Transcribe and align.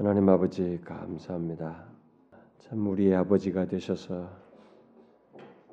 하나님 0.00 0.30
아버지 0.30 0.80
감사합니다. 0.82 1.84
참 2.60 2.86
우리의 2.86 3.16
아버지가 3.16 3.66
되셔서 3.66 4.30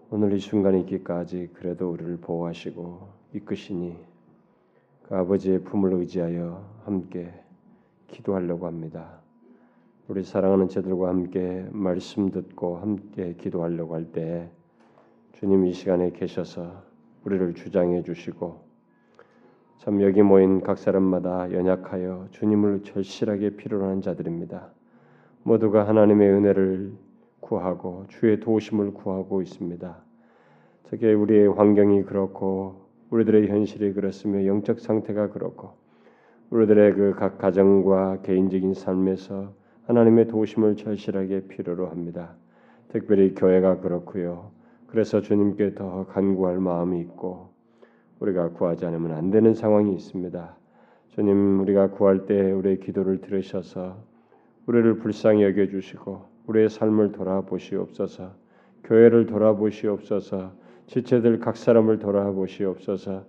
오늘 0.09 0.33
이 0.33 0.39
순간에 0.41 0.81
있기까지 0.81 1.51
그래도 1.53 1.91
우리를 1.91 2.17
보호하시고 2.17 3.07
이끄시니 3.35 3.95
그 5.03 5.15
아버지의 5.15 5.63
품을 5.63 5.93
의지하여 5.93 6.61
함께 6.83 7.33
기도하려고 8.07 8.67
합니다. 8.67 9.21
우리 10.09 10.25
사랑하는 10.25 10.67
제들과 10.67 11.07
함께 11.07 11.65
말씀 11.71 12.29
듣고 12.29 12.79
함께 12.79 13.33
기도하려고 13.35 13.95
할 13.95 14.11
때 14.11 14.51
주님 15.35 15.65
이 15.67 15.71
시간에 15.71 16.11
계셔서 16.11 16.83
우리를 17.23 17.53
주장해 17.53 18.03
주시고 18.03 18.66
참 19.77 20.01
여기 20.01 20.21
모인 20.23 20.61
각 20.61 20.77
사람마다 20.77 21.51
연약하여 21.51 22.27
주님을 22.31 22.81
절실하게 22.83 23.51
필요로 23.57 23.85
하는 23.85 24.01
자들입니다. 24.01 24.69
모두가 25.43 25.87
하나님의 25.87 26.29
은혜를 26.29 26.91
구하고 27.39 28.05
주의 28.07 28.39
도우심을 28.39 28.93
구하고 28.93 29.41
있습니다. 29.41 29.97
특히 30.83 31.13
우리의 31.13 31.47
환경이 31.53 32.03
그렇고 32.03 32.87
우리들의 33.11 33.47
현실이 33.49 33.93
그렇으며 33.93 34.45
영적 34.45 34.79
상태가 34.79 35.29
그렇고 35.29 35.73
우리들의 36.49 36.93
그 36.95 37.13
각 37.15 37.37
가정과 37.37 38.21
개인적인 38.23 38.73
삶에서 38.73 39.53
하나님의 39.85 40.27
도우심을 40.27 40.75
절실하게 40.75 41.47
필요로 41.47 41.87
합니다. 41.87 42.35
특별히 42.89 43.35
교회가 43.35 43.79
그렇고요. 43.79 44.51
그래서 44.87 45.21
주님께 45.21 45.75
더 45.75 46.05
간구할 46.07 46.59
마음이 46.59 46.99
있고 47.01 47.49
우리가 48.19 48.49
구하지 48.49 48.85
않으면 48.85 49.11
안 49.11 49.31
되는 49.31 49.53
상황이 49.53 49.93
있습니다. 49.93 50.55
주님 51.09 51.59
우리가 51.61 51.91
구할 51.91 52.25
때 52.25 52.51
우리의 52.51 52.79
기도를 52.79 53.21
들으셔서 53.21 53.97
우리를 54.65 54.97
불쌍히 54.99 55.43
여겨 55.43 55.67
주시고 55.67 56.25
우리의 56.47 56.69
삶을 56.69 57.11
돌아보시옵소서. 57.11 58.31
교회를 58.83 59.25
돌아보시옵소서. 59.25 60.51
지체들 60.87 61.39
각 61.39 61.57
사람을 61.57 61.99
돌아보시옵소서. 61.99 63.23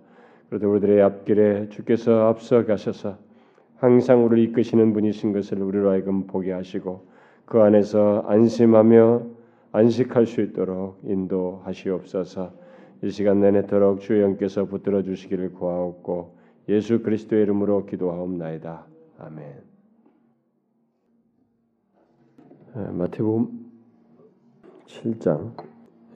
그래도 0.49 0.71
우리들의 0.71 1.01
앞길에 1.01 1.69
주께서 1.69 2.27
앞서 2.27 2.65
가셔서 2.65 3.17
항상 3.77 4.25
우리를 4.25 4.49
이끄시는 4.49 4.93
분이신 4.93 5.33
것을 5.33 5.61
우리로 5.61 5.91
하여금 5.91 6.27
보게 6.27 6.51
하시고 6.51 7.07
그 7.45 7.61
안에서 7.61 8.25
안심하며 8.27 9.23
안식할 9.71 10.25
수 10.25 10.41
있도록 10.41 10.99
인도하시옵소서. 11.03 12.51
이 13.01 13.09
시간 13.11 13.39
내내도록 13.39 14.01
주의 14.01 14.21
영께서 14.21 14.65
붙들어 14.65 15.03
주시기를 15.03 15.53
구하옵고 15.53 16.37
예수 16.67 17.01
그리스도의 17.01 17.43
이름으로 17.43 17.85
기도하옵나이다. 17.85 18.85
아멘. 19.19 19.63
마태복음 22.91 23.71
7장 24.85 25.55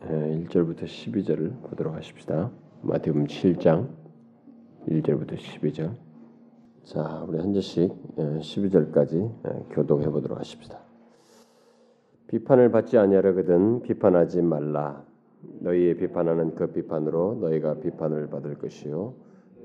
1절부터 0.02 0.84
12절을 0.84 1.62
보도록 1.70 1.96
하십시다. 1.96 2.52
마태복음 2.82 3.28
7장 3.28 3.88
1절부터 4.88 5.38
12절. 5.38 5.96
자, 6.84 7.26
우리 7.28 7.40
한 7.40 7.54
절씩 7.54 7.94
12절까지 8.18 9.70
교독해 9.70 10.10
보도록 10.10 10.38
하십시다. 10.38 10.80
비판을 12.28 12.72
받지 12.72 12.98
아니하려거든 12.98 13.84
비판하지 13.84 14.42
말라. 14.42 15.06
너희의 15.62 15.96
비판하는 15.98 16.56
그 16.56 16.68
비판으로 16.68 17.36
너희가 17.42 17.76
비판을 17.76 18.28
받을 18.28 18.56
것이요. 18.56 19.14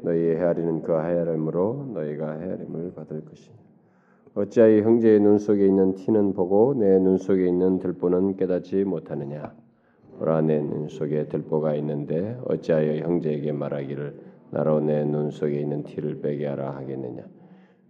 너희의 0.02 0.36
헤아리는 0.36 0.82
그 0.82 0.92
헤아림으로 0.92 1.90
너희가 1.94 2.38
헤아림을 2.38 2.92
받을 2.94 3.24
것이니. 3.24 3.56
어찌하여 4.34 4.82
형제의 4.82 5.20
눈 5.20 5.38
속에 5.38 5.66
있는 5.66 5.94
티는 5.94 6.34
보고 6.34 6.74
내 6.74 6.98
눈 7.00 7.16
속에 7.18 7.46
있는 7.48 7.78
들보는 7.78 8.36
깨닫지 8.36 8.84
못하느냐? 8.84 9.54
보라 10.18 10.42
내 10.42 10.60
눈 10.60 10.88
속에 10.88 11.26
들보가 11.28 11.74
있는데 11.76 12.38
어찌하여 12.44 13.02
형제에게 13.04 13.52
말하기를 13.52 14.14
나로 14.50 14.80
내 14.80 15.04
눈 15.04 15.30
속에 15.30 15.60
있는 15.60 15.82
티를 15.84 16.20
빼게 16.20 16.46
하라 16.46 16.76
하겠느냐 16.76 17.22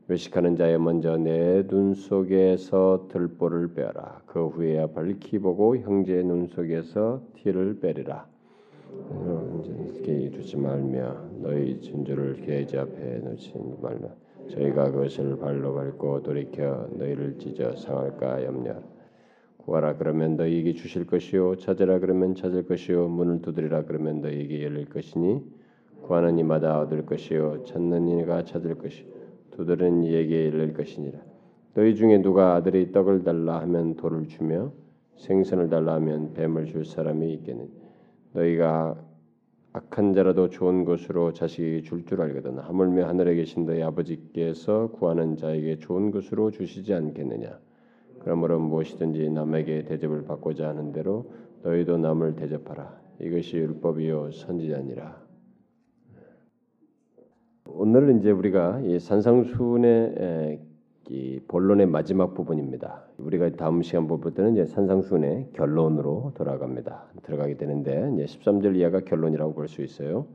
외식하는 0.09 0.57
자여 0.57 0.79
먼저 0.79 1.19
내 1.19 1.63
눈 1.69 1.93
속에서 1.93 3.09
들보를 3.13 3.75
빼라. 3.75 4.23
그 4.25 4.47
후에야 4.47 4.87
밝히 4.89 5.39
보고 5.39 5.77
형제의 5.77 6.25
눈 6.25 6.47
속에서 6.47 7.21
티를 7.37 7.79
빼리라. 7.81 8.27
이렇게 9.93 10.31
두지 10.31 10.57
말며 10.57 11.15
너희 11.43 11.79
진주를 11.83 12.41
계좌 12.41 12.83
앞에 12.83 13.19
놓지 13.19 13.53
말라. 13.83 14.09
저희가 14.49 14.91
그것을 14.93 15.37
발로 15.39 15.75
밟고 15.75 16.23
돌이켜 16.23 16.89
너희를 16.93 17.37
찢어 17.39 17.77
상할까 17.77 18.45
염려하라. 18.47 18.83
구하라 19.59 19.99
그러면 19.99 20.37
너희에게 20.37 20.73
주실 20.73 21.07
것이요 21.07 21.57
찾으라 21.57 21.99
그러면 21.99 22.35
찾을 22.35 22.65
것이요 22.67 23.09
문을 23.09 23.43
두드리라 23.43 23.85
그러면 23.85 24.23
너희에게 24.23 24.65
열릴 24.65 24.89
것이니 24.89 25.43
구하는 26.01 26.39
이마다 26.39 26.81
얻을 26.81 27.05
것이요 27.05 27.65
찾는 27.65 28.09
이가 28.09 28.45
찾을 28.45 28.77
것이요 28.79 29.18
두드는 29.59 30.05
이에게 30.05 30.47
이를 30.47 30.73
것이니라. 30.73 31.19
너희 31.75 31.97
중에 31.97 32.23
누가 32.23 32.55
아들이 32.55 32.93
떡을 32.93 33.25
달라 33.25 33.61
하면 33.63 33.97
돌을 33.97 34.29
주며 34.29 34.73
생선을 35.17 35.69
달라 35.69 35.95
하면 35.95 36.33
뱀을 36.35 36.67
줄 36.67 36.85
사람이 36.85 37.33
있겠느냐. 37.35 37.69
너희가 38.35 38.97
악한 39.73 40.15
자라도 40.15 40.49
좋은 40.49 40.85
것으로 40.85 41.33
자식이 41.33 41.83
줄줄 41.83 42.23
알거든. 42.23 42.59
하물며 42.59 43.09
하늘에 43.09 43.35
계신 43.35 43.67
너희 43.67 43.83
아버지께서 43.83 44.93
구하는 44.93 45.37
자에게 45.37 45.81
좋은 45.81 46.13
것으로 46.13 46.53
주시지 46.53 46.95
않겠느냐. 46.95 47.59
그러므로 48.21 48.61
무엇이든지 48.61 49.31
남에게 49.31 49.85
대접을 49.85 50.25
받고자 50.25 50.69
하는 50.69 50.93
대로 50.93 51.33
너희도 51.63 51.99
남을 51.99 52.37
대접하라. 52.37 52.97
이것이 53.21 53.57
율법이요 53.57 54.31
선지자니라. 54.31 55.28
오늘은 57.71 58.21
이제 58.21 58.31
우리가 58.31 58.81
이 58.81 58.99
산상수훈의 58.99 60.59
이 61.11 61.41
본론의 61.49 61.87
마지막 61.87 62.35
부분입니다. 62.35 63.05
우리가 63.19 63.51
다음 63.51 63.83
시간 63.83 64.07
볼 64.07 64.21
때는 64.33 64.53
이제 64.53 64.65
산상수훈의 64.65 65.51
결론으로 65.53 66.33
돌아갑니다. 66.35 67.05
들어가게 67.23 67.57
되는데 67.57 68.11
이제 68.15 68.25
13절 68.25 68.75
이하가 68.77 69.01
결론이라고 69.01 69.55
볼 69.55 69.69
수 69.69 69.83
있어요. 69.83 70.27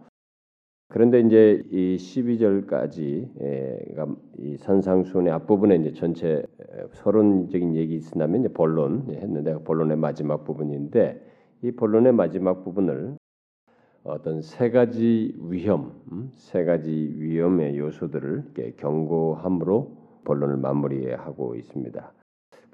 그런데 0.89 1.21
이제 1.21 1.63
이 1.71 1.97
12절까지 1.97 3.29
이 4.37 4.57
산상수훈의 4.57 5.33
앞부분에 5.33 5.75
이제 5.77 5.91
전체 5.93 6.43
서론적인 6.91 7.75
얘기 7.75 7.95
있으면 7.95 8.35
이제 8.35 8.47
본론 8.47 9.07
했는데 9.09 9.55
본론의 9.63 9.97
마지막 9.97 10.43
부분인데 10.43 11.19
이 11.63 11.71
본론의 11.71 12.13
마지막 12.13 12.63
부분을 12.63 13.17
어떤 14.05 14.41
세 14.41 14.69
가지 14.69 15.33
위험, 15.39 15.93
음? 16.11 16.29
세 16.33 16.65
가지 16.65 16.91
위험의 16.91 17.77
요소들을 17.77 18.75
경고함으로 18.77 19.95
본론을 20.25 20.57
마무리하고 20.57 21.55
있습니다. 21.55 22.11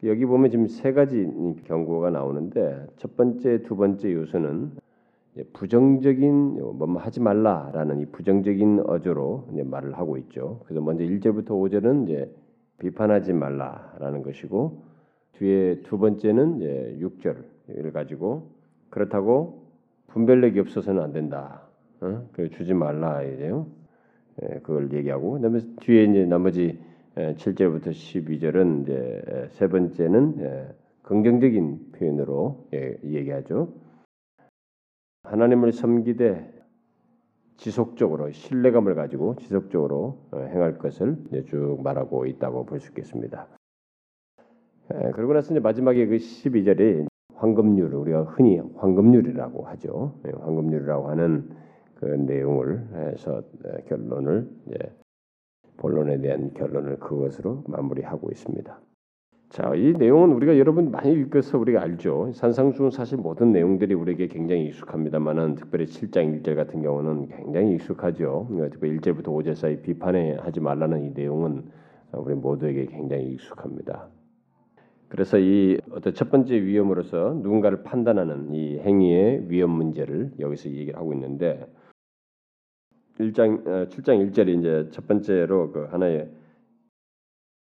여기 0.05 0.25
보면 0.25 0.49
지금 0.49 0.67
세 0.67 0.93
가지 0.93 1.27
경고가 1.65 2.09
나오는데 2.09 2.87
첫 2.97 3.15
번째, 3.15 3.61
두 3.63 3.75
번째 3.75 4.11
요소는 4.13 4.71
부정적인 5.53 6.77
뭐 6.77 6.97
하지 6.97 7.19
말라라는 7.19 7.99
이 7.99 8.05
부정적인 8.07 8.85
어조로 8.87 9.49
말을 9.65 9.97
하고 9.97 10.17
있죠. 10.17 10.61
그래서 10.63 10.81
먼저 10.81 11.03
1절부터 11.03 11.49
5절은 11.49 12.05
이제 12.05 12.33
비판하지 12.79 13.33
말라라는 13.33 14.23
것이고 14.23 14.83
뒤에 15.33 15.81
두 15.83 15.99
번째는 15.99 16.57
이제 16.57 16.97
6절을 17.01 17.93
가지고 17.93 18.49
그렇다고 18.89 19.58
분별력이 20.09 20.59
없어서는 20.59 21.01
안 21.01 21.13
된다. 21.13 21.61
어? 22.01 22.27
그 22.33 22.49
주지 22.49 22.73
말라 22.73 23.21
이래요. 23.23 23.67
예, 24.41 24.59
그걸 24.59 24.91
얘기하고 24.93 25.33
그다음에 25.33 25.59
뒤에 25.81 26.05
이제 26.05 26.25
나머지 26.25 26.79
7절부터 27.15 27.87
12절은 27.89 28.83
이제 28.83 29.49
세 29.51 29.67
번째는 29.67 30.35
예, 30.39 30.75
긍정적인 31.03 31.91
표현으로 31.93 32.67
예, 32.73 32.97
얘기하죠. 33.03 33.73
하나님을 35.23 35.73
섬기되 35.73 36.57
지속적으로 37.57 38.31
신뢰감을 38.31 38.95
가지고 38.95 39.35
지속적으로 39.35 40.27
어, 40.31 40.39
행할 40.39 40.77
것을 40.77 41.17
쭉 41.47 41.81
말하고 41.83 42.25
있다고 42.25 42.65
볼 42.65 42.79
수 42.79 42.89
있겠습니다. 42.89 43.47
그러고 45.13 45.33
나서 45.33 45.53
이제 45.53 45.59
마지막에 45.59 46.07
그 46.07 46.15
12절이 46.15 47.05
황금률 47.35 47.93
우리가 47.93 48.23
흔히 48.23 48.59
황금률이라고 48.75 49.63
하죠. 49.63 50.13
예, 50.27 50.31
황금률이라고 50.31 51.09
하는 51.09 51.49
그 51.95 52.05
내용을 52.05 52.87
해서 52.93 53.41
결론을 53.87 54.49
본론에 55.77 56.19
대한 56.19 56.53
결론을 56.53 56.99
그것으로 56.99 57.63
마무리하고 57.67 58.29
있습니다. 58.31 58.79
자, 59.49 59.73
이 59.73 59.93
내용은 59.93 60.31
우리가 60.33 60.59
여러분 60.59 60.91
많이 60.91 61.11
읽어서 61.13 61.57
우리가 61.57 61.81
알죠. 61.81 62.31
산상수훈 62.33 62.91
사실 62.91 63.17
모든 63.17 63.51
내용들이 63.51 63.95
우리에게 63.95 64.27
굉장히 64.27 64.67
익숙합니다만은 64.67 65.55
특별히 65.55 65.85
7장 65.85 66.43
1절 66.43 66.55
같은 66.55 66.83
경우는 66.83 67.29
굉장히 67.29 67.73
익숙하죠. 67.75 68.47
특히 68.71 68.95
1절부터 68.97 69.25
5절 69.25 69.55
사이 69.55 69.81
비판에 69.81 70.35
하지 70.35 70.59
말라는 70.59 71.03
이 71.03 71.09
내용은 71.15 71.63
우리 72.11 72.35
모두에게 72.35 72.85
굉장히 72.85 73.31
익숙합니다. 73.31 74.07
그래서 75.09 75.39
이 75.39 75.77
어떤 75.91 76.13
첫 76.13 76.29
번째 76.29 76.61
위험으로서 76.61 77.33
누군가를 77.41 77.83
판단하는 77.83 78.53
이 78.53 78.77
행위의 78.79 79.49
위험 79.49 79.71
문제를 79.71 80.31
여기서 80.39 80.69
얘기를 80.69 80.97
하고 80.97 81.13
있는데 81.13 81.67
1장 83.17 83.89
7장 83.89 84.19
어, 84.19 84.31
1절이 84.31 84.59
이제 84.59 84.87
첫 84.91 85.07
번째로 85.07 85.71
그 85.71 85.85
하나의 85.85 86.29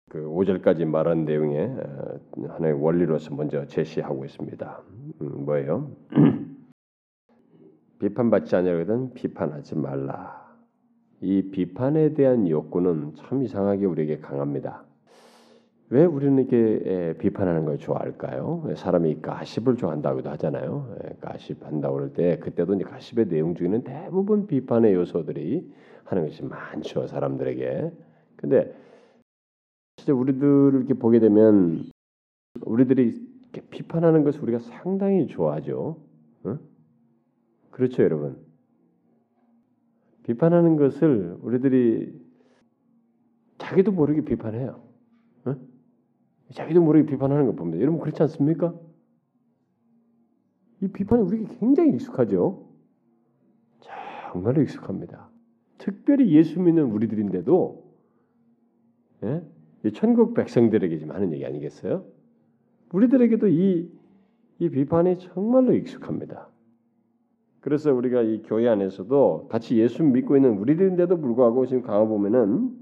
그 0.09 0.21
5절까지 0.25 0.85
말한 0.85 1.25
내용의 1.25 1.67
어, 1.67 2.21
하나의 2.49 2.75
원리로서 2.81 3.35
먼저 3.35 3.67
제시하고 3.67 4.25
있습니다. 4.25 4.83
음, 5.21 5.45
뭐예요? 5.45 5.91
비판받지 7.99 8.55
않으려거든 8.56 9.15
비판하지 9.15 9.77
말라. 9.77 10.43
이 11.21 11.50
비판에 11.50 12.15
대한 12.15 12.49
욕구는 12.49 13.15
참 13.15 13.43
이상하게 13.43 13.87
우리에게 13.87 14.19
강합니다. 14.19 14.85
왜 15.93 16.06
우리는 16.06 16.39
이렇게 16.39 17.15
비판하는 17.19 17.67
걸 17.67 17.77
좋아할까요? 17.77 18.65
사람이 18.77 19.21
가십을 19.21 19.77
좋아한다고도 19.77 20.31
하잖아요. 20.31 20.97
가십한다고 21.21 21.97
그럴 21.97 22.12
때 22.15 22.39
그때도 22.39 22.77
이제 22.77 22.85
가십의 22.85 23.29
내용 23.29 23.55
중에는 23.55 23.85
대부분 23.85 24.47
비판의 24.47 24.94
요소들이 24.94 25.71
하는 26.05 26.25
것이 26.25 26.43
많죠 26.44 27.06
사람들에게. 27.06 27.93
근데 28.37 28.75
진짜 29.99 30.15
우리들을 30.15 30.77
이렇게 30.77 30.94
보게 30.94 31.21
되면 31.21 31.85
우리들이 32.65 33.29
비판하는 33.69 34.25
것을 34.25 34.43
우리가 34.45 34.61
상당히 34.61 35.27
좋아하죠. 35.27 35.99
어? 36.45 36.59
그렇죠, 37.71 38.03
여러분. 38.03 38.38
비판하는 40.23 40.77
것을 40.77 41.37
우리들이 41.43 42.19
자기도 43.59 43.93
모르게 43.93 44.23
비판해요. 44.23 44.81
어? 45.45 45.72
자기도 46.52 46.81
모르게 46.82 47.10
비판하는 47.10 47.46
거 47.46 47.52
봅니다. 47.52 47.81
여러분 47.81 48.00
그렇지 48.00 48.22
않습니까? 48.22 48.75
이 50.81 50.88
비판이 50.88 51.22
우리에게 51.22 51.46
굉장히 51.58 51.93
익숙하죠. 51.94 52.66
정말로 54.32 54.62
익숙합니다. 54.62 55.28
특별히 55.78 56.32
예수 56.32 56.60
믿는 56.60 56.84
우리들인데도 56.90 57.84
예? 59.25 59.43
천국 59.94 60.34
백성들에게 60.34 60.99
지금 60.99 61.14
하는 61.14 61.32
얘기 61.32 61.44
아니겠어요? 61.44 62.04
우리들에게도 62.93 63.49
이, 63.49 63.90
이 64.58 64.69
비판이 64.69 65.19
정말로 65.19 65.75
익숙합니다. 65.75 66.49
그래서 67.60 67.93
우리가 67.93 68.22
이 68.22 68.43
교회 68.43 68.69
안에서도 68.69 69.49
같이 69.49 69.78
예수 69.78 70.02
믿고 70.02 70.37
있는 70.37 70.58
우리들인데도 70.58 71.19
불구하고 71.20 71.66
지금 71.66 71.82
강화 71.82 72.04
보면은 72.04 72.76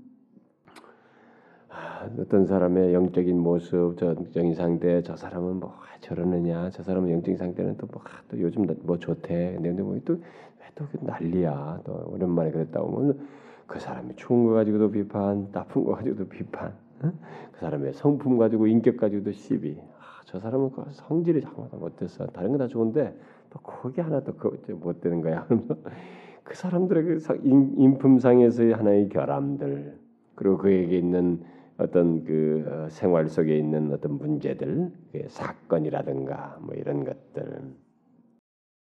어떤 2.19 2.47
사람의 2.47 2.95
영적인 2.95 3.39
모습, 3.39 3.97
정적인 3.99 4.55
상태, 4.55 5.03
저 5.03 5.17
사람은 5.17 5.61
뭐 5.61 5.75
저러느냐, 6.01 6.71
저 6.71 6.83
사람은 6.83 7.11
영적인 7.11 7.37
상태는 7.37 7.77
또뭐 7.77 8.03
또 8.31 8.41
요즘 8.41 8.67
뭐 8.83 8.99
좋대, 8.99 9.59
근데 9.61 9.83
뭐또왜또 9.83 10.87
난리야, 11.01 11.81
또 11.85 12.11
오랜만에 12.13 12.51
그랬다고 12.53 12.97
하면 12.97 13.29
그 13.67 13.79
사람이 13.79 14.17
좋은 14.17 14.47
거 14.47 14.53
가지고도 14.55 14.91
비판, 14.91 15.53
나쁜 15.53 15.85
거 15.85 15.95
가지고도 15.95 16.29
비판, 16.29 16.73
응? 17.05 17.13
그 17.53 17.61
사람의 17.61 17.93
성품 17.93 18.39
가지고 18.39 18.67
인격 18.67 18.97
가지고도 18.97 19.33
시비. 19.33 19.79
아, 19.99 20.23
저 20.25 20.41
사람은 20.41 20.71
그 20.71 20.85
성질이 20.91 21.43
정말 21.43 21.69
못됐어. 21.73 22.27
다른 22.29 22.51
건다 22.51 22.67
좋은데 22.67 23.15
또 23.51 23.59
거기 23.61 24.01
하나 24.01 24.21
또못 24.21 25.01
되는 25.01 25.21
거야. 25.21 25.47
그 26.45 26.57
사람들의 26.57 27.05
그 27.05 27.41
인품상에서의 27.45 28.73
하나의 28.73 29.09
결함들 29.09 29.99
그리고 30.35 30.57
그에게 30.57 30.99
있는 30.99 31.43
어떤 31.81 32.25
그 32.25 32.65
어, 32.67 32.89
생활 32.91 33.29
속에 33.29 33.57
있는 33.57 33.91
어떤 33.93 34.19
문제들, 34.19 34.93
그 35.13 35.25
사건이라든가 35.29 36.59
뭐 36.61 36.75
이런 36.75 37.05
것들. 37.05 37.75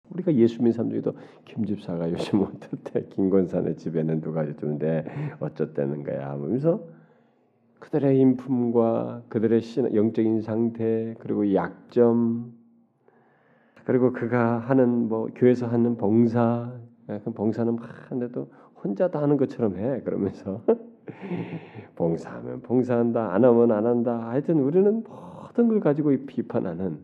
우리가 0.10 0.34
예수 0.36 0.58
믿는 0.58 0.72
사람 0.72 0.90
중에도 0.90 1.14
김 1.46 1.66
집사가 1.66 2.10
요즘 2.12 2.42
어떻대 2.42 3.06
김건산의 3.10 3.76
집에는 3.78 4.22
누가 4.22 4.44
있는데 4.44 5.06
어쩌다는 5.40 6.04
거야 6.04 6.32
하면서 6.32 6.82
그들의 7.80 8.18
인품과 8.20 9.26
그들의 9.30 9.62
영적인 9.94 10.42
상태 10.42 11.14
그리고 11.20 11.54
약점 11.54 12.54
그리고 13.86 14.12
그가 14.12 14.58
하는 14.60 15.08
뭐 15.08 15.28
교회에서 15.36 15.68
하는 15.68 15.98
봉사 15.98 16.74
그 17.06 17.32
봉사는 17.32 17.78
하는데도 17.78 18.52
혼자 18.84 19.10
다 19.10 19.22
하는 19.22 19.38
것처럼 19.38 19.78
해 19.78 20.02
그러면서 20.02 20.64
봉사하면 21.96 22.62
봉사한다, 22.62 23.34
안 23.34 23.44
하면 23.44 23.72
안 23.72 23.86
한다. 23.86 24.30
하여튼 24.30 24.60
우리는 24.60 25.04
모든 25.04 25.68
걸 25.68 25.80
가지고 25.80 26.16
비판하는 26.26 27.00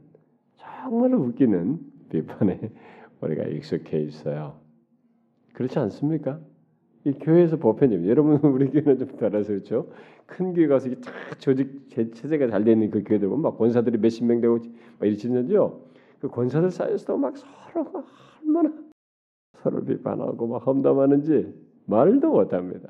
정말로 0.55 1.19
웃기는 1.19 1.79
비판에 2.09 2.59
우리가 3.21 3.43
익숙해 3.45 3.99
있어요. 4.01 4.59
그렇지 5.53 5.79
않습니까? 5.79 6.39
이 7.05 7.13
교회에서 7.13 7.57
보편적 7.57 8.07
여러분 8.07 8.39
우리 8.51 8.69
교회는 8.69 8.97
좀 8.97 9.17
달라서 9.17 9.49
그렇죠. 9.49 9.89
큰 10.25 10.53
교회 10.53 10.67
가서 10.67 10.89
딱 10.89 11.39
조직 11.39 11.89
체제가 11.89 12.47
잘 12.47 12.63
되는 12.63 12.89
그 12.89 13.03
교회들 13.03 13.27
보면 13.27 13.41
막 13.41 13.57
권사들이 13.57 13.97
몇십 13.97 14.25
명 14.25 14.41
되고 14.41 14.59
막 14.99 15.05
이러시는데요. 15.05 15.81
그 16.19 16.29
권사들 16.29 16.71
사이에서도 16.71 17.17
막 17.17 17.35
서로 17.37 18.05
얼마나 18.41 18.73
서로 19.61 19.83
비판하고 19.83 20.47
막 20.47 20.65
험담하는지 20.65 21.53
말도 21.85 22.29
못합니다. 22.29 22.89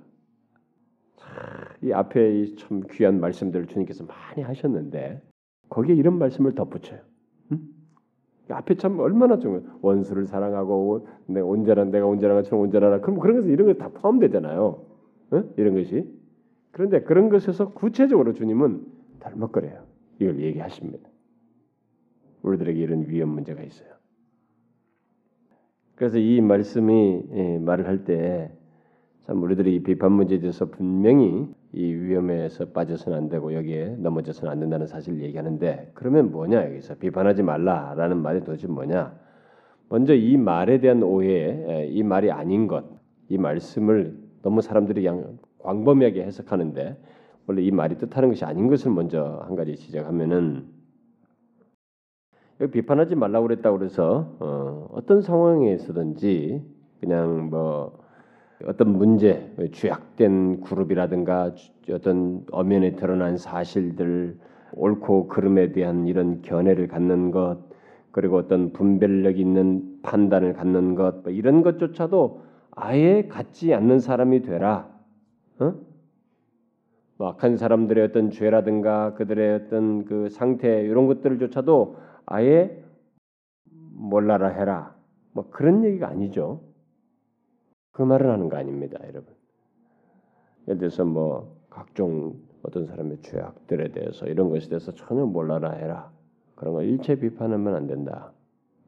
이 1.84 1.92
앞에 1.92 2.56
참 2.56 2.82
귀한 2.92 3.20
말씀들을 3.20 3.68
주님께서 3.68 4.06
많이 4.06 4.42
하셨는데 4.42 5.22
거기에 5.70 5.96
이런 5.96 6.18
말씀을 6.18 6.56
덧붙여요. 6.56 7.00
응? 7.52 7.60
앞에 8.50 8.76
참 8.76 9.00
얼마나 9.00 9.40
좀 9.40 9.78
원수를 9.82 10.26
사랑하고 10.26 11.08
내 11.28 11.40
온전한 11.42 11.92
내가 11.92 12.06
온전한 12.06 12.38
것처럼 12.38 12.62
온전하라. 12.62 13.02
그럼 13.02 13.20
그런 13.20 13.38
것에 13.38 13.50
이런 13.52 13.68
것다 13.68 13.90
포함되잖아요. 13.90 14.86
응? 15.34 15.54
이런 15.58 15.74
것이 15.76 16.08
그런데 16.72 17.02
그런 17.04 17.30
것에서 17.30 17.74
구체적으로 17.74 18.34
주님은 18.34 18.86
닮먹거려요. 19.20 19.84
이걸 20.20 20.40
얘기하십니다. 20.40 21.10
우리들에게 22.44 22.80
이런 22.80 23.08
위험 23.08 23.30
문제가 23.30 23.62
있어요. 23.64 23.90
그래서 25.96 26.18
이 26.18 26.42
말씀이 26.42 27.24
예, 27.32 27.58
말을 27.60 27.88
할 27.88 28.04
때 28.06 28.52
참 29.26 29.42
우리들이 29.42 29.76
이 29.76 29.84
비판 29.84 30.12
문제에 30.12 30.40
대해서 30.40 30.66
분명히 30.66 31.48
이 31.74 31.92
위험에서 31.92 32.66
빠져서는 32.70 33.18
안 33.18 33.30
되고 33.30 33.54
여기에 33.54 33.98
넘어져서는 33.98 34.52
안 34.52 34.60
된다는 34.60 34.86
사실을 34.86 35.22
얘기하는데 35.24 35.92
그러면 35.96 36.32
뭐냐 36.32 36.66
여기서 36.66 36.96
비판하지 36.96 37.42
말라라는 37.42 38.18
말이 38.18 38.42
도대체 38.42 38.68
뭐냐? 38.68 39.18
먼저 39.90 40.14
이 40.14 40.38
말에 40.38 40.80
대한 40.80 41.04
오해, 41.04 41.88
이 41.90 42.04
말이 42.04 42.32
아닌 42.32 42.68
것, 42.68 42.86
이 43.30 43.38
말씀을 43.38 44.18
너무 44.42 44.62
사람들이 44.62 45.06
양 45.06 45.38
광범위하게 45.60 46.24
해석하는데 46.24 46.98
원래 47.48 47.62
이 47.62 47.72
말이 47.72 47.98
뜻하는 47.98 48.30
것이 48.30 48.46
아닌 48.46 48.68
것을 48.68 48.92
먼저 48.92 49.44
한 49.46 49.56
가지 49.56 49.76
지적하면은 49.76 50.68
여기 52.62 52.72
비판하지 52.72 53.16
말라고 53.16 53.48
그랬다고 53.48 53.78
그래서 53.78 54.36
어, 54.40 54.88
어떤 54.92 55.22
상황에서든지 55.22 56.64
그냥 57.00 57.50
뭐 57.50 58.03
어떤 58.66 58.98
문제, 58.98 59.54
죄악된 59.72 60.62
그룹이라든가 60.62 61.54
어떤 61.92 62.46
엄연에 62.52 62.96
드러난 62.96 63.38
사실들, 63.38 64.38
옳고 64.74 65.28
그름에 65.28 65.72
대한 65.72 66.08
이런 66.08 66.42
견해를 66.42 66.88
갖는 66.88 67.32
것, 67.32 67.60
그리고 68.12 68.38
어떤 68.38 68.72
분별력 68.74 69.40
있는 69.40 70.00
판단을 70.02 70.54
갖는 70.54 70.96
것, 70.96 71.24
뭐 71.24 71.32
이런 71.32 71.62
것조차도 71.62 72.42
아예 72.72 73.28
갖지 73.28 73.74
않는 73.74 74.00
사람이 74.00 74.42
되라. 74.42 74.90
어? 75.60 75.74
뭐 77.18 77.30
악한 77.30 77.58
사람들의 77.58 78.04
어떤 78.04 78.32
죄라든가 78.32 79.14
그들의 79.14 79.56
어떤 79.56 80.06
그 80.06 80.30
상태 80.30 80.82
이런 80.82 81.06
것들조차도 81.08 81.98
아예 82.26 82.84
몰라라 83.94 84.48
해라. 84.50 84.96
뭐 85.32 85.50
그런 85.50 85.84
얘기가 85.84 86.08
아니죠. 86.08 86.62
그 87.94 88.02
말을 88.02 88.30
하는 88.30 88.50
거 88.50 88.58
아닙니다, 88.58 89.00
여러분. 89.04 89.34
예를 90.68 90.80
들어서 90.80 91.06
뭐 91.06 91.56
각종 91.70 92.36
어떤 92.64 92.86
사람의 92.86 93.22
죄악들에 93.22 93.92
대해서 93.92 94.26
이런 94.26 94.50
것에 94.50 94.68
대해서 94.68 94.92
전혀 94.94 95.26
몰라라 95.26 95.72
해라. 95.72 96.12
그런 96.56 96.74
거 96.74 96.84
일체 96.84 97.16
비판하면 97.16 97.76
안 97.76 97.88
된다. 97.88 98.32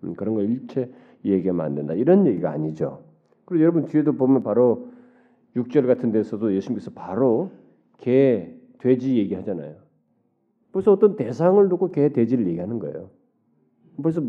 음, 0.03 0.13
그런 0.15 0.33
거 0.35 0.41
일체 0.41 0.91
얘기하면 1.23 1.65
안 1.65 1.75
된다. 1.75 1.93
이런 1.93 2.25
얘기가 2.25 2.51
아니죠. 2.51 3.03
그리고 3.45 3.63
여러분 3.63 3.85
뒤에도 3.85 4.13
보면 4.13 4.43
바로 4.43 4.89
6절 5.55 5.87
같은 5.87 6.11
데서도 6.11 6.55
예수님께서 6.55 6.91
바로 6.91 7.51
개, 7.97 8.53
돼지 8.79 9.17
얘기하잖아요. 9.17 9.75
벌써 10.71 10.91
어떤 10.91 11.15
대상을 11.15 11.69
두고 11.69 11.91
개, 11.91 12.09
돼지를 12.09 12.47
얘기하는 12.47 12.79
거예요. 12.79 13.09
벌써 14.01 14.21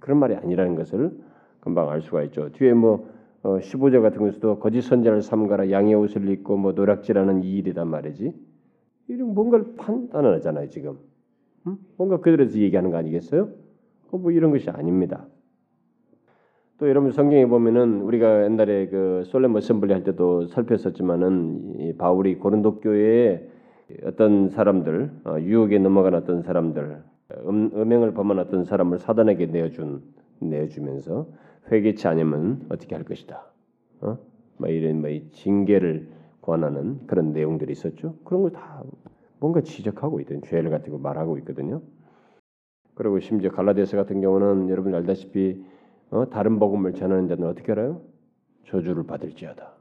그런 0.00 0.18
말이 0.18 0.34
아니라는 0.34 0.74
것을 0.76 1.18
금방 1.60 1.90
알 1.90 2.00
수가 2.00 2.22
있죠. 2.24 2.50
뒤에 2.52 2.72
뭐 2.72 3.08
어, 3.44 3.58
15절 3.58 4.00
같은 4.00 4.22
것에도 4.22 4.58
거짓 4.58 4.80
선자를 4.80 5.20
삼가라 5.20 5.70
양의 5.70 5.94
옷을 5.94 6.28
입고 6.30 6.56
뭐 6.56 6.72
노락질하는 6.72 7.44
이 7.44 7.58
일이단 7.58 7.88
말이지. 7.88 8.32
이런 9.08 9.34
뭔가를 9.34 9.74
판단하잖아요 9.76 10.70
지금. 10.70 10.98
응? 11.66 11.76
뭔가 11.98 12.20
그들에 12.20 12.48
서 12.48 12.58
얘기하는 12.58 12.90
거 12.90 12.96
아니겠어요? 12.96 13.50
뭐 14.12 14.30
이런 14.30 14.50
것이 14.50 14.70
아닙니다. 14.70 15.26
또 16.78 16.88
여러분 16.88 17.12
성경에 17.12 17.46
보면은 17.46 18.00
우리가 18.00 18.44
옛날에 18.44 18.88
그 18.88 19.24
솔렘 19.26 19.54
어셈블리 19.54 19.92
할 19.92 20.04
때도 20.04 20.46
살폈었지만은 20.46 21.80
이 21.80 21.96
바울이 21.96 22.36
고린도 22.36 22.80
교회에 22.80 23.46
어떤 24.04 24.48
사람들 24.48 25.10
어, 25.24 25.36
유혹에 25.40 25.78
넘어간 25.78 26.14
어떤 26.14 26.42
사람들 26.42 27.02
음, 27.46 27.70
음행을 27.74 28.14
범한 28.14 28.38
어떤 28.38 28.64
사람을 28.64 28.98
사단에게 28.98 29.46
내어준 29.46 30.02
내주면서 30.40 31.26
회개치 31.70 32.06
않으면 32.08 32.66
어떻게 32.70 32.94
할 32.94 33.04
것이다. 33.04 33.44
어? 34.00 34.18
뭐 34.58 34.68
이런 34.68 35.00
뭐 35.00 35.10
징계를 35.32 36.08
권하는 36.42 37.06
그런 37.06 37.32
내용들이 37.32 37.72
있었죠. 37.72 38.16
그런 38.24 38.42
걸 38.42 38.50
다 38.52 38.82
뭔가 39.40 39.60
지적하고 39.60 40.20
있던 40.20 40.42
죄를 40.42 40.70
가지고 40.70 40.98
말하고 40.98 41.38
있거든요. 41.38 41.82
그리고 42.94 43.18
심지어 43.20 43.50
갈라디아서 43.50 43.96
같은 43.96 44.20
경우는 44.20 44.68
여러분 44.70 44.94
알다시피 44.94 45.62
어? 46.10 46.28
다른 46.30 46.58
복음을 46.58 46.94
전하는 46.94 47.28
자는 47.28 47.48
어떻게 47.48 47.72
알아요? 47.72 48.02
저주를 48.66 49.04
받을지어다. 49.06 49.74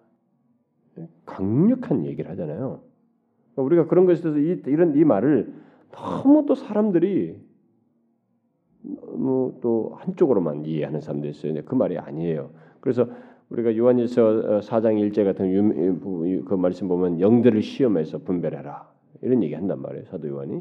강력한 1.26 2.06
얘기를 2.06 2.30
하잖아요. 2.32 2.82
그러니까 3.54 3.62
우리가 3.62 3.88
그런 3.88 4.06
것에 4.06 4.22
대해서 4.22 4.40
이, 4.40 4.62
이런 4.68 4.96
이 4.96 5.04
말을 5.04 5.54
너무 5.92 6.46
또 6.46 6.56
사람들이 6.56 7.40
너무 8.84 9.54
또 9.62 9.94
한쪽으로만 9.96 10.66
이해하는 10.66 11.02
사람도 11.02 11.28
있어요. 11.28 11.54
그 11.66 11.76
말이 11.76 11.98
아니에요. 11.98 12.50
그래서 12.80 13.08
우리가 13.50 13.76
요한일서 13.78 14.60
4장 14.62 14.98
어, 14.98 15.06
1제 15.06 15.24
같은 15.24 16.00
그 16.46 16.54
말씀 16.56 16.88
보면 16.88 17.20
영들을 17.22 17.62
시험해서 17.62 18.20
분별해라 18.20 18.90
이런 19.22 19.44
얘기 19.44 19.54
한단 19.54 19.82
말이에요. 19.82 20.06
사도 20.06 20.28
요한이 20.28 20.52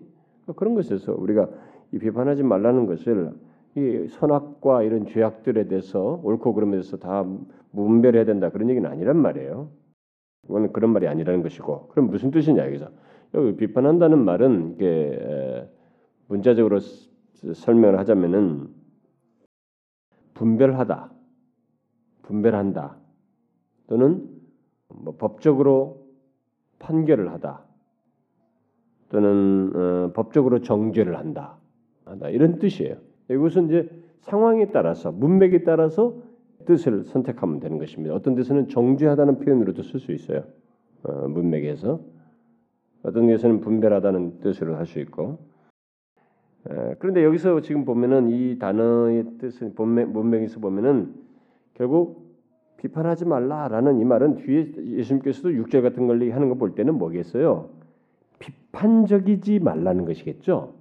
그러니까 0.42 0.52
그런 0.56 0.74
것에서 0.74 1.14
우리가 1.14 1.48
이 1.92 1.98
비판하지 1.98 2.42
말라는 2.42 2.86
것을 2.86 3.32
이 3.76 4.06
선악과 4.08 4.82
이런 4.82 5.06
죄악들에 5.06 5.68
대해서 5.68 6.20
옳고 6.22 6.54
그름에 6.54 6.72
대해서 6.72 6.98
다 6.98 7.24
분별해야 7.74 8.24
된다 8.24 8.50
그런 8.50 8.68
얘기는 8.68 8.88
아니란 8.88 9.16
말이에요. 9.16 9.68
그거는 10.46 10.72
그런 10.72 10.92
말이 10.92 11.06
아니라는 11.08 11.42
것이고 11.42 11.88
그럼 11.88 12.10
무슨 12.10 12.30
뜻이냐 12.30 12.66
여기서 12.66 12.88
여기 13.34 13.56
비판한다는 13.56 14.18
말은 14.18 14.74
이게 14.74 15.68
문자적으로 16.28 16.80
설명을 17.54 17.99
하자면은 17.99 18.68
분별하다, 20.34 21.12
분별한다 22.22 22.96
또는 23.88 24.28
뭐 24.88 25.16
법적으로 25.16 26.06
판결을 26.78 27.30
하다 27.32 27.62
또는 29.08 29.72
어, 29.75 30.12
법적으로 30.14 30.61
정죄를 30.61 31.18
한다 31.18 31.58
하다 32.04 32.30
이런 32.30 32.58
뜻이에요. 32.58 32.96
이것은 33.30 33.66
이제 33.66 33.88
상황에 34.20 34.70
따라서 34.70 35.12
문맥에 35.12 35.64
따라서 35.64 36.16
뜻을 36.64 37.04
선택하면 37.04 37.61
되는 37.61 37.78
것입니다. 37.78 38.14
어떤 38.14 38.34
데서는 38.34 38.68
정죄하다는 38.68 39.40
표현으로도 39.40 39.82
쓸 39.82 40.00
수 40.00 40.12
있어요. 40.12 40.44
어, 41.02 41.28
문맥에서 41.28 42.00
어떤 43.02 43.26
데서는 43.26 43.61
분별하다는 43.61 44.40
뜻으로 44.40 44.76
할 44.76 44.87
수 44.87 45.00
있고 45.00 45.38
에, 45.38 45.51
그런데 46.99 47.25
여기서 47.25 47.61
지금 47.61 47.85
보면은 47.85 48.31
이 48.31 48.59
단어의 48.59 49.25
뜻은 49.38 49.73
문맥, 49.76 50.11
문맥에서 50.11 50.61
보면은 50.61 51.14
결국 51.75 52.33
비판하지 52.76 53.26
말라라는 53.26 54.00
이 54.00 54.04
말은 54.04 54.37
뒤에 54.37 54.73
예수님께서도 54.99 55.50
6절 55.50 55.83
같은 55.83 56.07
걸 56.07 56.31
하는 56.33 56.49
거 56.49 56.54
볼 56.54 56.75
때는 56.75 56.99
뭐겠어요? 56.99 57.71
비판적이지 58.38 59.61
말라는 59.61 60.04
것이겠죠. 60.04 60.75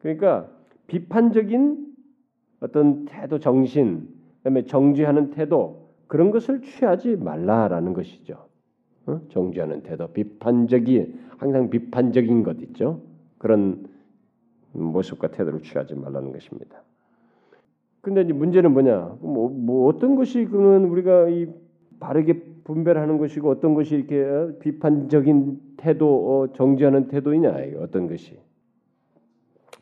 그러니까 0.00 0.48
비판적인 0.86 1.86
어떤 2.60 3.04
태도 3.06 3.38
정신, 3.38 4.08
그다음에 4.38 4.64
정죄하는 4.64 5.30
태도 5.30 5.90
그런 6.06 6.30
것을 6.30 6.60
취하지 6.62 7.16
말라라는 7.16 7.94
것이죠. 7.94 8.46
어? 9.06 9.20
정죄하는 9.30 9.82
태도, 9.82 10.08
비판적인 10.08 11.20
항상 11.38 11.70
비판적인 11.70 12.42
것 12.42 12.60
있죠. 12.62 13.00
그런 13.38 13.88
모습과 14.72 15.28
태도를 15.28 15.60
취하지 15.62 15.94
말라는 15.94 16.32
것입니다. 16.32 16.82
근데 18.00 18.22
이제 18.22 18.32
문제는 18.32 18.72
뭐냐? 18.72 19.18
뭐, 19.20 19.50
뭐 19.50 19.88
어떤 19.88 20.16
것이 20.16 20.44
그는 20.46 20.86
우리가 20.86 21.28
이 21.28 21.48
바르게 21.98 22.42
분별하는 22.64 23.18
것이고 23.18 23.50
어떤 23.50 23.74
것이 23.74 23.96
이렇게 23.96 24.22
어, 24.22 24.54
비판적인 24.58 25.60
태도, 25.76 26.06
어, 26.06 26.52
정죄하는 26.52 27.08
태도이냐? 27.08 27.54
어떤 27.78 28.08
것이 28.08 28.38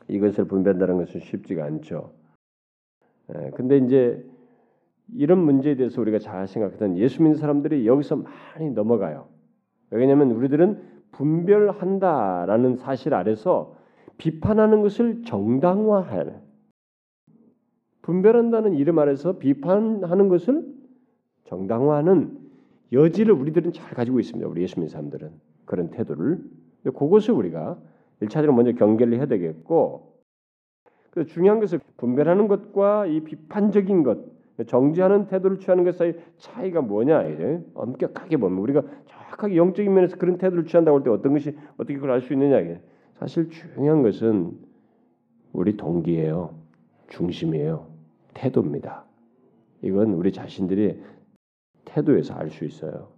이것을 0.08 0.46
분별한다는 0.46 0.96
것은 0.98 1.20
쉽지가 1.20 1.64
않죠. 1.64 2.12
예, 3.34 3.50
근데 3.50 3.76
이제 3.78 4.24
이런 5.14 5.38
문제에 5.38 5.76
대해서 5.76 6.00
우리가 6.00 6.18
잘 6.18 6.48
생각하던 6.48 6.96
예수 6.98 7.22
믿는 7.22 7.36
사람들이 7.36 7.86
여기서 7.86 8.16
많이 8.16 8.70
넘어가요. 8.70 9.28
왜냐하면 9.90 10.32
우리들은 10.32 10.82
분별한다라는 11.12 12.76
사실 12.76 13.14
아래서 13.14 13.77
비판하는 14.18 14.82
것을 14.82 15.22
정당화할 15.24 16.42
분별한다는 18.02 18.74
이름 18.74 18.98
아래서 18.98 19.38
비판하는 19.38 20.28
것을 20.28 20.66
정당화하는 21.44 22.38
여지를 22.92 23.32
우리들은 23.34 23.72
잘 23.72 23.94
가지고 23.94 24.18
있습니다. 24.20 24.48
우리 24.48 24.62
예수 24.62 24.76
믿는 24.76 24.88
사람들은 24.88 25.30
그런 25.64 25.90
태도를 25.90 26.42
그것을 26.84 27.34
우리가 27.34 27.78
일차적으로 28.20 28.54
먼저 28.54 28.72
경계를 28.72 29.14
해야 29.14 29.26
되겠고 29.26 30.14
그 31.10 31.26
중요한 31.26 31.60
것을 31.60 31.80
분별하는 31.96 32.48
것과 32.48 33.06
이 33.06 33.20
비판적인 33.20 34.02
것, 34.02 34.18
정지하는 34.66 35.26
태도를 35.26 35.58
취하는 35.58 35.84
것 35.84 35.96
사이 35.96 36.14
차이가 36.38 36.80
뭐냐 36.80 37.24
이제 37.28 37.62
엄격하게 37.74 38.38
보면 38.38 38.58
우리가 38.58 38.82
정확하게 39.06 39.56
영적인 39.56 39.92
면에서 39.92 40.16
그런 40.16 40.38
태도를 40.38 40.64
취한다고 40.64 40.98
할 40.98 41.04
때 41.04 41.10
어떤 41.10 41.32
것이 41.32 41.56
어떻게 41.76 41.94
그걸 41.94 42.10
알 42.12 42.20
수 42.22 42.32
있느냐 42.32 42.58
이게 42.60 42.80
사실 43.18 43.50
중요한 43.50 44.02
것은 44.02 44.56
우리 45.52 45.76
동기예요, 45.76 46.54
중심이에요, 47.08 47.86
태도입니다. 48.34 49.04
이건 49.82 50.12
우리 50.14 50.32
자신들이 50.32 51.00
태도에서 51.84 52.34
알 52.34 52.50
수 52.50 52.64
있어요. 52.64 53.08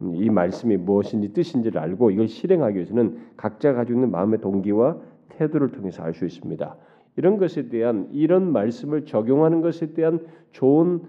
이 0.00 0.30
말씀이 0.30 0.76
무엇인지 0.76 1.32
뜻인지를 1.32 1.80
알고 1.80 2.10
이걸 2.10 2.28
실행하기 2.28 2.76
위해서는 2.76 3.32
각자 3.36 3.72
가지고 3.72 3.98
있는 3.98 4.10
마음의 4.12 4.40
동기와 4.40 4.98
태도를 5.30 5.72
통해서 5.72 6.02
알 6.02 6.14
수 6.14 6.24
있습니다. 6.24 6.76
이런 7.16 7.36
것에 7.36 7.68
대한 7.68 8.08
이런 8.12 8.52
말씀을 8.52 9.04
적용하는 9.04 9.60
것에 9.60 9.92
대한 9.92 10.24
좋은 10.52 11.02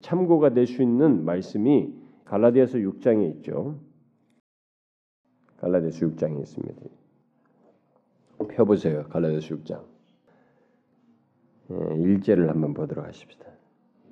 참고가 0.00 0.52
될 0.52 0.66
수 0.66 0.82
있는 0.82 1.24
말씀이 1.24 1.94
갈라디아서 2.24 2.78
6장에 2.78 3.36
있죠. 3.36 3.78
갈라디아서 5.60 6.06
6장에 6.06 6.40
있습니다. 6.40 6.80
펴보세요. 8.48 9.04
갈라디아서 9.04 9.54
6장. 9.56 9.82
1절을 11.68 12.46
한번 12.48 12.74
보도록 12.74 13.06
하십시다. 13.06 13.46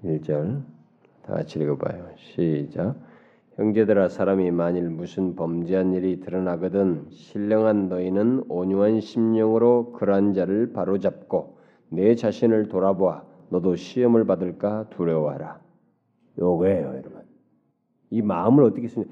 1절 0.04 0.62
다 1.22 1.34
같이 1.34 1.58
읽어봐요. 1.58 2.10
시작. 2.16 2.94
형제들아 3.56 4.08
사람이 4.08 4.50
만일 4.52 4.88
무슨 4.88 5.34
범죄한 5.34 5.92
일이 5.92 6.20
드러나거든 6.20 7.06
신령한 7.10 7.88
너희는 7.88 8.44
온유한 8.48 9.00
심령으로 9.00 9.92
그러한 9.92 10.34
자를 10.34 10.72
바로잡고 10.72 11.58
내 11.88 12.14
자신을 12.14 12.68
돌아보아 12.68 13.24
너도 13.48 13.74
시험을 13.74 14.26
받을까 14.26 14.88
두려워하라. 14.90 15.60
요거예요. 16.38 17.02
이 18.10 18.22
마음을 18.22 18.64
어떻게 18.64 18.88
쓰냐? 18.88 19.06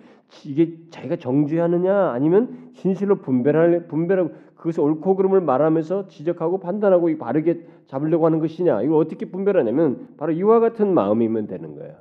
이게 0.45 0.79
자기가 0.91 1.17
정죄하느냐 1.17 2.11
아니면 2.11 2.71
진실로 2.75 3.17
분별할 3.17 3.87
분별하고 3.87 4.31
그것을 4.57 4.81
옳고 4.81 5.17
그름을 5.17 5.41
말하면서 5.41 6.09
지적하고 6.09 6.59
판단하고 6.61 7.17
바르게 7.19 7.67
잡으려고 7.87 8.27
하는 8.27 8.41
것이냐? 8.41 8.83
이걸 8.83 8.99
어떻게 8.99 9.27
분별하냐면 9.31 10.09
바로 10.17 10.33
이와 10.33 10.61
같은 10.61 10.93
마음이면 10.93 11.47
되는 11.47 11.75
거예요. 11.77 11.95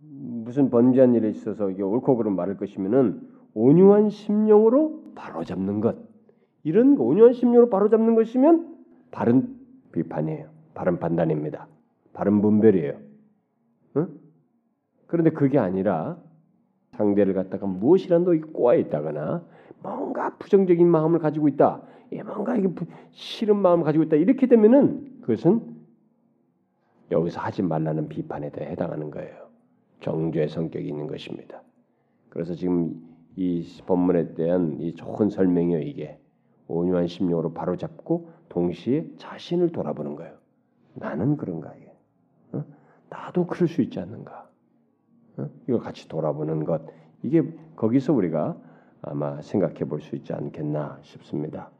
무슨 0.00 0.70
번지한 0.70 1.14
일에 1.14 1.30
있어서 1.30 1.70
이게 1.70 1.82
옳고 1.82 2.16
그름 2.16 2.36
말할 2.36 2.56
것이면은 2.56 3.20
온유한 3.54 4.10
심령으로 4.10 5.12
바로 5.14 5.44
잡는 5.44 5.80
것 5.80 5.96
이런 6.64 6.96
온유한 6.98 7.32
심령으로 7.32 7.70
바로 7.70 7.88
잡는 7.88 8.14
것이면 8.14 8.74
바른 9.10 9.56
비판이에요. 9.92 10.48
바른 10.74 10.98
판단입니다. 10.98 11.68
바른 12.12 12.40
분별이에요. 12.40 12.94
응? 13.96 14.23
그런데 15.06 15.30
그게 15.30 15.58
아니라 15.58 16.18
상대를 16.92 17.34
갖다가 17.34 17.66
무엇이라도 17.66 18.52
꼬아 18.52 18.74
있다거나 18.74 19.44
뭔가 19.82 20.36
부정적인 20.38 20.86
마음을 20.88 21.18
가지고 21.18 21.48
있다. 21.48 21.82
뭔가 22.24 22.56
이게 22.56 22.68
싫은 23.10 23.56
마음을 23.56 23.84
가지고 23.84 24.04
있다. 24.04 24.16
이렇게 24.16 24.46
되면은 24.46 25.20
그것은 25.22 25.74
여기서 27.10 27.40
하지 27.40 27.62
말라는 27.62 28.08
비판에 28.08 28.50
대해 28.50 28.70
해당하는 28.70 29.10
거예요. 29.10 29.48
정죄 30.00 30.48
성격이 30.48 30.86
있는 30.86 31.06
것입니다. 31.06 31.62
그래서 32.28 32.54
지금 32.54 32.94
이 33.36 33.64
본문에 33.86 34.34
대한 34.34 34.80
이 34.80 34.94
좋은 34.94 35.28
설명이요 35.30 35.80
이게 35.80 36.18
온유한 36.68 37.06
심령으로 37.06 37.52
바로 37.52 37.76
잡고 37.76 38.30
동시에 38.48 39.06
자신을 39.16 39.72
돌아보는 39.72 40.16
거예요. 40.16 40.34
나는 40.94 41.36
그런가 41.36 41.74
이게. 41.74 41.92
어? 42.52 42.64
나도 43.10 43.46
그럴 43.46 43.68
수 43.68 43.82
있지 43.82 43.98
않는가. 44.00 44.43
어? 45.36 45.48
이거 45.68 45.78
같이 45.78 46.08
돌아보는 46.08 46.64
것 46.64 46.82
이게 47.22 47.42
거기서 47.76 48.12
우리가 48.12 48.56
아마 49.02 49.40
생각해 49.42 49.80
볼 49.84 50.00
수 50.00 50.16
있지 50.16 50.32
않겠나 50.32 50.98
싶습니다. 51.02 51.70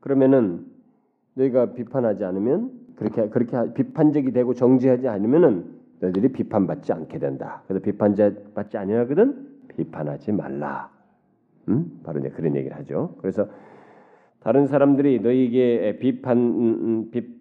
그러면은 0.00 0.66
너희가 1.34 1.72
비판하지 1.72 2.24
않으면 2.24 2.70
그렇게 2.96 3.28
그렇게 3.28 3.72
비판적이 3.74 4.32
되고 4.32 4.52
정죄하지 4.54 5.08
않으면은 5.08 5.80
너희들이 6.00 6.28
비판받지 6.32 6.92
않게 6.92 7.18
된다. 7.18 7.62
그래서 7.66 7.82
비판받지 7.82 8.76
아니하거든 8.76 9.48
비판하지 9.76 10.32
말라. 10.32 10.90
음? 11.68 12.00
바로 12.02 12.18
이제 12.18 12.28
그런 12.28 12.56
얘기를 12.56 12.76
하죠. 12.76 13.14
그래서 13.18 13.48
다른 14.40 14.66
사람들이 14.66 15.20
너희에게 15.20 15.98
비판 16.00 16.36
음, 16.38 17.10
비, 17.10 17.40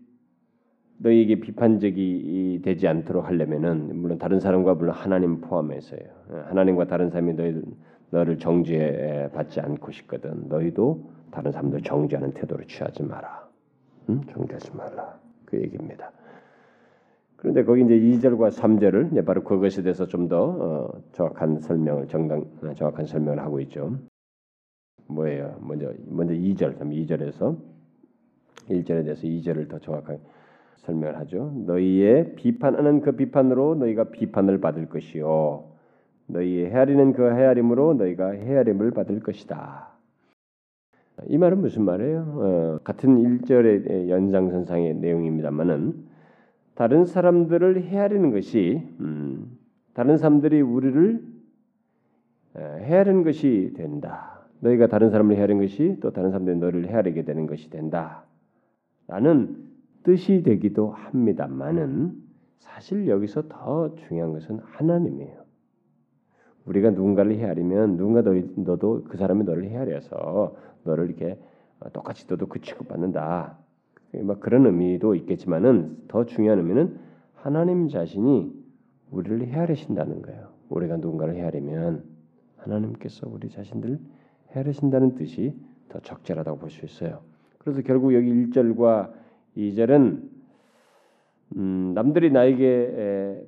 너희에게 1.03 1.39
비판적이 1.39 2.61
되지 2.63 2.87
않도록 2.87 3.25
하려면은 3.25 3.99
물론 3.99 4.17
다른 4.17 4.39
사람과 4.39 4.75
물론 4.75 4.93
하나님 4.93 5.41
포함해서요. 5.41 5.99
하나님과 6.47 6.85
다른 6.85 7.09
사람이 7.09 7.33
너희 7.33 7.61
너를 8.11 8.37
정죄 8.37 9.29
받지 9.33 9.59
않고 9.59 9.91
싶거든. 9.91 10.47
너희도 10.47 11.09
다른 11.31 11.51
사람들 11.51 11.81
정죄하는 11.81 12.33
태도를 12.33 12.67
취하지 12.67 13.03
마라. 13.03 13.47
응? 14.09 14.21
정죄하지 14.29 14.75
말라. 14.75 15.19
그 15.45 15.59
얘기입니다. 15.59 16.11
그런데 17.37 17.63
거기 17.63 17.83
이제 17.83 17.95
2절과 17.95 18.51
3절을 18.51 19.11
이제 19.11 19.23
바로 19.23 19.43
그것에 19.43 19.81
대해서 19.81 20.05
좀더 20.05 20.43
어, 20.43 21.01
정확한 21.13 21.59
설명을 21.59 22.07
정당 22.07 22.45
어, 22.61 22.73
정확한 22.75 23.05
설명을 23.05 23.39
하고 23.39 23.59
있죠. 23.61 23.97
뭐예요? 25.07 25.57
먼저 25.61 25.91
먼저 26.05 26.33
2절, 26.33 26.77
2절에서 26.79 27.57
1절에 28.69 29.03
대해서 29.03 29.23
2절을 29.23 29.69
더 29.69 29.79
정확하게 29.79 30.19
설명을 30.81 31.17
하죠. 31.19 31.53
너희의 31.65 32.35
비판하는 32.35 33.01
그 33.01 33.13
비판으로 33.13 33.75
너희가 33.75 34.05
비판을 34.05 34.59
받을 34.59 34.87
것이요. 34.89 35.65
너희의 36.27 36.71
헤아리는 36.71 37.13
그 37.13 37.23
헤아림으로 37.23 37.95
너희가 37.95 38.31
헤아림을 38.31 38.91
받을 38.91 39.19
것이다. 39.19 39.89
이 41.27 41.37
말은 41.37 41.61
무슨 41.61 41.83
말이에요? 41.83 42.19
어, 42.19 42.79
같은 42.83 43.17
1절의 43.17 44.09
연장선상의 44.09 44.95
내용입니다만은 44.95 46.11
다른 46.73 47.05
사람들을 47.05 47.83
헤아리는 47.83 48.31
것이 48.31 48.81
음, 48.99 49.57
다른 49.93 50.17
사람들이 50.17 50.61
우리를 50.61 51.21
헤아리는 52.57 53.23
것이 53.23 53.73
된다. 53.75 54.41
너희가 54.61 54.87
다른 54.87 55.09
사람을 55.09 55.35
헤아리는 55.35 55.61
것이 55.61 55.97
또 56.01 56.11
다른 56.11 56.31
사람들이 56.31 56.57
너를 56.57 56.87
헤아리게 56.87 57.23
되는 57.23 57.45
것이 57.45 57.69
된다. 57.69 58.23
라는 59.07 59.70
뜻이 60.03 60.43
되기도 60.43 60.89
합니다만은 60.91 62.13
사실 62.59 63.07
여기서 63.07 63.47
더 63.47 63.95
중요한 63.95 64.33
것은 64.33 64.59
하나님이에요. 64.59 65.41
우리가 66.65 66.91
누군가를 66.91 67.33
헤아리면 67.37 67.97
누군가 67.97 68.21
너, 68.21 68.33
너도 68.55 69.03
그 69.05 69.17
사람이 69.17 69.43
너를 69.43 69.65
헤아려서 69.65 70.55
너를 70.83 71.09
이렇게 71.09 71.39
똑같이 71.93 72.27
너도 72.27 72.47
그 72.47 72.61
취급받는다. 72.61 73.57
막 74.23 74.39
그런 74.39 74.65
의미도 74.65 75.15
있겠지만은 75.15 76.03
더 76.07 76.25
중요한 76.25 76.59
의미는 76.59 76.99
하나님 77.33 77.87
자신이 77.87 78.53
우리를 79.09 79.47
헤아리신다는 79.47 80.21
거예요. 80.21 80.49
우리가 80.69 80.97
누군가를 80.97 81.35
헤아리면 81.35 82.03
하나님께서 82.57 83.27
우리 83.27 83.49
자신들 83.49 83.99
헤아리신다는 84.51 85.15
뜻이 85.15 85.55
더 85.89 85.99
적절하다고 85.99 86.59
볼 86.59 86.69
수 86.69 86.85
있어요. 86.85 87.21
그래서 87.57 87.81
결국 87.81 88.13
여기 88.13 88.31
1절과 88.31 89.11
2절은 89.57 90.29
음, 91.57 91.91
남들이 91.93 92.31
나에게 92.31 93.47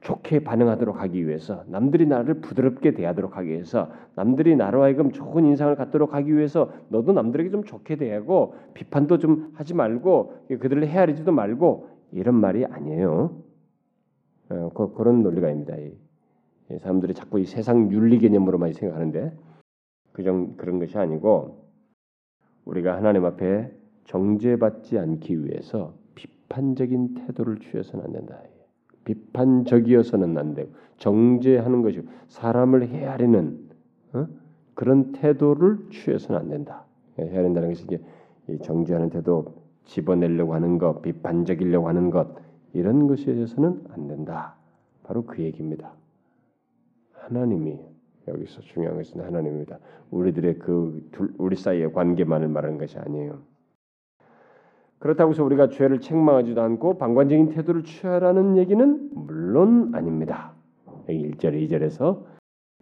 좋게 0.00 0.44
반응하도록 0.44 1.00
하기 1.02 1.26
위해서 1.26 1.64
남들이 1.66 2.06
나를 2.06 2.40
부드럽게 2.40 2.92
대하도록 2.92 3.36
하기 3.36 3.48
위해서 3.48 3.90
남들이 4.14 4.56
나로 4.56 4.82
하여금 4.82 5.10
좋은 5.10 5.44
인상을 5.44 5.74
갖도록 5.76 6.14
하기 6.14 6.34
위해서 6.36 6.72
너도 6.88 7.12
남들에게 7.12 7.50
좀 7.50 7.64
좋게 7.64 7.96
대하고 7.96 8.54
비판도 8.74 9.18
좀 9.18 9.50
하지 9.54 9.74
말고 9.74 10.46
그들을 10.60 10.86
헤아리지도 10.86 11.32
말고 11.32 11.88
이런 12.12 12.36
말이 12.36 12.64
아니에요. 12.64 13.42
어, 14.50 14.70
그, 14.72 15.02
런 15.02 15.22
논리가 15.22 15.48
아닙니다. 15.48 15.76
이, 15.76 15.92
이 16.70 16.78
사람들이 16.78 17.12
자꾸 17.12 17.38
이 17.38 17.44
세상 17.44 17.90
윤리 17.92 18.18
개념으로만 18.18 18.72
생각하는데 18.72 19.36
그정 20.12 20.56
그런 20.56 20.78
것이 20.78 20.96
아니고 20.96 21.68
우리가 22.64 22.96
하나님 22.96 23.24
앞에 23.24 23.70
정죄받지 24.08 24.98
않기 24.98 25.44
위해서 25.44 25.94
비판적인 26.14 27.14
태도를 27.14 27.58
취해서는 27.60 28.06
안 28.06 28.12
된다. 28.12 28.38
비판적이어서는 29.04 30.36
안 30.36 30.54
되고 30.54 30.70
정죄하는 30.98 31.82
것이 31.82 32.02
사람을 32.28 32.88
헤아리는 32.88 33.68
어? 34.14 34.26
그런 34.74 35.12
태도를 35.12 35.88
취해서는 35.90 36.40
안 36.40 36.48
된다. 36.48 36.84
예, 37.18 37.22
헤아린다는 37.24 37.70
것이 37.70 37.84
이제 37.84 38.02
정죄하는 38.62 39.10
태도, 39.10 39.54
집어내려고 39.84 40.54
하는 40.54 40.78
것, 40.78 41.00
비판적이려고 41.02 41.88
하는 41.88 42.10
것 42.10 42.34
이런 42.74 43.06
것에 43.06 43.34
대해서는 43.34 43.84
안 43.90 44.08
된다. 44.08 44.56
바로 45.04 45.24
그 45.24 45.42
얘기입니다. 45.42 45.92
하나님이 47.12 47.78
여기서 48.26 48.60
중요한 48.62 48.96
것은 48.98 49.20
하나님입니다. 49.20 49.78
우리들의 50.10 50.58
그 50.58 51.08
둘, 51.12 51.32
우리 51.38 51.56
사이의 51.56 51.92
관계만을 51.92 52.48
말하는 52.48 52.78
것이 52.78 52.98
아니에요. 52.98 53.40
그렇다고 54.98 55.30
해서 55.30 55.44
우리가 55.44 55.68
죄를 55.68 56.00
책망하지도 56.00 56.60
않고 56.60 56.98
방관적인 56.98 57.50
태도를 57.50 57.84
취하라는 57.84 58.56
얘기는 58.56 59.10
물론 59.14 59.92
아닙니다. 59.94 60.54
여기 61.08 61.30
1절, 61.30 61.54
2절에서 61.68 62.24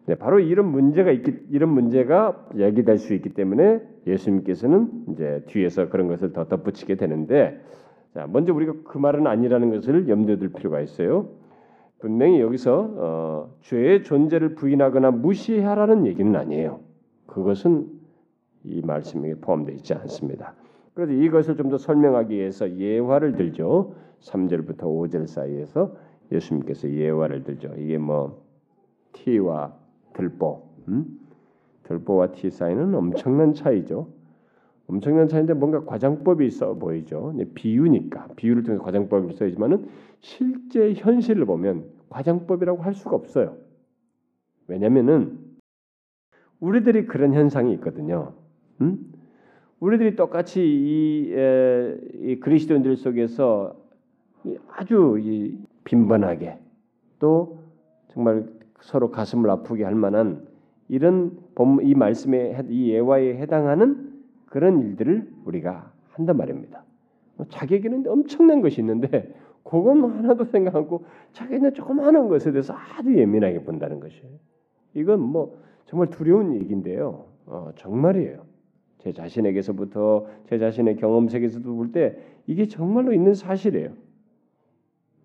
네, 0.07 0.15
바로 0.15 0.39
이런 0.39 0.71
문제가 0.71 1.11
있기 1.11 1.35
이런 1.51 1.71
문제가 1.71 2.47
얘기될 2.57 2.99
수 2.99 3.13
있기 3.15 3.31
때문에 3.31 3.81
예수님께서는 4.07 5.07
이제 5.11 5.43
뒤에서 5.49 5.89
그런 5.89 6.07
것을 6.07 6.33
더 6.33 6.47
덧붙이게 6.47 6.95
되는데 6.95 7.61
자, 8.15 8.27
먼저 8.31 8.55
우리가 8.55 8.73
그 8.85 8.99
말은 8.99 9.27
아니라는 9.27 9.71
것을 9.71 10.09
염두에 10.09 10.39
둘 10.39 10.53
필요가 10.53 10.81
있어요. 10.81 11.29
분명히 11.99 12.41
여기서 12.41 12.95
어, 12.97 13.55
죄의 13.63 14.05
존재를 14.05 14.55
부인하거나 14.55 15.11
무시하라는 15.11 16.07
얘기는 16.07 16.35
아니에요. 16.35 16.81
그것은 17.27 17.89
이 18.65 18.81
말씀에 18.83 19.35
포함되어 19.35 19.75
있지 19.75 19.93
않습니다. 19.95 20.55
그래서 20.97 21.13
이것을 21.13 21.57
좀 21.57 21.69
더 21.69 21.77
설명하기 21.77 22.35
위해서 22.35 22.75
예화를 22.75 23.37
들죠. 23.37 23.95
3절부터 24.21 24.81
5절 24.85 25.27
사이에서 25.27 25.95
예수님께서 26.33 26.91
예화를 26.91 27.45
들죠. 27.45 27.75
이게 27.77 27.99
뭐 27.99 28.43
티와 29.13 29.75
들보, 30.15 30.63
음? 30.89 31.21
들보와 31.83 32.33
티 32.33 32.49
사이는 32.51 32.95
엄청난 32.95 33.53
차이죠. 33.53 34.09
엄청난 34.87 35.29
차이인데 35.29 35.53
뭔가 35.53 35.85
과장법이 35.85 36.47
있어 36.47 36.75
보이죠. 36.75 37.35
비유니까 37.55 38.29
비유를 38.37 38.63
통해서 38.63 38.83
과장법을 38.83 39.35
써야지만은 39.35 39.89
실제 40.21 40.95
현실을 40.95 41.45
보면 41.45 41.85
과장법이라고 42.09 42.83
할 42.83 42.95
수가 42.95 43.17
없어요. 43.17 43.59
왜냐면은 44.67 45.39
우리들이 46.61 47.05
그런 47.05 47.35
현상이 47.35 47.75
있거든요. 47.75 48.33
음? 48.81 49.13
우리들이 49.81 50.17
똑같이 50.17 50.63
이, 50.63 51.33
에, 51.35 51.97
이 52.15 52.41
그리스도인들 52.41 52.97
속에서 52.97 53.77
아주 54.71 55.19
이 55.21 55.59
빈번하게 55.85 56.59
또 57.19 57.59
정말 58.09 58.47
서로 58.81 59.11
가슴을 59.11 59.51
아프게 59.51 59.85
할 59.85 59.95
만한 59.95 60.47
이런 60.89 61.39
이 61.83 61.95
말씀에 61.95 62.65
이 62.69 62.91
예화에 62.91 63.37
해당하는 63.37 64.13
그런 64.47 64.81
일들을 64.81 65.29
우리가 65.45 65.93
한단 66.13 66.37
말입니다. 66.37 66.85
뭐 67.37 67.47
자기에게는 67.49 68.07
엄청난 68.07 68.63
것이 68.63 68.81
있는데 68.81 69.35
그건 69.65 70.05
하나도 70.05 70.45
생각하고 70.45 71.05
자기는 71.33 71.75
조그마한 71.75 72.29
것에 72.29 72.53
대해서 72.53 72.73
아주 72.75 73.15
예민하게 73.17 73.65
본다는 73.65 74.01
것이에요. 74.01 74.33
이건 74.95 75.21
뭐 75.21 75.61
정말 75.87 76.09
두려운 76.09 76.55
얘기인데요. 76.55 77.27
어, 77.47 77.71
정말이에요. 77.77 78.56
제 79.07 79.13
자신에게서부터 79.13 80.27
제 80.49 80.59
자신의 80.59 80.97
경험 80.97 81.29
세계에서도 81.29 81.77
볼 81.77 81.93
때 81.93 82.19
이게 82.49 82.67
정말로 82.67 83.13
있는 83.13 83.35
사실이에요. 83.35 83.93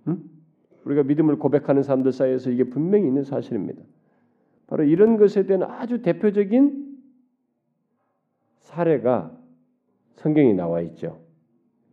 응? 0.07 0.23
우리가 0.85 1.01
믿음을 1.01 1.37
고백하는 1.37 1.81
사람들 1.81 2.11
사이에서 2.11 2.51
이게 2.51 2.65
분명히 2.65 3.07
있는 3.07 3.23
사실입니다. 3.23 3.81
바로 4.67 4.83
이런 4.83 5.17
것에 5.17 5.47
대한 5.47 5.63
아주 5.63 6.03
대표적인 6.03 6.99
사례가 8.59 9.35
성경에 10.13 10.53
나와 10.53 10.81
있죠. 10.81 11.19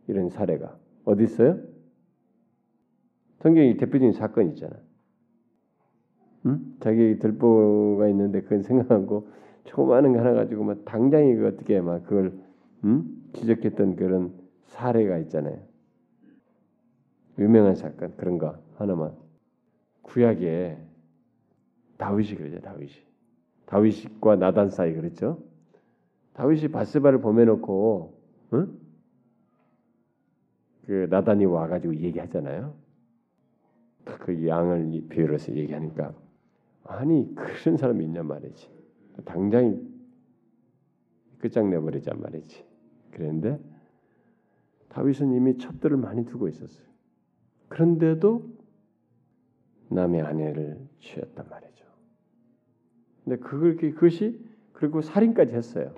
이런 0.07 0.29
사례가 0.29 0.77
어디 1.05 1.23
있어요? 1.23 1.59
성경이 3.39 3.77
대표적인 3.77 4.13
사건 4.13 4.49
있잖아. 4.49 4.75
응? 6.45 6.75
자기 6.81 7.17
들보가 7.17 8.07
있는데 8.09 8.41
그건 8.41 8.61
생각하고 8.61 9.27
조그마한 9.65 10.13
거 10.13 10.19
하나 10.19 10.33
가지고 10.33 10.63
막 10.63 10.85
당장에 10.85 11.35
그 11.35 11.47
어떻게 11.47 11.79
막 11.81 12.03
그걸 12.03 12.33
응? 12.85 13.05
지적했던 13.33 13.95
그런 13.95 14.33
사례가 14.63 15.17
있잖아요. 15.19 15.59
유명한 17.37 17.75
사건 17.75 18.15
그런 18.17 18.37
거 18.37 18.57
하나만 18.77 19.13
구약에 20.01 20.77
다윗이 21.97 22.35
그러죠 22.35 22.59
다윗이 22.61 22.91
다윗과 23.65 24.37
나단 24.37 24.69
사이 24.69 24.93
그랬죠. 24.93 25.43
다윗이 26.33 26.69
바스바를 26.69 27.21
보내놓고 27.21 28.17
응? 28.53 28.79
그 30.85 31.07
나단이 31.09 31.45
와가지고 31.45 31.95
얘기하잖아요. 31.95 32.73
그 34.05 34.47
양을 34.47 35.05
비유해서 35.09 35.53
얘기하니까 35.55 36.13
아니 36.83 37.35
그런 37.35 37.77
사람이 37.77 38.03
있냐 38.05 38.23
말이지. 38.23 38.78
당장 39.25 39.81
끝장내 41.39 41.79
버리자 41.79 42.13
말이지. 42.13 42.63
그런데 43.11 43.59
다윗은 44.89 45.33
이미 45.33 45.57
첩들을 45.57 45.97
많이 45.97 46.25
두고 46.25 46.47
있었어요. 46.47 46.85
그런데도 47.69 48.49
남의 49.89 50.21
아내를 50.21 50.79
취했단 50.99 51.45
말이죠. 51.49 51.85
근데 53.23 53.37
그걸 53.37 53.77
그것이 53.77 54.39
그리고 54.73 55.01
살인까지 55.01 55.53
했어요. 55.53 55.93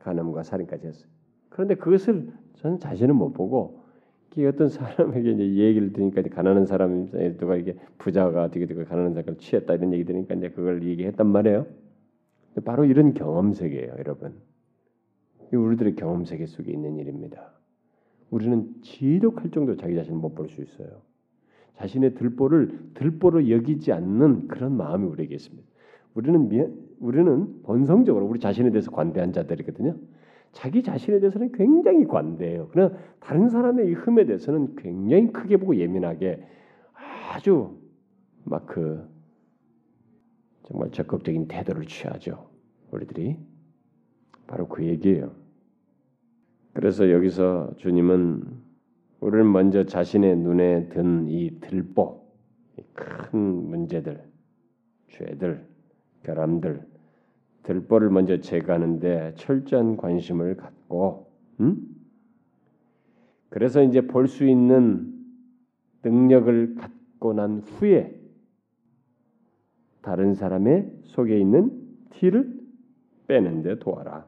간음과 0.00 0.42
살인까지 0.42 0.86
했어요. 0.86 1.08
그런데 1.48 1.74
그것을 1.74 2.32
저는 2.54 2.78
자신은 2.78 3.16
못 3.16 3.32
보고 3.32 3.84
어떤 4.44 4.68
사람에게 4.68 5.30
이제 5.30 5.44
얘기를 5.56 5.94
들으니까 5.94 6.20
가난한 6.22 6.66
사람 6.66 7.10
누가 7.38 7.56
이게 7.56 7.74
부자가 7.96 8.44
어떻게 8.44 8.66
되고 8.66 8.84
가난한 8.84 9.14
사람을 9.14 9.38
취했다 9.38 9.74
이런 9.74 9.94
얘기 9.94 10.04
들으니까 10.04 10.34
이제 10.34 10.50
그걸 10.50 10.82
얘기했단 10.82 11.26
말이에요. 11.26 11.66
바로 12.64 12.84
이런 12.84 13.14
경험 13.14 13.52
세계예요, 13.52 13.94
여러분. 13.98 14.34
우리들의 15.52 15.96
경험 15.96 16.24
세계 16.24 16.46
속에 16.46 16.72
있는 16.72 16.96
일입니다. 16.96 17.52
우리는 18.30 18.74
지독할 18.82 19.50
정도로 19.50 19.76
자기 19.76 19.94
자신을 19.94 20.18
못 20.18 20.34
볼 20.34 20.48
수 20.48 20.60
있어요. 20.62 21.02
자신의 21.76 22.14
들보를 22.14 22.78
들보로 22.94 23.50
여기지 23.50 23.92
않는 23.92 24.48
그런 24.48 24.76
마음이 24.76 25.06
우리에게 25.06 25.34
있습니다. 25.34 25.68
우리는 26.14 26.48
미, 26.48 26.64
우리는 26.98 27.62
본성적으로 27.62 28.26
우리 28.26 28.40
자신에 28.40 28.70
대해서 28.70 28.90
관대한 28.90 29.32
자들이거든요. 29.32 29.96
자기 30.52 30.82
자신에 30.82 31.20
대해서는 31.20 31.52
굉장히 31.52 32.06
관대해요. 32.06 32.68
그러나 32.72 32.96
다른 33.20 33.50
사람의 33.50 33.88
이 33.88 33.92
흠에 33.92 34.24
대해서는 34.24 34.74
굉장히 34.76 35.30
크게 35.32 35.58
보고 35.58 35.76
예민하게 35.76 36.42
아주 37.30 37.76
막 38.44 38.66
그 38.66 39.06
정말 40.66 40.90
적극적인 40.90 41.48
태도를 41.48 41.86
취하죠. 41.86 42.48
우리들이 42.90 43.36
바로 44.46 44.68
그 44.68 44.84
얘기예요. 44.84 45.32
그래서 46.72 47.10
여기서 47.10 47.74
주님은 47.78 48.42
우리를 49.20 49.44
먼저 49.44 49.84
자신의 49.84 50.36
눈에 50.36 50.88
든 50.88 51.26
이 51.28 51.58
들보, 51.60 52.26
큰 52.94 53.38
문제들, 53.70 54.22
죄들, 55.08 55.66
결함들, 56.24 56.86
들보를 57.62 58.10
먼저 58.10 58.40
제거하는데 58.40 59.34
철저한 59.36 59.96
관심을 59.96 60.56
갖고, 60.56 61.32
음? 61.60 61.82
그래서 63.48 63.82
이제 63.82 64.06
볼 64.06 64.26
수 64.28 64.44
있는 64.46 65.12
능력을 66.02 66.74
갖고 66.76 67.32
난 67.32 67.60
후에 67.60 68.20
다른 70.06 70.34
사람의 70.34 70.88
속에 71.02 71.36
있는 71.36 71.72
티를 72.10 72.48
빼는 73.26 73.62
데 73.62 73.80
도와라. 73.80 74.24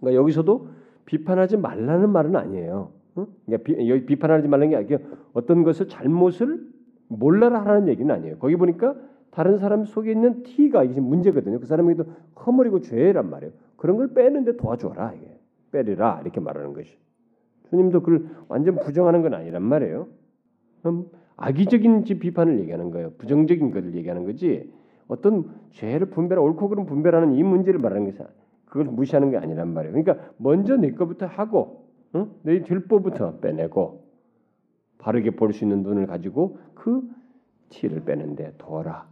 그러니까 0.00 0.20
여기서도 0.20 0.70
비판하지 1.04 1.56
말라는 1.56 2.10
말은 2.10 2.34
아니에요. 2.34 2.90
그러니까 3.14 3.62
비, 3.62 4.06
비판하지 4.06 4.48
말라는 4.48 4.70
게 4.70 4.76
아니라 4.76 4.98
어떤 5.34 5.62
것을 5.62 5.86
잘못을 5.86 6.66
몰라라 7.06 7.60
하라는 7.60 7.86
얘기는 7.86 8.12
아니에요. 8.12 8.38
거기 8.38 8.56
보니까 8.56 8.96
다른 9.30 9.56
사람 9.58 9.84
속에 9.84 10.10
있는 10.10 10.42
티가 10.42 10.82
이게 10.82 11.00
문제거든요. 11.00 11.60
그 11.60 11.66
사람에게도 11.66 12.10
허물이고 12.44 12.80
죄란 12.80 13.30
말이에요. 13.30 13.52
그런 13.76 13.96
걸 13.96 14.14
빼는데 14.14 14.56
도와줘라 14.56 15.12
이게 15.12 15.38
빼리라 15.70 16.22
이렇게 16.22 16.40
말하는 16.40 16.72
것이. 16.72 16.98
주님도 17.70 18.02
그걸 18.02 18.28
완전 18.48 18.80
부정하는 18.80 19.22
건 19.22 19.34
아니란 19.34 19.62
말이에요. 19.62 20.08
악의적인 21.36 22.04
비판을 22.04 22.60
얘기하는 22.60 22.90
거예요. 22.90 23.12
부정적인 23.18 23.70
것을 23.70 23.94
얘기하는 23.94 24.24
거지. 24.24 24.70
어떤 25.08 25.44
죄를 25.72 26.10
분별, 26.10 26.38
옳고 26.38 26.68
그름 26.68 26.86
분별하는 26.86 27.34
이 27.34 27.42
문제를 27.42 27.78
말하는 27.78 28.06
것이 28.06 28.18
그걸 28.64 28.86
무시하는 28.86 29.30
게 29.30 29.36
아니란 29.36 29.72
말이에요. 29.72 29.94
그러니까 29.94 30.30
먼저 30.38 30.76
내 30.76 30.90
것부터 30.92 31.26
하고, 31.26 31.86
응? 32.14 32.30
내 32.42 32.62
들보부터 32.62 33.38
빼내고 33.38 34.04
바르게 34.98 35.32
볼 35.32 35.52
수 35.52 35.64
있는 35.64 35.82
눈을 35.82 36.06
가지고 36.06 36.58
그 36.74 37.02
티를 37.68 38.00
빼는데 38.04 38.54
도와라. 38.58 39.06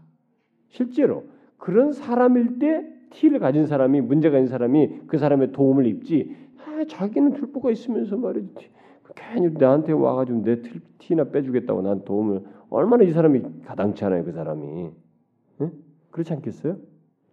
실제로 0.68 1.24
그런 1.58 1.92
사람일 1.92 2.58
때 2.58 2.84
티를 3.10 3.38
가진 3.38 3.66
사람이 3.66 4.00
문제가 4.00 4.38
있는 4.38 4.48
사람이 4.48 5.02
그 5.06 5.18
사람의 5.18 5.52
도움을 5.52 5.87
입지. 5.87 6.34
아, 6.66 6.84
자기는 6.88 7.34
들보가 7.34 7.70
있으면서 7.70 8.16
말이지. 8.16 8.70
괜히 9.14 9.50
나한테 9.50 9.92
와가지고 9.92 10.42
내 10.42 10.62
티나 10.98 11.24
빼주겠다고 11.24 11.82
난 11.82 12.04
도움을 12.04 12.44
얼마나 12.70 13.04
이 13.04 13.12
사람이 13.12 13.62
가당치 13.64 14.04
않아요 14.04 14.24
그 14.24 14.32
사람이 14.32 14.90
응? 15.60 15.72
그렇지 16.10 16.32
않겠어요? 16.32 16.76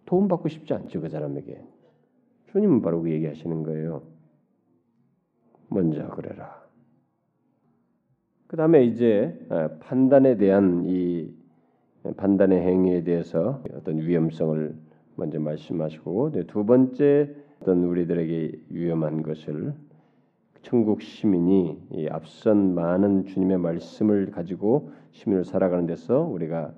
도움 0.04 0.28
받고 0.28 0.48
싶지 0.48 0.74
않죠 0.74 1.00
그 1.00 1.08
사람에게 1.08 1.64
주님은 2.50 2.82
바로 2.82 3.02
그 3.02 3.10
얘기하시는 3.10 3.62
거예요 3.62 4.02
먼저 5.68 6.08
그래라 6.08 6.62
그 8.46 8.56
다음에 8.56 8.84
이제 8.84 9.34
아, 9.48 9.70
판단에 9.80 10.36
대한 10.36 10.84
이 10.84 11.34
판단의 12.16 12.60
행위에 12.60 13.04
대해서 13.04 13.62
어떤 13.74 13.98
위험성을 13.98 14.74
먼저 15.16 15.40
말씀하시고 15.40 16.32
두 16.48 16.66
번째 16.66 17.34
어떤 17.60 17.84
우리들에게 17.84 18.64
위험한 18.70 19.22
것을 19.22 19.72
천국 20.62 21.02
시민이 21.02 21.88
이 21.92 22.08
앞선 22.08 22.74
많은 22.74 23.26
주님의 23.26 23.58
말씀을 23.58 24.30
가지고 24.30 24.90
시민을 25.10 25.44
살아가는 25.44 25.86
데서 25.86 26.20
우리가 26.22 26.74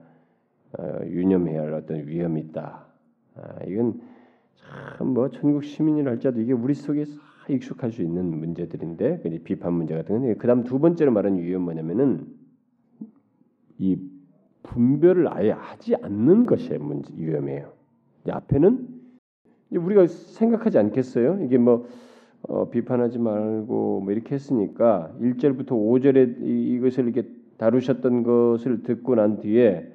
어, 0.79 1.01
유념해야 1.05 1.63
할 1.63 1.75
어떤 1.75 2.07
위험이 2.07 2.41
있다. 2.41 2.87
아, 3.37 3.65
이건 3.67 4.01
참 4.57 5.07
뭐 5.07 5.29
천국 5.31 5.65
시민이라 5.65 6.13
할지라도 6.13 6.41
이게 6.41 6.53
우리 6.53 6.75
속에 6.75 7.05
익숙할 7.49 7.93
수 7.93 8.03
있는 8.03 8.39
문제들인데 8.39 9.23
비판 9.45 9.75
문제 9.75 9.95
같은 9.95 10.21
건 10.21 10.39
그다음 10.39 10.65
두 10.65 10.79
번째로 10.79 11.13
말하는 11.13 11.39
위험 11.39 11.63
뭐냐면은 11.63 12.27
이 13.79 13.99
분별을 14.63 15.29
아예 15.29 15.51
하지 15.51 15.95
않는 15.97 16.47
것이 16.47 16.77
문제 16.79 17.13
위험해요. 17.17 17.73
앞에는 18.27 18.89
우리가 19.73 20.07
생각하지 20.07 20.79
않겠어요? 20.79 21.45
이게 21.45 21.59
뭐 21.59 21.87
어, 22.49 22.69
비판하지 22.69 23.19
말고 23.19 24.01
뭐 24.01 24.13
이렇게 24.13 24.35
했으니까 24.35 25.11
1절부터 25.21 25.69
5절에 25.69 26.37
이, 26.43 26.79
것을 26.81 27.05
이렇게 27.05 27.29
다루셨던 27.57 28.23
것을 28.23 28.83
듣고 28.83 29.15
난 29.15 29.41
뒤에 29.41 29.91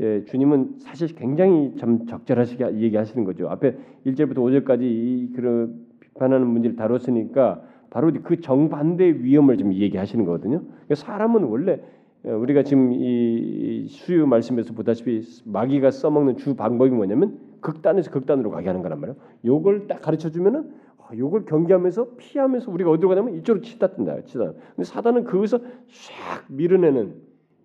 예, 0.00 0.24
주님은 0.24 0.78
사실 0.78 1.14
굉장히 1.14 1.74
참 1.78 2.06
적절하시게 2.06 2.78
얘기하시는 2.78 3.24
거죠. 3.24 3.48
앞에 3.48 3.76
1절부터 4.06 4.38
5절까지 4.38 4.82
이 4.82 5.32
그런 5.36 5.86
비판하는 6.00 6.48
문제를 6.48 6.76
다뤘으니까 6.76 7.62
바로 7.90 8.10
그 8.24 8.40
정반대의 8.40 9.22
위험을 9.22 9.56
좀 9.56 9.72
얘기하시는 9.72 10.24
거거든요. 10.24 10.62
그러니까 10.62 10.94
사람은 10.96 11.44
원래 11.44 11.80
어, 12.24 12.30
우리가 12.36 12.64
지금 12.64 12.92
이 12.92 13.86
수유 13.88 14.26
말씀에서 14.26 14.74
보다시피 14.74 15.22
마귀가 15.44 15.92
써먹는 15.92 16.38
주 16.38 16.56
방법이 16.56 16.90
뭐냐면 16.90 17.38
극단에서 17.60 18.10
극단으로 18.10 18.50
가게 18.50 18.66
하는 18.66 18.82
거란 18.82 19.00
말이에요. 19.00 19.16
요걸 19.44 19.86
딱 19.86 20.02
가르쳐 20.02 20.30
주면은 20.30 20.70
요걸 21.16 21.44
경계하면서 21.44 22.16
피하면서 22.16 22.70
우리가 22.70 22.90
어디로 22.90 23.08
가냐면 23.08 23.34
이쪽으로 23.34 23.62
치다 23.62 23.88
뜬다. 23.88 24.22
치다. 24.24 24.52
근데 24.52 24.84
사단은 24.84 25.24
그것을 25.24 25.60
싹 25.88 26.44
밀어내는 26.48 27.14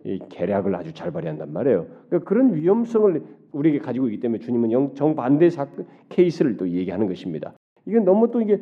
이 0.05 0.19
계략을 0.29 0.75
아주 0.75 0.93
잘 0.93 1.11
발휘한단 1.11 1.51
말이에요. 1.51 1.87
그러니까 2.07 2.27
그런 2.27 2.53
위험성을 2.53 3.23
우리에게 3.51 3.79
가지고 3.79 4.07
있기 4.07 4.19
때문에 4.19 4.39
주님은 4.39 4.95
정반대 4.95 5.49
사건 5.49 5.87
케이스를 6.09 6.57
또 6.57 6.69
얘기하는 6.69 7.07
것입니다. 7.07 7.53
이게 7.85 7.99
너무 7.99 8.31
또 8.31 8.41
이게 8.41 8.61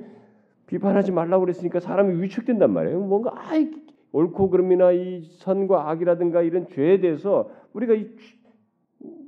비판하지 0.68 1.12
말라고 1.12 1.42
그랬으니까 1.42 1.80
사람이 1.80 2.22
위축된단 2.22 2.72
말이에요. 2.72 3.00
뭔가 3.00 3.34
아이 3.36 3.72
옳고 4.12 4.50
그름이나 4.50 4.92
이 4.92 5.22
선과 5.40 5.90
악이라든가 5.90 6.42
이런 6.42 6.68
죄에 6.68 7.00
대해서 7.00 7.50
우리가 7.74 7.94
이 7.94 8.10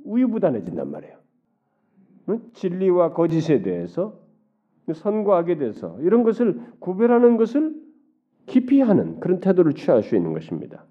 우유부단해진단 0.04 0.90
말이에요. 0.90 1.16
진리와 2.54 3.12
거짓에 3.12 3.62
대해서 3.62 4.19
선과 4.92 5.38
악에 5.38 5.56
대해서 5.58 5.98
이런 6.00 6.22
것을 6.22 6.60
구별하는 6.78 7.36
것을 7.36 7.74
기피하는 8.46 9.20
그런 9.20 9.40
태도를 9.40 9.74
취할 9.74 10.02
수 10.02 10.16
있는 10.16 10.32
것입니다. 10.32 10.84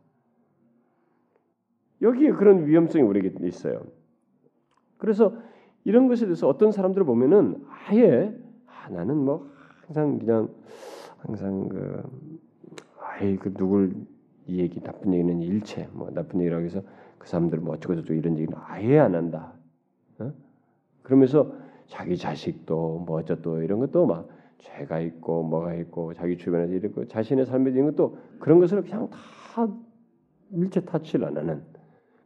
여기에 2.02 2.32
그런 2.32 2.66
위험성이 2.66 3.04
우리에게 3.04 3.46
있어요. 3.48 3.84
그래서 4.98 5.36
이런 5.84 6.08
것에 6.08 6.26
대해서 6.26 6.48
어떤 6.48 6.72
사람들을 6.72 7.06
보면은 7.06 7.66
아예 7.86 8.34
아, 8.68 8.90
나는 8.90 9.18
뭐 9.18 9.50
항상 9.86 10.20
그냥 10.20 10.50
항상 11.18 11.68
그 11.70 12.04
아예 13.02 13.36
그 13.36 13.54
누굴 13.54 13.94
이 14.48 14.60
얘기 14.60 14.80
나쁜 14.80 15.14
얘기는 15.14 15.42
일체 15.42 15.90
뭐 15.92 16.10
나쁜 16.12 16.40
얘기라고 16.42 16.64
해서 16.64 16.82
그 17.18 17.28
사람들 17.28 17.60
뭐 17.60 17.76
어쩌고 17.76 17.96
저쩌고 17.96 18.14
이런 18.14 18.38
얘기는 18.38 18.58
아예 18.66 19.00
안 19.00 19.16
한다. 19.16 19.54
어? 20.20 20.32
그러면서 21.04 21.54
자기 21.90 22.16
자식도 22.16 23.04
뭐 23.06 23.20
어쩌고 23.20 23.62
이런 23.64 23.80
것도 23.80 24.06
막 24.06 24.30
죄가 24.60 25.00
있고 25.02 25.44
뭐가 25.44 25.74
있고 25.76 26.14
자기 26.14 26.38
주변에서 26.38 26.74
이렇고 26.74 27.06
자신의 27.06 27.46
삶에 27.46 27.72
있는 27.72 27.86
것도 27.88 28.18
그런 28.40 28.60
것을 28.60 28.84
그냥 28.84 29.10
다 29.10 29.68
일체 30.52 30.82
타치를 30.82 31.26
안 31.26 31.38
하는 31.38 31.64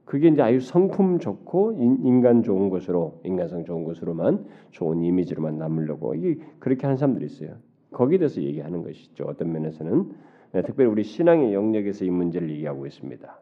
그게 0.05 0.27
이제 0.27 0.41
아주 0.41 0.59
성품 0.59 1.19
좋고 1.19 1.73
인간 1.79 2.43
좋은 2.43 2.69
것으로 2.69 3.21
인간성 3.23 3.63
좋은 3.63 3.85
것으로만 3.85 4.45
좋은 4.71 5.01
이미지로만 5.01 5.57
남으려고 5.57 6.13
이게 6.13 6.41
그렇게 6.59 6.81
하는 6.85 6.97
사람들이 6.97 7.25
있어요. 7.25 7.55
거기에 7.91 8.17
대해서 8.17 8.41
얘기하는 8.41 8.83
것이죠. 8.83 9.23
어떤 9.25 9.51
면에서는 9.53 10.11
네, 10.51 10.61
특별히 10.61 10.89
우리 10.91 11.03
신앙의 11.03 11.53
영역에서 11.53 12.05
이 12.05 12.09
문제를 12.09 12.49
얘기하고 12.51 12.85
있습니다. 12.85 13.41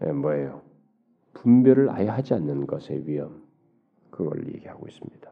네, 0.00 0.12
뭐예요? 0.12 0.62
분별을 1.32 1.90
아예 1.90 2.06
하지 2.06 2.34
않는 2.34 2.66
것의 2.66 3.06
위험 3.06 3.43
그걸 4.14 4.46
얘기하고 4.54 4.86
있습니다. 4.86 5.30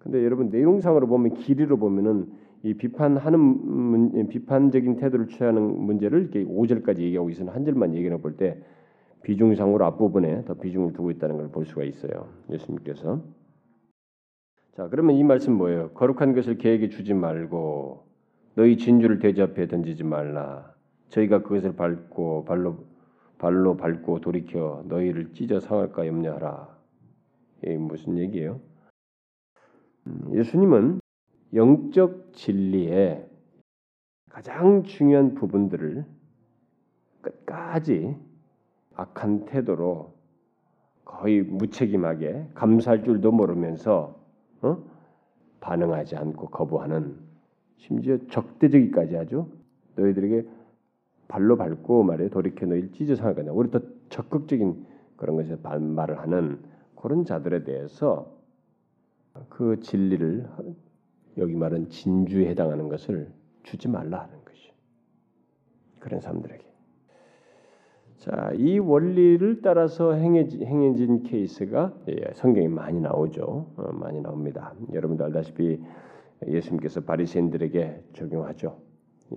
근데 0.00 0.24
여러분 0.24 0.48
내용상으로 0.50 1.06
보면 1.06 1.34
길이로 1.34 1.76
보면은 1.76 2.32
이 2.62 2.74
비판하는 2.74 3.38
문, 3.38 4.28
비판적인 4.28 4.96
태도를 4.96 5.28
취하는 5.28 5.62
문제를 5.62 6.20
이렇게 6.22 6.44
5절까지 6.44 6.98
얘기하고 7.00 7.30
있으나 7.30 7.52
한 7.54 7.64
절만 7.64 7.94
얘기해 7.94 8.16
볼 8.18 8.36
때 8.36 8.58
비중상으로 9.22 9.84
앞부분에 9.84 10.44
더 10.46 10.54
비중을 10.54 10.92
두고 10.94 11.10
있다는 11.12 11.36
걸 11.36 11.48
볼 11.48 11.66
수가 11.66 11.84
있어요. 11.84 12.28
예수님께서 12.50 13.22
자 14.74 14.88
그러면 14.88 15.16
이 15.16 15.22
말씀 15.24 15.54
뭐예요? 15.54 15.90
거룩한 15.90 16.34
것을 16.34 16.56
계에게 16.58 16.88
주지 16.88 17.14
말고 17.14 18.04
너희 18.56 18.76
진주를 18.78 19.18
돼지 19.20 19.42
앞에 19.42 19.68
던지지 19.68 20.04
말라. 20.04 20.74
저희가 21.10 21.42
그것을 21.42 21.76
밟고 21.76 22.44
발로 22.46 22.78
발로 23.38 23.76
밟고 23.76 24.20
돌이켜 24.20 24.82
너희를 24.88 25.32
찢어 25.34 25.60
상할까 25.60 26.06
염려하라. 26.06 26.79
이게 27.62 27.76
무슨 27.76 28.18
얘기예요? 28.18 28.60
음, 30.06 30.32
예수님은 30.34 31.00
영적 31.54 32.32
진리의 32.32 33.28
가장 34.30 34.84
중요한 34.84 35.34
부분들을 35.34 36.04
끝까지 37.20 38.16
악한 38.94 39.46
태도로 39.46 40.14
거의 41.04 41.42
무책임하게 41.42 42.50
감사할 42.54 43.04
줄도 43.04 43.32
모르면서 43.32 44.18
어? 44.62 44.78
반응하지 45.60 46.16
않고 46.16 46.48
거부하는 46.48 47.16
심지어 47.76 48.16
적대적이까지 48.28 49.16
하죠. 49.16 49.48
너희들에게 49.96 50.46
발로 51.28 51.56
밟고 51.56 52.02
말해 52.04 52.28
돌이켜 52.28 52.66
너희를 52.66 52.92
찢어 52.92 53.16
상할 53.16 53.34
거냐. 53.34 53.52
우리 53.52 53.70
더 53.70 53.80
적극적인 54.08 54.86
그런 55.16 55.36
것에 55.36 55.60
반말을 55.60 56.18
하는 56.20 56.62
그런 57.00 57.24
자들에 57.24 57.64
대해서 57.64 58.30
그 59.48 59.80
진리를 59.80 60.48
여기 61.38 61.54
말은 61.54 61.88
진주에 61.88 62.48
해당하는 62.50 62.88
것을 62.88 63.32
주지 63.62 63.88
말라 63.88 64.22
하는 64.22 64.44
것이 64.44 64.72
그런 65.98 66.20
사람들에게 66.20 66.70
자, 68.18 68.52
이 68.54 68.78
원리를 68.78 69.62
따라서 69.62 70.12
행해진, 70.12 70.66
행해진 70.66 71.22
케이스가 71.22 71.94
예, 72.08 72.34
성경에 72.34 72.68
많이 72.68 73.00
나오죠. 73.00 73.72
어, 73.76 73.92
많이 73.94 74.20
나옵니다. 74.20 74.74
여러분도 74.92 75.24
알다시피 75.24 75.80
예수님께서 76.46 77.00
바리새인들에게 77.00 78.04
적용하죠. 78.12 78.76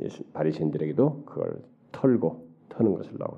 예수, 0.01 0.23
바리새인들에게도 0.33 1.23
그걸 1.23 1.61
털고 1.93 2.45
터는 2.67 2.93
것을 2.95 3.13
나오 3.17 3.37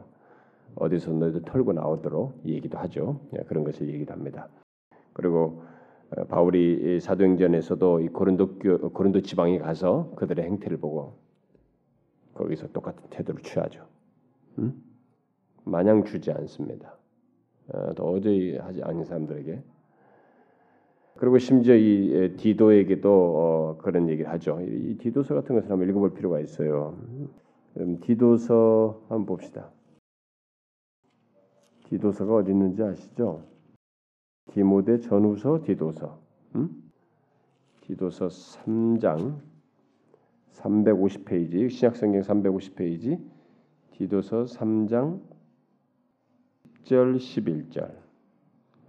어디서 0.75 1.11
너희들 1.11 1.41
털고 1.43 1.73
나오도록 1.73 2.41
얘기도 2.45 2.77
하죠. 2.79 3.21
예, 3.37 3.43
그런 3.43 3.63
것을 3.63 3.87
얘기도 3.89 4.13
합니다. 4.13 4.49
그리고 5.13 5.63
어, 6.15 6.25
바울이 6.25 6.99
사도행전에서도 6.99 8.01
이 8.01 8.09
고린도 8.09 8.59
고린도 8.93 9.21
지방에 9.21 9.57
가서 9.57 10.11
그들의 10.15 10.45
행태를 10.45 10.77
보고 10.77 11.13
거기서 12.33 12.67
똑같은 12.67 13.01
태도를 13.09 13.41
취하죠. 13.41 13.85
음? 14.59 14.81
마냥 15.63 16.03
주지 16.03 16.31
않습니다. 16.31 16.97
어, 17.69 17.93
도저히 17.95 18.57
하지 18.57 18.83
않은 18.83 19.05
사람들에게 19.05 19.63
그리고 21.17 21.37
심지어 21.37 21.75
이 21.75 22.35
디도에게도 22.37 23.09
어, 23.09 23.77
그런 23.77 24.09
얘기를 24.09 24.29
하죠. 24.31 24.59
이 24.61 24.97
디도서 24.97 25.33
같은 25.33 25.55
것을 25.55 25.71
한번 25.71 25.89
읽어볼 25.89 26.13
필요가 26.13 26.39
있어요. 26.39 26.97
그럼 27.73 27.99
디도서 28.01 29.05
한번 29.07 29.25
봅시다. 29.25 29.71
디도서가 31.85 32.35
어디 32.35 32.51
있는지 32.51 32.83
아시죠? 32.83 33.43
디모데 34.51 34.99
전후서 34.99 35.63
디도서. 35.65 36.19
음? 36.55 36.91
디도서 37.81 38.27
3장 38.27 39.35
350페이지 40.53 41.69
신약성경 41.69 42.21
350페이지 42.21 43.19
디도서 43.91 44.45
3장 44.45 45.19
10절 46.83 47.17
11절 47.17 47.91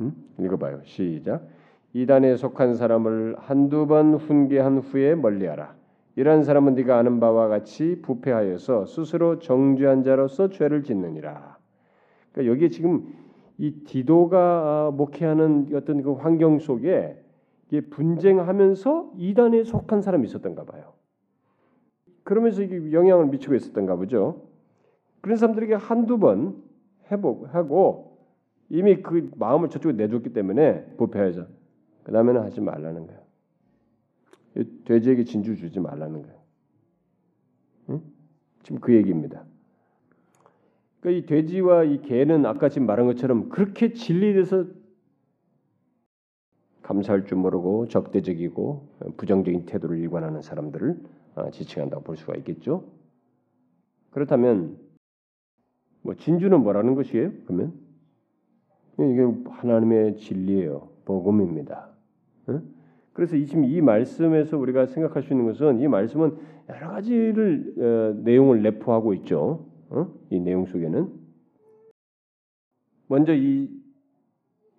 음? 0.01 0.15
읽어봐요. 0.39 0.83
시작. 0.85 1.47
이단에 1.93 2.37
속한 2.37 2.75
사람을 2.75 3.37
한두 3.39 3.87
번 3.87 4.15
훈계한 4.15 4.79
후에 4.79 5.15
멀리하라. 5.15 5.75
이러한 6.17 6.45
사람은 6.45 6.75
네가 6.75 6.99
아는 6.99 7.21
바와 7.21 7.49
같이 7.49 8.01
부패하여서 8.03 8.87
스스로 8.87 9.39
정죄한 9.39 10.03
자로서 10.03 10.49
죄를 10.51 10.83
짓느니라. 10.83 11.56
그러니까 12.37 12.53
여기에 12.53 12.69
지금 12.69 13.15
이 13.57 13.73
디도가 13.85 14.93
목회하는 14.95 15.71
어떤 15.75 16.03
그 16.03 16.13
환경 16.13 16.59
속에 16.59 17.19
분쟁하면서 17.91 19.15
이단에 19.17 19.65
속한 19.65 20.03
사람이 20.03 20.27
있었던가 20.27 20.65
봐요. 20.65 20.93
그러면서 22.23 22.63
이게 22.63 22.93
영향을 22.93 23.27
미치고 23.27 23.55
있었던가 23.55 23.97
보죠. 23.97 24.43
그런 25.23 25.39
사람들에게 25.39 25.75
한두 25.75 26.19
번 26.19 26.63
해보고 27.11 28.19
이미 28.69 29.03
그 29.03 29.31
마음을 29.37 29.71
저쪽에 29.71 29.95
내줬기 29.95 30.35
때문에 30.35 30.85
부패해서 30.99 31.47
그 32.05 32.13
다음에는 32.13 32.43
하지 32.43 32.61
말라는 32.61 33.07
거예요. 33.07 33.21
돼지에게 34.85 35.25
진주 35.25 35.57
주지 35.57 35.81
말라는 35.81 36.23
거예요. 36.23 36.37
응? 37.91 38.03
지금 38.63 38.81
그 38.81 38.95
얘기입니다. 38.95 39.45
그러니까 41.07 41.11
이 41.11 41.27
돼지와 41.27 41.85
이 41.85 42.03
개는 42.03 42.45
아까 42.47 42.69
지금 42.69 42.89
말한 42.89 43.07
것처럼 43.07 43.49
그렇게 43.49 43.93
진리돼서 43.93 44.67
감사할 46.83 47.27
줄 47.27 47.39
모르고 47.39 47.87
적대적이고 47.87 48.89
부정적인 49.17 49.67
태도를 49.67 49.99
일관하는 49.99 50.43
사람들을 50.43 51.01
어, 51.37 51.51
지칭한다고 51.51 52.03
볼 52.03 52.17
수가 52.17 52.35
있겠죠. 52.39 52.85
그렇다면 54.11 54.79
뭐 56.03 56.15
진주는 56.15 56.61
뭐라는 56.61 56.97
것이에요? 56.97 57.31
그러면 57.45 57.75
이게 58.99 59.49
하나님의 59.49 60.17
진리예요. 60.17 60.89
복음입니다. 61.05 61.89
그래서 63.13 63.37
지금 63.37 63.65
이 63.65 63.81
말씀에서 63.81 64.59
우리가 64.59 64.87
생각할 64.87 65.23
수 65.23 65.33
있는 65.33 65.47
것은 65.47 65.79
이 65.79 65.87
말씀은 65.87 66.37
여러 66.69 66.89
가지를 66.89 67.75
어, 67.79 68.23
내용을 68.25 68.63
내포하고 68.63 69.15
있죠. 69.15 69.76
어? 69.91 70.09
이 70.31 70.41
내용 70.41 70.67
속에는 70.67 71.11
먼저 73.09 73.35
이 73.35 73.71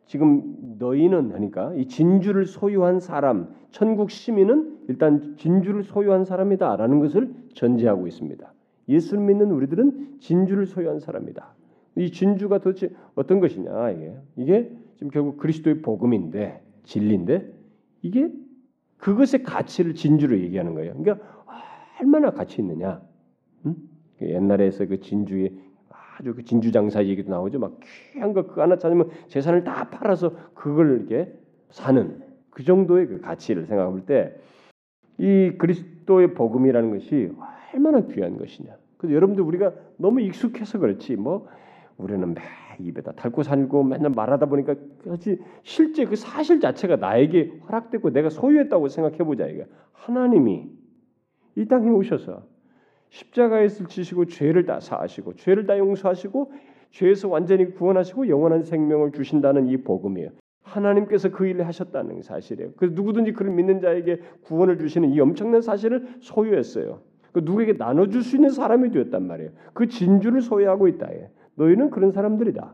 지금 0.06 0.76
너희는 0.80 1.34
하니까 1.34 1.74
이 1.76 1.88
진주를 1.88 2.46
소유한 2.46 3.00
사람, 3.00 3.54
천국 3.72 4.10
시민은 4.10 4.86
일단 4.88 5.36
진주를 5.38 5.84
소유한 5.84 6.24
사람이다라는 6.24 7.00
것을 7.00 7.34
전제하고 7.54 8.08
있습니다. 8.08 8.54
예수를 8.88 9.24
믿는 9.24 9.52
우리들은 9.52 10.20
진주를 10.20 10.66
소유한 10.66 11.00
사람이다. 11.00 11.56
이 11.98 12.12
진주가 12.12 12.60
도대체 12.60 12.92
어떤 13.16 13.40
것이냐 13.40 13.92
이게 13.92 14.18
이게 14.38 14.78
지금 14.96 15.10
결국 15.10 15.38
그리스도의 15.38 15.82
복음인데 15.82 16.62
진리인데 16.84 17.54
이게 18.02 18.32
그것의 18.98 19.44
가치를 19.44 19.96
진주로 19.96 20.40
얘기하는 20.40 20.74
거예요. 20.74 20.96
그러니까 20.96 21.26
얼마나 22.00 22.32
가치 22.32 22.62
있느냐. 22.62 23.02
응? 23.66 23.76
그 24.20 24.30
옛날에서 24.30 24.86
그 24.86 25.00
진주의 25.00 25.54
아주 26.18 26.34
그 26.34 26.44
진주 26.44 26.72
장사 26.72 27.04
얘기도 27.06 27.30
나오죠. 27.32 27.60
막 27.60 27.80
귀한 28.14 28.34
거 28.34 28.48
그 28.48 28.62
하나 28.62 28.78
찾으면 28.78 29.10
재산을 29.28 29.64
다 29.64 29.90
팔아서 29.90 30.34
그걸 30.54 30.98
이렇게 30.98 31.32
사는 31.70 32.22
그 32.50 32.64
정도의 32.64 33.08
그 33.08 33.22
가치를 33.22 33.66
생각할 33.66 34.06
때 34.06 34.34
이 35.20 35.54
그리스도의 35.58 36.34
복음이라는 36.36 36.92
것이 36.92 37.32
얼마나 37.74 38.02
귀한 38.08 38.38
것이냐. 38.38 38.76
그래서 38.98 39.16
여러분들 39.16 39.44
우리가 39.44 39.74
너무 39.98 40.22
익숙해서 40.22 40.80
그렇지 40.80 41.16
뭐 41.16 41.48
우리는 41.98 42.36
입에다 42.80 43.14
달고 43.14 43.42
살고 43.42 43.84
맨날 43.84 44.12
말하다 44.12 44.46
보니까 44.46 44.76
그렇지 45.04 45.40
실제 45.64 46.06
그 46.06 46.16
사실 46.16 46.60
자체가 46.60 46.98
나에게 46.98 47.62
허락됐고 47.68 48.12
내가 48.12 48.30
소유했다고 48.30 48.88
생각해 48.90 49.18
보자 49.20 49.48
이게 49.48 49.66
하나님이 49.94 50.70
이 51.56 51.66
땅에 51.66 51.90
오셔서 51.90 52.44
십자가에서 53.10 53.88
지시고 53.88 54.26
죄를 54.26 54.66
다 54.66 54.80
사하시고 54.80 55.36
죄를 55.36 55.66
다 55.66 55.78
용서하시고 55.78 56.52
죄에서 56.92 57.28
완전히 57.28 57.74
구원하시고 57.74 58.28
영원한 58.28 58.64
생명을 58.64 59.12
주신다는 59.12 59.68
이 59.68 59.78
복음이에요. 59.78 60.32
하나님께서 60.64 61.30
그 61.32 61.48
일을 61.48 61.66
하셨다는 61.66 62.22
사실이에요. 62.22 62.72
그 62.76 62.86
누구든지 62.86 63.34
그를 63.34 63.52
믿는 63.52 63.80
자에게 63.80 64.20
구원을 64.42 64.78
주시는 64.78 65.10
이 65.12 65.20
엄청난 65.20 65.62
사실을 65.62 66.08
소유했어요. 66.20 67.02
그 67.32 67.40
누구에게 67.44 67.74
나눠줄 67.74 68.24
수 68.24 68.36
있는 68.36 68.50
사람이 68.50 68.92
되었단 68.92 69.26
말이에요. 69.28 69.52
그 69.74 69.88
진주를 69.88 70.42
소유하고 70.42 70.88
있다. 70.88 71.10
너희는 71.56 71.90
그런 71.90 72.12
사람들이다. 72.12 72.74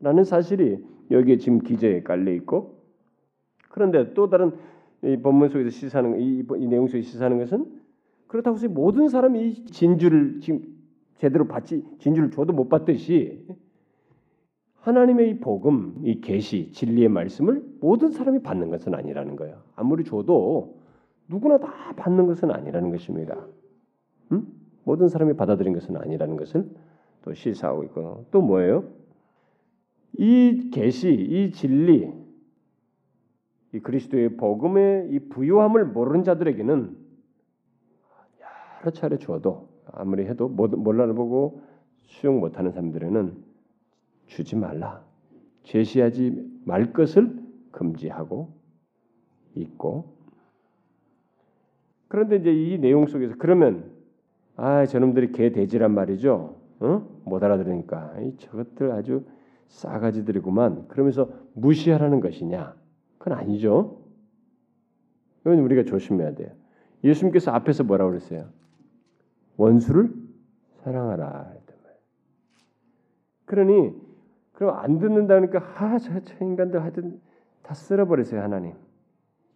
라는 0.00 0.24
사실이 0.24 0.78
여기에 1.10 1.38
지금 1.38 1.60
기재에 1.60 2.02
깔려 2.02 2.32
있고 2.32 2.76
그런데 3.70 4.12
또 4.14 4.28
다른 4.28 4.52
이 5.02 5.16
본문 5.16 5.48
속에서 5.48 5.70
시사하는 5.70 6.20
이, 6.20 6.44
이 6.58 6.66
내용 6.66 6.86
속에 6.86 7.02
시사하는 7.02 7.38
것은 7.38 7.66
그렇다고 8.36 8.56
해서 8.56 8.68
모든 8.68 9.08
사람이 9.08 9.48
이 9.48 9.64
진주를 9.64 10.40
지금 10.40 10.62
제대로 11.18 11.46
받지 11.46 11.82
진주를 11.98 12.30
줘도 12.30 12.52
못 12.52 12.68
받듯이 12.68 13.46
하나님의 14.80 15.30
이 15.30 15.40
복음, 15.40 15.96
이 16.04 16.20
계시, 16.20 16.70
진리의 16.70 17.08
말씀을 17.08 17.64
모든 17.80 18.10
사람이 18.10 18.42
받는 18.42 18.70
것은 18.70 18.94
아니라는 18.94 19.36
거예요. 19.36 19.62
아무리 19.74 20.04
줘도 20.04 20.78
누구나 21.28 21.58
다 21.58 21.94
받는 21.96 22.26
것은 22.26 22.50
아니라는 22.50 22.90
것입니다. 22.90 23.46
음? 24.32 24.46
모든 24.84 25.08
사람이 25.08 25.34
받아들인 25.34 25.72
것은 25.72 25.96
아니라는 25.96 26.36
것을 26.36 26.68
또 27.22 27.34
시사하고 27.34 27.82
있고 27.84 28.26
또 28.30 28.42
뭐예요? 28.42 28.84
이 30.18 30.70
계시, 30.72 31.12
이 31.12 31.50
진리, 31.50 32.12
이 33.72 33.80
그리스도의 33.80 34.36
복음의 34.36 35.08
이 35.10 35.18
부요함을 35.30 35.86
모르는 35.86 36.22
자들에게는 36.22 37.05
여러 38.80 38.90
차례 38.90 39.18
주어도 39.18 39.68
아무리 39.92 40.26
해도 40.26 40.48
몰라보고 40.48 41.62
수용 42.02 42.40
못하는 42.40 42.72
사람들에는 42.72 43.36
주지 44.26 44.56
말라. 44.56 45.04
제시하지 45.64 46.60
말 46.64 46.92
것을 46.92 47.36
금지하고 47.72 48.52
있고 49.54 50.16
그런데 52.08 52.36
이제 52.36 52.52
이 52.52 52.78
내용 52.78 53.06
속에서 53.06 53.34
그러면 53.38 53.90
아 54.56 54.86
저놈들이 54.86 55.32
개 55.32 55.50
돼지란 55.50 55.92
말이죠. 55.92 56.56
어? 56.80 57.20
못 57.24 57.42
알아들으니까 57.42 58.20
이 58.20 58.36
저것들 58.38 58.92
아주 58.92 59.24
싸가지들이구만. 59.68 60.88
그러면서 60.88 61.28
무시하라는 61.54 62.20
것이냐? 62.20 62.74
그건 63.18 63.38
아니죠. 63.38 63.98
이건 65.40 65.58
우리가 65.60 65.84
조심해야 65.84 66.34
돼요. 66.34 66.50
예수님께서 67.02 67.50
앞에서 67.50 67.84
뭐라고 67.84 68.10
그랬어요? 68.10 68.48
원수를 69.56 70.12
사랑하라. 70.82 71.54
그러니 73.46 73.94
그럼 74.52 74.76
안 74.76 74.98
듣는다니까 74.98 75.58
하저 75.58 76.20
저 76.20 76.44
인간들 76.44 76.82
하여튼 76.82 77.20
다 77.62 77.74
쓸어버리세요 77.74 78.40
하나님. 78.42 78.74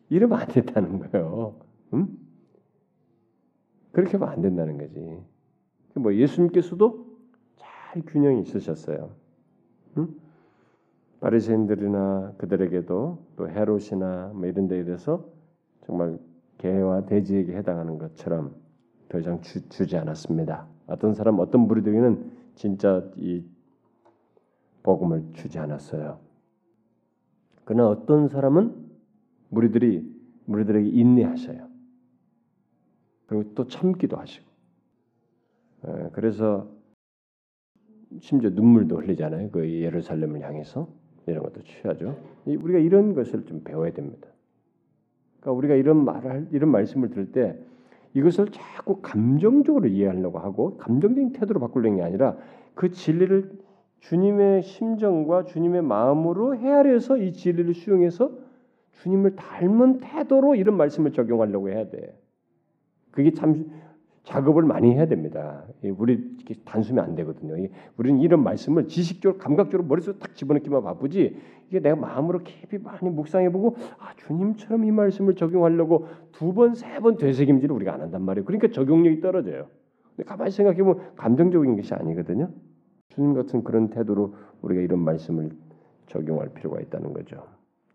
이러면 0.09 0.41
안 0.41 0.49
된다는 0.49 0.99
거예요. 0.99 1.57
응? 1.95 2.09
그렇게 3.93 4.17
하면 4.17 4.29
안 4.29 4.41
된다는 4.43 4.79
거지. 4.79 5.23
뭐 5.95 6.15
예수님께서도 6.15 7.07
잘 7.57 8.03
균형이 8.07 8.43
있으셨어요. 8.43 9.11
응? 9.99 10.09
바리새인들이나 11.21 12.35
그들에게도 12.39 13.27
또 13.37 13.49
헤롯이나 13.49 14.33
뭐 14.35 14.47
이런 14.47 14.69
데에 14.69 14.85
대해서 14.85 15.25
정말 15.85 16.19
개와 16.59 17.07
돼지에게 17.07 17.57
해당하는 17.57 17.99
것처럼 17.99 18.55
더 19.11 19.18
이상 19.18 19.42
주, 19.42 19.87
지 19.87 19.96
않았습니다. 19.96 20.66
어떤 20.87 21.14
사람 21.14 21.40
어떤 21.40 21.62
무리들에게는 21.62 22.31
진짜 22.55 23.05
이 23.16 23.44
복음을 24.85 25.25
주지 25.35 25.59
않았어요. 25.59 26.20
그러나 27.64 27.88
어떤 27.88 28.29
사람은 28.29 28.88
무리들이 29.49 30.09
무리들에게 30.46 30.88
인내하셔요. 30.88 31.68
그리고 33.27 33.53
또 33.55 33.66
참기도 33.66 34.16
하시고. 34.16 34.49
예, 35.88 36.11
그래서 36.12 36.70
심지어 38.20 38.51
눈물도 38.51 38.96
흘리잖아요. 38.96 39.51
그 39.51 39.68
예루살렘을 39.68 40.40
향해서 40.42 40.88
이런 41.27 41.42
것도 41.42 41.62
취하죠. 41.64 42.16
우리가 42.46 42.79
이런 42.79 43.14
것을 43.14 43.44
좀 43.46 43.62
배워야 43.64 43.92
됩니다. 43.92 44.29
그러니까 45.40 45.53
우리가 45.53 45.75
이런 45.75 46.05
말을 46.05 46.49
이런 46.53 46.70
말씀을 46.70 47.11
들을 47.11 47.33
때 47.33 47.59
이것을 48.14 48.49
자꾸 48.51 49.01
감정적으로 49.01 49.87
이해하려고 49.88 50.38
하고 50.38 50.77
감정적인 50.79 51.33
태도로 51.33 51.61
바꾸려는 51.61 51.99
게 51.99 52.03
아니라 52.03 52.37
그 52.75 52.90
진리를 52.90 53.59
주님의 54.01 54.62
심정과 54.62 55.44
주님의 55.44 55.83
마음으로 55.83 56.57
헤아려서 56.57 57.18
이 57.18 57.33
진리를 57.33 57.75
수용해서 57.75 58.33
주님을 59.03 59.37
닮은 59.37 60.01
태도로 60.01 60.55
이런 60.55 60.77
말씀을 60.77 61.12
적용하려고 61.12 61.70
해야 61.70 61.88
돼. 61.88 62.18
그게 63.11 63.33
참 63.33 63.66
작업을 64.25 64.63
많이 64.65 64.93
해야 64.93 65.07
됩니다. 65.07 65.65
우리 65.83 66.37
단숨에 66.65 67.01
안 67.01 67.15
되거든요. 67.17 67.55
우리는 67.97 68.21
이런 68.21 68.43
말씀을 68.45 68.87
지식적으로 68.87 69.39
감각적으로 69.39 69.89
머릿속에 69.89 70.19
딱 70.19 70.35
집어넣기만 70.35 70.83
바쁘지 70.83 71.37
이게 71.69 71.81
내가 71.81 71.97
마음으로 71.97 72.41
깊이 72.43 72.79
많이 72.79 73.09
묵상해보고 73.09 73.77
아 73.99 74.15
주님처럼 74.17 74.85
이 74.85 74.91
말씀을 74.91 75.35
적용하려고 75.37 76.07
두 76.33 76.53
번, 76.53 76.75
세 76.75 77.01
번 77.01 77.17
되새김질을 77.17 77.75
우리가 77.75 77.95
안 77.95 78.03
한단 78.03 78.23
말이에요. 78.23 78.45
그러니까 78.45 78.69
적용력이 78.69 79.21
떨어져요. 79.21 79.69
근데 80.17 80.29
가만히 80.29 80.51
생각해보면 80.51 81.15
감정적인 81.17 81.77
것이 81.77 81.95
아니거든요. 81.95 82.51
주님 83.09 83.35
같은 83.35 83.65
그런 83.65 83.89
태도로 83.91 84.35
우리가 84.63 84.83
이런 84.83 85.01
말씀을 85.01 85.51
적용할 86.07 86.51
필요가 86.51 86.81
있다는 86.81 87.15
거죠. 87.15 87.43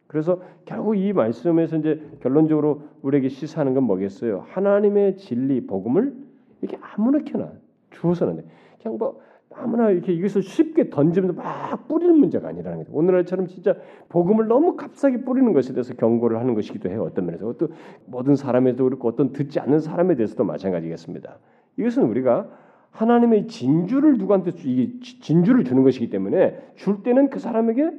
그래서 0.07 0.39
결국 0.65 0.95
이 0.95 1.13
말씀에서 1.13 1.77
이제 1.77 2.01
결론적으로 2.21 2.83
우리에게 3.01 3.29
시사하는 3.29 3.73
건 3.73 3.83
뭐겠어요? 3.83 4.45
하나님의 4.47 5.17
진리 5.17 5.65
복음을 5.65 6.13
이렇게 6.61 6.77
아무렇게나 6.81 7.51
주어서는 7.91 8.45
그냥 8.81 8.97
뭐 8.97 9.19
아무나 9.57 9.89
이렇게 9.89 10.13
이것을 10.13 10.43
쉽게 10.43 10.89
던지면서 10.89 11.33
막 11.33 11.87
뿌리는 11.87 12.15
문제가 12.17 12.49
아니라는 12.49 12.79
거죠. 12.79 12.91
오늘날처럼 12.93 13.47
진짜 13.47 13.75
복음을 14.09 14.47
너무 14.47 14.75
값싸게 14.75 15.21
뿌리는 15.21 15.51
것에 15.53 15.73
대해서 15.73 15.93
경고를 15.93 16.39
하는 16.39 16.55
것이기도 16.55 16.89
해요. 16.89 17.03
어떤 17.03 17.25
면에서 17.25 17.47
어떤 17.47 17.69
모든 18.05 18.35
사람에도 18.35 18.83
그렇고 18.83 19.07
어떤 19.07 19.31
듣지 19.31 19.59
않는 19.59 19.79
사람에 19.79 20.15
대해서도 20.15 20.43
마찬가지겠습니다. 20.43 21.37
이것은 21.77 22.03
우리가 22.03 22.49
하나님의 22.91 23.47
진주를 23.47 24.17
누구한테 24.17 24.51
이 24.65 24.99
진주를 24.99 25.63
주는 25.63 25.83
것이기 25.83 26.09
때문에 26.09 26.71
줄 26.75 27.03
때는 27.03 27.29
그 27.29 27.39
사람에게 27.39 27.91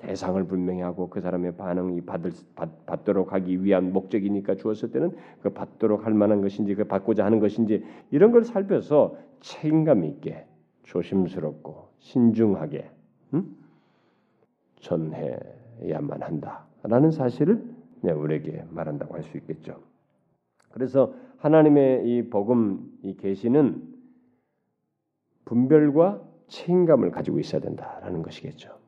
대상을 0.00 0.42
분명히 0.44 0.80
하고 0.80 1.08
그 1.08 1.20
사람의 1.20 1.56
반응이 1.56 2.02
받을 2.02 2.32
받, 2.54 2.86
받도록 2.86 3.32
하기 3.32 3.64
위한 3.64 3.92
목적이니까 3.92 4.56
주었을 4.56 4.90
때는 4.90 5.16
그 5.42 5.50
받도록 5.50 6.06
할 6.06 6.14
만한 6.14 6.40
것인지 6.40 6.74
그 6.74 6.84
받고자 6.84 7.24
하는 7.24 7.38
것인지 7.38 7.84
이런 8.10 8.32
걸 8.32 8.44
살펴서 8.44 9.16
책임감 9.40 10.04
있게 10.04 10.46
조심스럽고 10.84 11.88
신중하게 11.98 12.90
음? 13.34 13.56
전해야만 14.80 16.22
한다라는 16.22 17.10
사실을 17.10 17.62
우리에게 18.02 18.64
말한다고 18.70 19.14
할 19.14 19.22
수 19.22 19.36
있겠죠. 19.36 19.80
그래서 20.70 21.14
하나님의 21.38 22.06
이 22.06 22.30
복음 22.30 22.98
이 23.02 23.14
계시는 23.16 23.82
분별과 25.44 26.22
책임감을 26.48 27.10
가지고 27.10 27.38
있어야 27.38 27.60
된다라는 27.60 28.22
것이겠죠. 28.22 28.79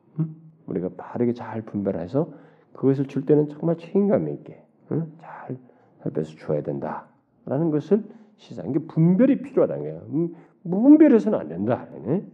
음? 0.65 0.69
우리가 0.71 0.89
바르게 0.97 1.33
잘 1.33 1.61
분별해서 1.61 2.31
그것을 2.73 3.07
줄 3.07 3.25
때는 3.25 3.49
정말 3.49 3.77
책임감 3.77 4.29
있게 4.29 4.63
응? 4.91 5.11
잘 5.19 5.57
살펴서 6.01 6.35
줘야 6.37 6.61
된다라는 6.63 7.71
것을 7.71 8.03
시사. 8.37 8.63
이게 8.63 8.79
분별이 8.79 9.41
필요하다는 9.41 9.83
거예요. 9.83 10.07
음, 10.09 10.35
무분별해서는 10.63 11.39
안 11.39 11.47
된다. 11.47 11.87
네? 12.05 12.25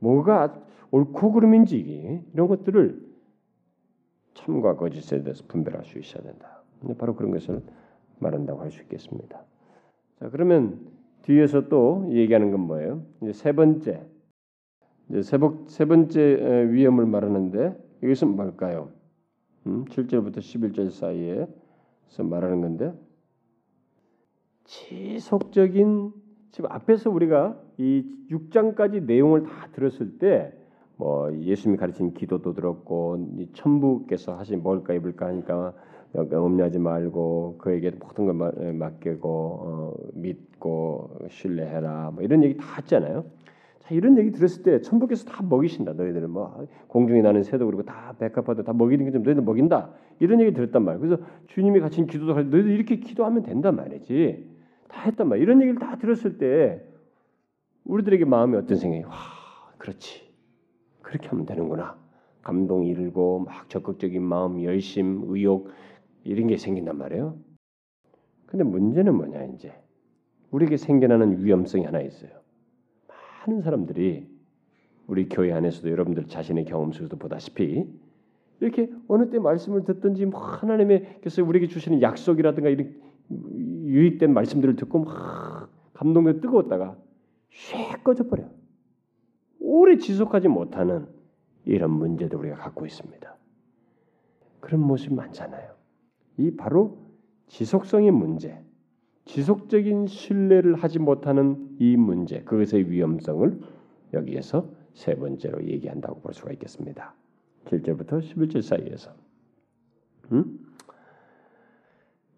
뭐가 0.00 0.60
옳고 0.90 1.32
그름인지 1.32 2.22
이런 2.32 2.48
것들을 2.48 3.04
참과 4.34 4.76
거짓에 4.76 5.22
대해서 5.22 5.44
분별할 5.46 5.84
수 5.84 5.98
있어야 5.98 6.22
된다. 6.22 6.62
바로 6.98 7.14
그런 7.14 7.30
것을 7.32 7.62
말한다고 8.18 8.60
할 8.60 8.70
수 8.70 8.82
있겠습니다. 8.82 9.42
자 10.18 10.28
그러면 10.30 10.80
뒤에서 11.22 11.68
또 11.68 12.06
얘기하는 12.10 12.50
건 12.50 12.60
뭐예요? 12.60 13.02
이제 13.22 13.32
세 13.32 13.52
번째 13.52 14.06
이제 15.08 15.22
세, 15.22 15.38
번, 15.38 15.66
세 15.68 15.84
번째 15.84 16.68
위험을 16.70 17.06
말하는데 17.06 17.76
이것은 18.02 18.36
뭘까요? 18.36 18.90
음, 19.66 19.84
7절부터 19.86 20.38
11절 20.38 20.90
사이에서 20.90 22.22
말하는 22.22 22.60
건데 22.60 22.92
지속적인 24.64 26.12
지금 26.50 26.70
앞에서 26.70 27.10
우리가 27.10 27.60
이 27.78 28.04
6장까지 28.30 29.04
내용을 29.04 29.42
다 29.44 29.68
들었을 29.72 30.18
때 30.18 30.64
뭐 30.96 31.32
예수님이 31.36 31.78
가르친 31.78 32.14
기도도 32.14 32.54
들었고 32.54 33.28
이 33.38 33.48
천부께서 33.52 34.36
하신 34.36 34.62
먹을까 34.62 34.94
입을까 34.94 35.26
하니까 35.26 35.74
염려하지 36.14 36.78
말고 36.78 37.56
그에게 37.58 37.90
모든 37.90 38.26
걸 38.26 38.72
맡기고 38.74 39.28
어, 39.28 39.94
믿고 40.14 41.10
신뢰해라 41.28 42.12
뭐 42.12 42.22
이런 42.22 42.44
얘기 42.44 42.56
다 42.56 42.76
했잖아요. 42.76 43.24
자 43.84 43.94
이런 43.94 44.16
얘기 44.16 44.30
들었을 44.30 44.62
때 44.62 44.80
천부께서 44.80 45.26
다 45.26 45.42
먹이신다 45.42 45.92
너희들은 45.92 46.30
뭐 46.30 46.66
공중에 46.88 47.20
나는 47.20 47.42
새도 47.42 47.66
그리고 47.66 47.82
다 47.82 48.14
백합화도 48.18 48.64
다 48.64 48.72
먹이는 48.72 49.04
게좀 49.04 49.22
너희들 49.22 49.42
먹인다 49.42 49.92
이런 50.20 50.40
얘기 50.40 50.54
들었단 50.54 50.82
말이에요. 50.82 51.00
그래서 51.00 51.22
주님이 51.48 51.80
가르친 51.80 52.06
기도도 52.06 52.32
너희들 52.34 52.70
이렇게 52.70 52.96
기도하면 52.96 53.42
된단 53.42 53.76
말이지 53.76 54.48
다 54.88 55.02
했단 55.02 55.28
말이에요. 55.28 55.42
이런 55.42 55.60
얘기를 55.60 55.78
다 55.78 55.98
들었을 55.98 56.38
때 56.38 56.82
우리들에게 57.84 58.24
마음이 58.24 58.56
어떤 58.56 58.78
생각이 58.78 59.04
와 59.04 59.12
그렇지 59.76 60.32
그렇게 61.02 61.28
하면 61.28 61.44
되는구나. 61.44 62.02
감동이 62.40 62.88
일고 62.88 63.40
막 63.40 63.68
적극적인 63.68 64.22
마음, 64.22 64.62
열심, 64.62 65.24
의욕 65.26 65.68
이런 66.24 66.46
게 66.46 66.56
생긴단 66.56 66.96
말이에요. 66.96 67.36
근데 68.46 68.64
문제는 68.64 69.14
뭐냐 69.14 69.44
이제 69.54 69.74
우리에게 70.50 70.78
생겨나는 70.78 71.44
위험성이 71.44 71.84
하나 71.84 72.00
있어요. 72.00 72.43
많은 73.44 73.60
사람들이 73.62 74.26
우리 75.06 75.28
교회 75.28 75.52
안에서도 75.52 75.90
여러분들 75.90 76.26
자신의 76.26 76.64
경험 76.64 76.92
속에서 76.92 77.16
보다시피 77.16 77.86
이렇게 78.60 78.90
어느 79.08 79.28
때 79.30 79.38
말씀을 79.38 79.84
듣든지 79.84 80.26
뭐 80.26 80.40
하나님께서 80.40 81.44
우리에게 81.44 81.68
주시는 81.68 82.00
약속이라든가 82.00 82.70
이런 82.70 82.94
유익된 83.30 84.32
말씀들을 84.32 84.76
듣고 84.76 85.00
막 85.00 85.68
감동이 85.92 86.40
뜨거웠다가 86.40 86.96
쉐 87.50 88.02
꺼져 88.02 88.26
버려. 88.28 88.44
오래 89.60 89.98
지속하지 89.98 90.48
못하는 90.48 91.06
이런 91.64 91.90
문제도 91.90 92.38
우리가 92.38 92.56
갖고 92.56 92.86
있습니다. 92.86 93.36
그런 94.60 94.80
모습이 94.80 95.14
많잖아요. 95.14 95.74
이 96.38 96.56
바로 96.56 96.98
지속성의 97.48 98.10
문제, 98.10 98.62
지속적인 99.24 100.06
신뢰를 100.06 100.74
하지 100.74 100.98
못하는 100.98 101.76
이 101.78 101.96
문제, 101.96 102.40
그것의 102.42 102.90
위험성을 102.90 103.60
여기에서 104.12 104.68
세 104.92 105.14
번째로 105.14 105.64
얘기한다고 105.64 106.20
볼 106.20 106.34
수가 106.34 106.52
있겠습니다. 106.52 107.14
7절부터 107.64 108.20
11절 108.20 108.62
사이에서. 108.62 109.12
음? 110.32 110.58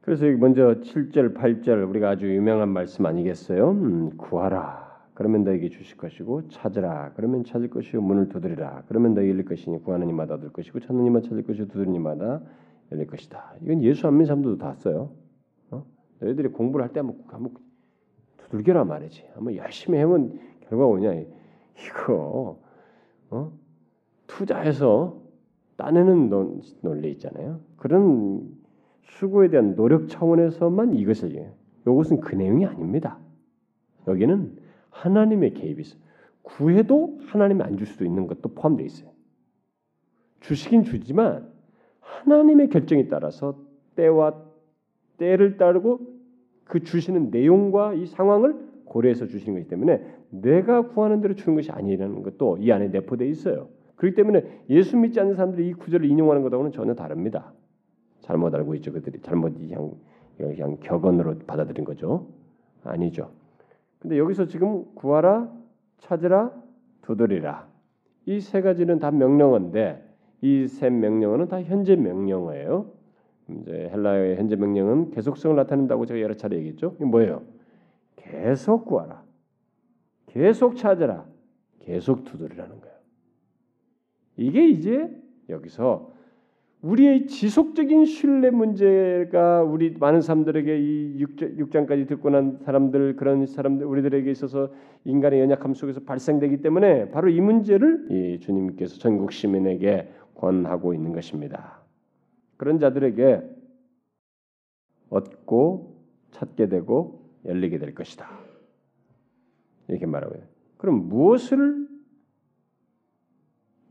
그래서 0.00 0.24
먼저 0.38 0.80
7절, 0.82 1.34
8절 1.34 1.88
우리가 1.88 2.10
아주 2.10 2.32
유명한 2.32 2.68
말씀 2.68 3.04
아니겠어요? 3.06 3.70
음, 3.70 4.16
구하라. 4.16 4.86
그러면 5.14 5.44
너에게 5.44 5.70
주실 5.70 5.96
것이고 5.96 6.48
찾으라 6.48 7.12
그러면 7.16 7.42
찾을 7.42 7.70
것이요 7.70 8.02
문을 8.02 8.28
두드리라 8.28 8.82
그러면 8.86 9.14
너에게 9.14 9.30
열릴 9.30 9.46
것이니 9.46 9.82
구하는 9.82 10.10
이마다 10.10 10.34
얻을 10.34 10.52
것이고 10.52 10.78
찾는 10.80 11.06
이마다 11.06 11.30
찾을 11.30 11.42
것이고 11.42 11.68
두드리는 11.68 11.94
이마다 11.94 12.42
열릴 12.92 13.06
것이다. 13.06 13.54
이건 13.62 13.82
예수 13.82 14.06
안 14.06 14.12
믿는 14.12 14.26
사람들도 14.26 14.58
다 14.58 14.74
써요. 14.74 15.10
어? 16.20 16.24
너희들이 16.24 16.48
공부를 16.48 16.84
할 16.84 16.92
때 16.92 17.00
한번 17.00 17.22
한번 17.28 17.54
두들겨라 18.38 18.84
말이지. 18.84 19.24
한번 19.34 19.56
열심히 19.56 19.98
해면 19.98 20.38
결과 20.68 20.86
오냐 20.86 21.12
이거 21.78 22.58
어? 23.30 23.52
투자해서 24.26 25.20
따내는 25.76 26.30
논리 26.82 27.10
있잖아요. 27.12 27.60
그런 27.76 28.48
수고에 29.02 29.48
대한 29.48 29.74
노력 29.76 30.08
차원에서만 30.08 30.94
이것을 30.94 31.34
해. 31.36 31.52
이것은 31.82 32.20
그 32.20 32.34
내용이 32.34 32.64
아닙니다. 32.66 33.18
여기는 34.06 34.56
하나님의 34.90 35.54
개입이 35.54 35.80
있어요. 35.82 36.00
구해도 36.42 37.18
하나님이 37.26 37.62
안 37.62 37.76
줄 37.76 37.86
수도 37.86 38.04
있는 38.04 38.26
것도 38.26 38.54
포함되어 38.54 38.86
있어요. 38.86 39.10
주시긴 40.40 40.84
주지만 40.84 41.50
하나님의 42.00 42.68
결정에 42.68 43.08
따라서 43.08 43.58
때와 43.96 44.45
때를 45.18 45.56
따르고 45.56 46.00
그 46.64 46.82
주시는 46.82 47.30
내용과 47.30 47.94
이 47.94 48.06
상황을 48.06 48.56
고려해서 48.84 49.26
주시는 49.26 49.54
것이기 49.54 49.70
때문에 49.70 50.02
내가 50.30 50.88
구하는 50.88 51.20
대로 51.20 51.34
주는 51.34 51.54
것이 51.56 51.70
아니라는 51.70 52.22
것도 52.22 52.58
이 52.58 52.70
안에 52.72 52.88
내포되어 52.88 53.28
있어요. 53.28 53.68
그렇기 53.96 54.14
때문에 54.14 54.44
예수 54.70 54.96
믿지 54.96 55.20
않는 55.20 55.34
사람들이 55.34 55.68
이 55.68 55.72
구절을 55.72 56.08
인용하는 56.08 56.42
것하고는 56.42 56.72
전혀 56.72 56.94
다릅니다. 56.94 57.52
잘못 58.20 58.54
알고 58.54 58.74
있죠. 58.76 58.92
그들이 58.92 59.20
잘못 59.20 59.54
그냥, 59.58 59.92
그냥 60.36 60.76
격언으로 60.80 61.38
받아들인 61.46 61.84
거죠. 61.84 62.26
아니죠. 62.84 63.30
근데 63.98 64.18
여기서 64.18 64.46
지금 64.46 64.84
구하라, 64.94 65.50
찾으라, 65.98 66.52
두드리라. 67.02 67.66
이 68.26 68.40
세 68.40 68.60
가지는 68.60 68.98
다 68.98 69.10
명령어인데 69.10 70.02
이 70.42 70.66
세 70.68 70.90
명령어는 70.90 71.48
다 71.48 71.62
현재 71.62 71.96
명령어예요. 71.96 72.90
이제 73.48 73.90
헬라어의 73.92 74.36
현재 74.36 74.56
명령은 74.56 75.10
계속성을 75.10 75.56
나타낸다고 75.56 76.06
제가 76.06 76.20
여러 76.20 76.34
차례 76.34 76.56
얘기했죠. 76.56 76.94
이게 76.96 77.04
뭐예요? 77.04 77.42
계속 78.16 78.86
구하라. 78.86 79.22
계속 80.26 80.76
찾으라. 80.76 81.24
계속 81.80 82.24
두드리라는 82.24 82.80
거예요. 82.80 82.96
이게 84.36 84.68
이제 84.68 85.08
여기서 85.48 86.10
우리의 86.82 87.26
지속적인 87.26 88.04
신뢰 88.04 88.50
문제가 88.50 89.62
우리 89.62 89.90
많은 89.98 90.20
사람들에게 90.20 90.78
이 90.78 91.24
6장까지 91.24 92.06
듣고 92.06 92.30
난 92.30 92.58
사람들 92.64 93.16
그런 93.16 93.46
사람들 93.46 93.86
우리들에게 93.86 94.30
있어서 94.30 94.70
인간의 95.04 95.40
연약함 95.40 95.74
속에서 95.74 96.00
발생되기 96.00 96.60
때문에 96.60 97.10
바로 97.10 97.28
이 97.28 97.40
문제를 97.40 98.06
이 98.10 98.40
주님께서 98.40 98.98
전국 98.98 99.32
시민에게 99.32 100.08
권하고 100.34 100.92
있는 100.92 101.12
것입니다. 101.12 101.85
그런 102.56 102.78
자들에게 102.78 103.42
얻고 105.10 105.96
찾게 106.32 106.68
되고 106.68 107.30
열리게 107.44 107.78
될 107.78 107.94
것이다. 107.94 108.28
이렇게 109.88 110.06
말하고요. 110.06 110.42
그럼 110.78 111.08
무엇을 111.08 111.86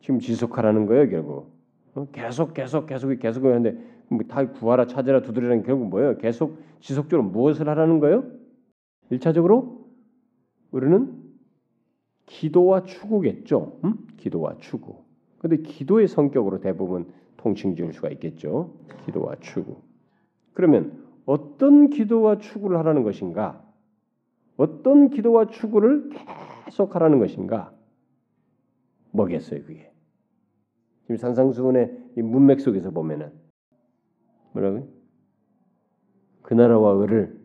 지금 0.01 0.19
지속하라는 0.19 0.85
거예요, 0.85 1.09
결국? 1.09 1.55
어? 1.95 2.07
계속 2.11 2.53
계속 2.53 2.85
계속 2.85 3.15
계속 3.17 3.45
하는데 3.45 3.77
뭐다 4.09 4.51
구하라 4.51 4.85
찾으라 4.87 5.21
두드리라는 5.21 5.63
결국 5.63 5.87
뭐예요? 5.87 6.17
계속 6.17 6.59
지속적으로 6.79 7.27
무엇을 7.27 7.67
하라는 7.69 7.99
거예요? 7.99 8.29
일차적으로 9.09 9.85
우리는 10.71 11.23
기도와 12.25 12.83
추구겠죠. 12.83 13.79
음? 13.83 14.07
기도와 14.17 14.57
추구. 14.59 15.03
근데 15.37 15.57
기도의 15.57 16.07
성격으로 16.07 16.59
대부분 16.59 17.11
통칭 17.45 17.75
지을 17.75 17.93
수가 17.93 18.09
있겠죠. 18.09 18.73
기도와 19.05 19.35
추구. 19.39 19.83
그러면 20.53 21.05
어떤 21.27 21.91
기도와 21.91 22.39
추구를 22.39 22.79
하라는 22.79 23.03
것인가? 23.03 23.63
어떤 24.57 25.11
기도와 25.11 25.45
추구를 25.45 26.09
계속 26.65 26.95
하라는 26.95 27.19
것인가? 27.19 27.71
뭐겠어요, 29.11 29.61
그게? 29.61 29.91
지금 31.03 31.17
산상수훈의 31.17 32.13
이 32.17 32.23
문맥 32.23 32.61
속에서 32.61 32.89
보면은 32.89 33.31
뭐라고요? 34.53 34.87
그 36.41 36.55
나라와 36.55 36.99
을을 37.03 37.39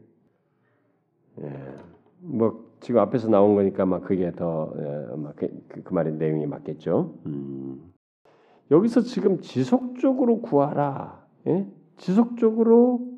예, 1.42 1.74
뭐 2.20 2.70
지금 2.80 3.00
앞에서 3.00 3.28
나온 3.28 3.54
거니까 3.54 3.84
막 3.84 4.02
그게 4.02 4.32
더막 4.32 5.34
예, 5.42 5.48
그, 5.68 5.82
그, 5.82 5.92
말의 5.92 6.14
내용이 6.14 6.46
맞겠죠. 6.46 7.18
음. 7.26 7.92
여기서 8.70 9.02
지금 9.02 9.40
지속적으로 9.40 10.40
구하라, 10.40 11.26
예? 11.48 11.66
지속적으로 11.96 13.10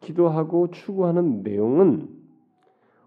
기도하고 0.00 0.70
추구하는 0.70 1.42
내용은 1.42 2.08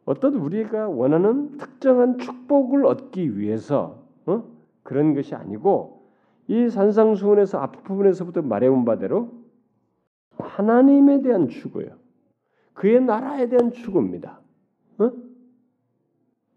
어떤 0.06 0.36
우리가 0.36 0.90
원하는 0.90 1.58
특정한 1.58 2.18
축복을 2.18 2.86
얻기 2.86 3.38
위해서 3.38 4.04
어? 4.26 4.44
그런 4.84 5.14
것이 5.14 5.36
아니고 5.36 6.12
이 6.48 6.70
산상수훈에서 6.70 7.60
앞부분에서부터 7.60 8.42
말해온 8.42 8.86
바대로 8.86 9.32
하나님에 10.38 11.22
대한 11.22 11.50
추구예요. 11.50 11.92
그의 12.74 13.02
나라에 13.02 13.50
대한 13.50 13.72
추구입니다. 13.72 14.40
어? 15.00 15.12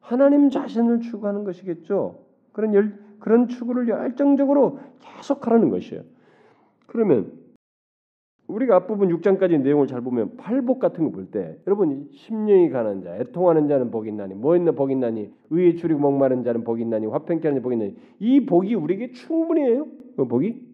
하나님 0.01 0.51
자신을 0.51 1.01
추구하는 1.01 1.45
것이겠죠. 1.45 2.25
그런 2.53 2.75
열, 2.75 2.99
그런 3.21 3.49
추구를 3.49 3.89
열정적으로 3.89 4.79
계속하라는 5.01 5.71
것이에요. 5.71 6.03
그러면 6.87 7.33
우리가 8.49 8.77
앞부분 8.77 9.09
6장까지 9.17 9.61
내용을 9.61 9.87
잘 9.87 10.01
보면 10.01 10.37
팔복 10.37 10.81
같은 10.81 11.05
거 11.05 11.11
볼 11.13 11.31
때 11.31 11.57
여러분 11.67 12.09
심령이 12.13 12.71
가는 12.71 13.03
자, 13.03 13.17
애통하는 13.17 13.69
자는 13.69 13.91
복이 13.93 14.09
있나니 14.09 14.35
뭐 14.35 14.57
있나 14.57 14.73
복이 14.73 14.93
있나니 14.93 15.33
의에 15.51 15.77
줄이고 15.77 16.01
목마른 16.01 16.43
자는 16.43 16.65
복이 16.65 16.83
있나니 16.83 17.07
화평케 17.07 17.47
하는 17.47 17.63
복이 17.63 17.75
있나니 17.77 17.97
이 18.19 18.47
복이 18.47 18.75
우리에게 18.75 19.13
충분해요. 19.13 19.87
그 20.17 20.27
복이 20.27 20.69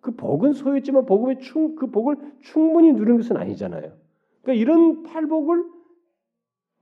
그 0.00 0.14
복은 0.14 0.52
소유했지만 0.52 1.06
복음의 1.06 1.40
충, 1.40 1.74
그 1.74 1.90
복을 1.90 2.16
충분히 2.40 2.92
누리는 2.92 3.16
것은 3.16 3.36
아니잖아요. 3.36 3.92
그러니까 4.42 4.52
이런 4.60 5.02
팔복을 5.02 5.64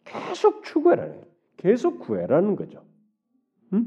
계속 0.05 0.62
추구해라는 0.65 1.23
계속 1.57 2.01
구해라는 2.01 2.57
거죠. 2.57 2.83
음? 3.73 3.87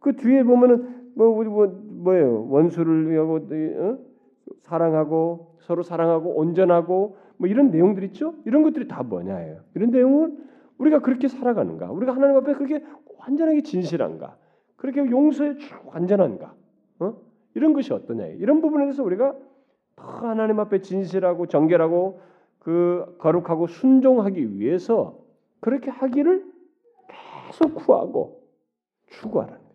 그 0.00 0.16
뒤에 0.16 0.42
보면은 0.42 1.12
뭐 1.14 1.28
우리 1.28 1.48
뭐 1.48 1.66
뭐예요 1.66 2.48
원수를 2.48 3.18
하고 3.18 3.36
어? 3.36 3.98
사랑하고 4.62 5.56
서로 5.60 5.82
사랑하고 5.82 6.30
온전하고 6.36 7.16
뭐 7.36 7.48
이런 7.48 7.70
내용들 7.70 8.02
있죠. 8.04 8.34
이런 8.44 8.62
것들이 8.62 8.88
다 8.88 9.02
뭐냐예요. 9.02 9.60
이런 9.74 9.90
내용을 9.90 10.36
우리가 10.78 11.00
그렇게 11.00 11.28
살아가는가? 11.28 11.90
우리가 11.90 12.14
하나님 12.14 12.36
앞에 12.36 12.54
그렇게 12.54 12.84
완전하게 13.18 13.62
진실한가? 13.62 14.36
그렇게 14.76 15.00
용서에 15.00 15.54
완전한가? 15.86 16.54
어? 17.00 17.16
이런 17.54 17.72
것이 17.74 17.92
어떠냐? 17.92 18.26
이런 18.26 18.60
부분에 18.60 18.84
대해서 18.84 19.02
우리가 19.02 19.36
더 19.96 20.04
하나님 20.04 20.58
앞에 20.60 20.80
진실하고 20.80 21.46
정결하고 21.46 22.20
그 22.58 23.16
거룩하고 23.18 23.66
순종하기 23.66 24.58
위해서 24.58 25.18
그렇게 25.60 25.90
하기를 25.90 26.44
계속 27.48 27.74
구하고 27.74 28.42
추구하라는. 29.08 29.69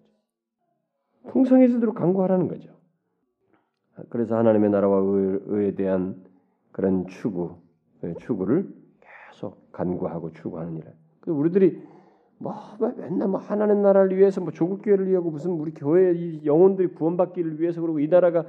풍성해지도록 1.27 1.95
간구하라는 1.95 2.47
거죠. 2.47 2.71
그래서 4.09 4.35
하나님의 4.35 4.69
나라와 4.69 4.99
의에 4.99 5.75
대한 5.75 6.23
그런 6.71 7.07
추구, 7.07 7.55
추구를 8.19 8.67
계속 9.31 9.71
간구하고 9.71 10.31
추구하는 10.33 10.77
일. 10.77 10.83
그 11.21 11.31
우리들이 11.31 11.81
뭐, 12.37 12.53
뭐 12.79 12.93
맨날 12.97 13.29
뭐 13.29 13.39
하나님 13.39 13.81
나라를 13.81 14.17
위해서 14.17 14.41
뭐 14.41 14.51
조국 14.51 14.81
교회를 14.81 15.07
위하고 15.07 15.31
무슨 15.31 15.51
우리 15.51 15.73
교회 15.73 16.13
이 16.13 16.45
영혼들이 16.45 16.89
구원받기를 16.89 17.61
위해서 17.61 17.81
그리고 17.81 17.99
이 17.99 18.07
나라가 18.07 18.45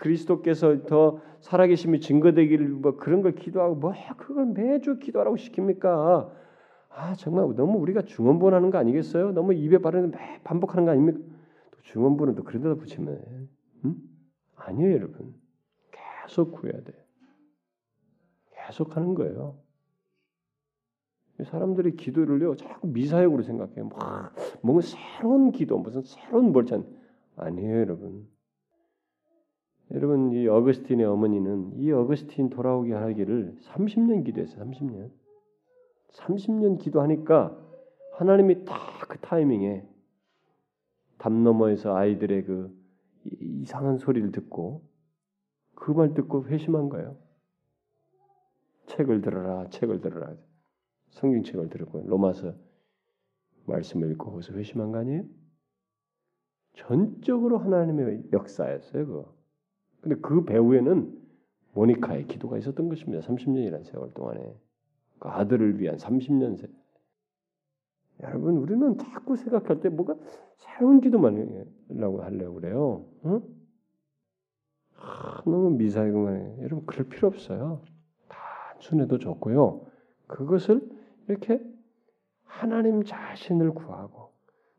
그리스도께서 0.00 0.84
더 0.86 1.20
살아계심이 1.40 2.00
증거되기를 2.00 2.68
뭐 2.68 2.96
그런 2.96 3.22
걸 3.22 3.34
기도하고 3.34 3.76
뭐 3.76 3.92
그걸 4.16 4.46
매주 4.46 4.98
기도하라고 4.98 5.36
시킵니까? 5.36 6.30
아 6.96 7.14
정말 7.16 7.44
너무 7.56 7.78
우리가 7.78 8.02
중원본하는 8.02 8.70
거 8.70 8.78
아니겠어요? 8.78 9.32
너무 9.32 9.52
입에 9.52 9.78
바르는 9.78 10.10
매 10.10 10.40
반복하는 10.44 10.84
거 10.84 10.92
아닙니까? 10.92 11.18
또 11.84 11.92
중원본은 11.92 12.34
또 12.34 12.44
그러다 12.44 12.74
붙이면 12.74 13.48
음? 13.84 13.96
아니에요 14.56 14.92
여러분 14.92 15.34
계속 15.90 16.52
구해야 16.52 16.80
돼. 16.82 16.92
계속 18.54 18.96
하는 18.96 19.14
거예요. 19.14 19.58
사람들이 21.44 21.96
기도를요 21.96 22.56
자꾸 22.56 22.86
미사역으로 22.88 23.42
생각해요. 23.42 23.88
막 23.88 24.34
뭔가 24.62 24.82
새로운 24.82 25.50
기도, 25.50 25.78
무슨 25.78 26.02
새로운 26.02 26.52
벌찬 26.52 26.86
아니에요, 27.36 27.80
여러분. 27.80 28.28
여러분 29.90 30.32
이 30.32 30.46
어거스틴의 30.46 31.04
어머니는 31.04 31.72
이 31.76 31.90
어거스틴 31.92 32.50
돌아오게 32.50 32.92
하기를 32.94 33.56
30년 33.60 34.24
기도했어요. 34.24 34.64
30년. 34.64 35.10
30년 36.12 36.78
기도하니까 36.78 37.58
하나님이 38.12 38.64
딱 38.64 38.94
그 39.08 39.18
타이밍에 39.18 39.86
담 41.24 41.42
너머에서 41.42 41.96
아이들의 41.96 42.44
그 42.44 42.78
이상한 43.24 43.96
소리를 43.96 44.30
듣고 44.30 44.86
그 45.74 45.92
말 45.92 46.12
듣고 46.12 46.44
회심한 46.44 46.90
거예요. 46.90 47.16
책을 48.88 49.22
들어라, 49.22 49.70
책을 49.70 50.02
들어라. 50.02 50.36
성경책을 51.12 51.70
들고 51.70 52.02
로마서 52.06 52.52
말씀을 53.64 54.10
읽고 54.12 54.32
거기서 54.32 54.52
회심한 54.52 54.92
거 54.92 54.98
아니에요? 54.98 55.24
전적으로 56.74 57.56
하나님의 57.56 58.24
역사였어요, 58.30 59.06
그거. 59.06 59.34
근데 60.02 60.16
그 60.16 60.44
배후에는 60.44 61.22
모니카의 61.72 62.26
기도가 62.26 62.58
있었던 62.58 62.90
것입니다. 62.90 63.26
30년이라는 63.26 63.84
세월 63.84 64.12
동안에. 64.12 64.60
그 65.20 65.28
아들을 65.30 65.80
위한 65.80 65.96
30년 65.96 66.58
세. 66.58 66.68
여러분, 68.22 68.56
우리는 68.56 68.96
자꾸 68.98 69.36
생각할 69.36 69.80
때 69.80 69.88
뭐가 69.88 70.16
새로운 70.56 71.00
기도만 71.00 71.66
하려고 71.98 72.54
그래요. 72.54 73.04
응? 73.26 73.42
아, 74.96 75.42
너무 75.44 75.70
미사일만 75.70 76.36
해. 76.36 76.56
여러분, 76.60 76.86
그럴 76.86 77.08
필요 77.08 77.28
없어요. 77.28 77.82
단순해도 78.28 79.18
좋고요. 79.18 79.86
그것을 80.26 80.80
이렇게 81.28 81.60
하나님 82.44 83.02
자신을 83.04 83.72
구하고 83.72 84.32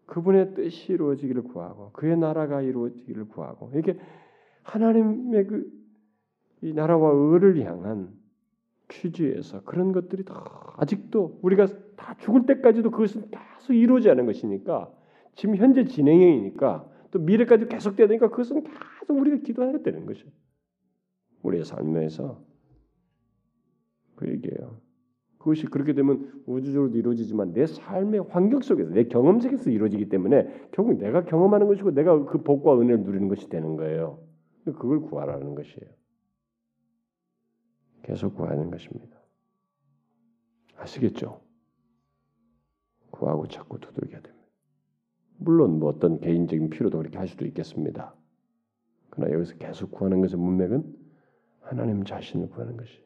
그분의 0.05 0.53
뜻이 0.53 0.93
이루어지기를 0.93 1.43
구하고 1.43 1.91
그의 1.91 2.17
나라가 2.17 2.61
이루어지기를 2.61 3.27
구하고 3.27 3.71
이렇게 3.73 3.99
하나님의 4.63 5.47
그 5.47 5.85
이 6.65 6.73
나라와 6.73 7.11
의를 7.11 7.63
향한 7.63 8.09
취지에서 8.89 9.61
그런 9.63 9.91
것들이 9.91 10.25
다 10.25 10.73
아직도 10.77 11.39
우리가 11.43 11.67
다 11.95 12.15
죽을 12.19 12.45
때까지도 12.45 12.91
그것은 12.91 13.29
계속 13.29 13.73
이루어지 13.73 14.09
않은 14.09 14.25
것이니까 14.25 14.91
지금 15.35 15.55
현재 15.55 15.85
진행형이니까 15.85 16.89
또 17.11 17.19
미래까지 17.19 17.67
계속돼야 17.67 18.07
되니까 18.07 18.29
그것은 18.29 18.63
계속 18.63 19.17
우리가 19.17 19.37
기도해야 19.37 19.79
되는 19.79 20.05
것이죠. 20.05 20.29
우리의 21.43 21.63
삶에서 21.63 22.43
그 24.15 24.29
얘기예요. 24.29 24.79
그것이 25.37 25.67
그렇게 25.67 25.93
되면 25.93 26.43
우주적으로 26.47 26.91
이루어지지만 26.95 27.53
내 27.53 27.67
삶의 27.67 28.21
환경 28.29 28.61
속에서 28.61 28.89
내 28.89 29.03
경험 29.03 29.39
속에서 29.39 29.69
이루어지기 29.69 30.09
때문에 30.09 30.69
결국 30.71 30.97
내가 30.97 31.23
경험하는 31.23 31.67
것이고 31.67 31.91
내가 31.91 32.25
그 32.25 32.41
복과 32.41 32.79
은혜를 32.79 33.03
누리는 33.03 33.27
것이 33.27 33.47
되는 33.47 33.75
거예요. 33.75 34.19
그걸 34.65 35.01
구하라는 35.01 35.53
것이에요. 35.53 35.93
계속 38.01 38.35
구하는 38.35 38.71
것입니다. 38.71 39.15
아시겠죠? 40.77 41.44
구하고 43.15 43.47
자꾸 43.47 43.79
두들겨야 43.79 44.21
됩니다. 44.21 44.45
물론 45.37 45.79
뭐 45.79 45.89
어떤 45.89 46.19
개인적인 46.19 46.69
필요도 46.69 46.97
그렇게 46.97 47.17
할 47.17 47.27
수도 47.27 47.45
있겠습니다. 47.45 48.15
그러나 49.09 49.33
여기서 49.33 49.55
계속 49.57 49.91
구하는 49.91 50.21
것의 50.21 50.37
문맥은 50.37 50.95
하나님 51.61 52.03
자신을 52.03 52.49
구하는 52.49 52.77
것이. 52.77 53.03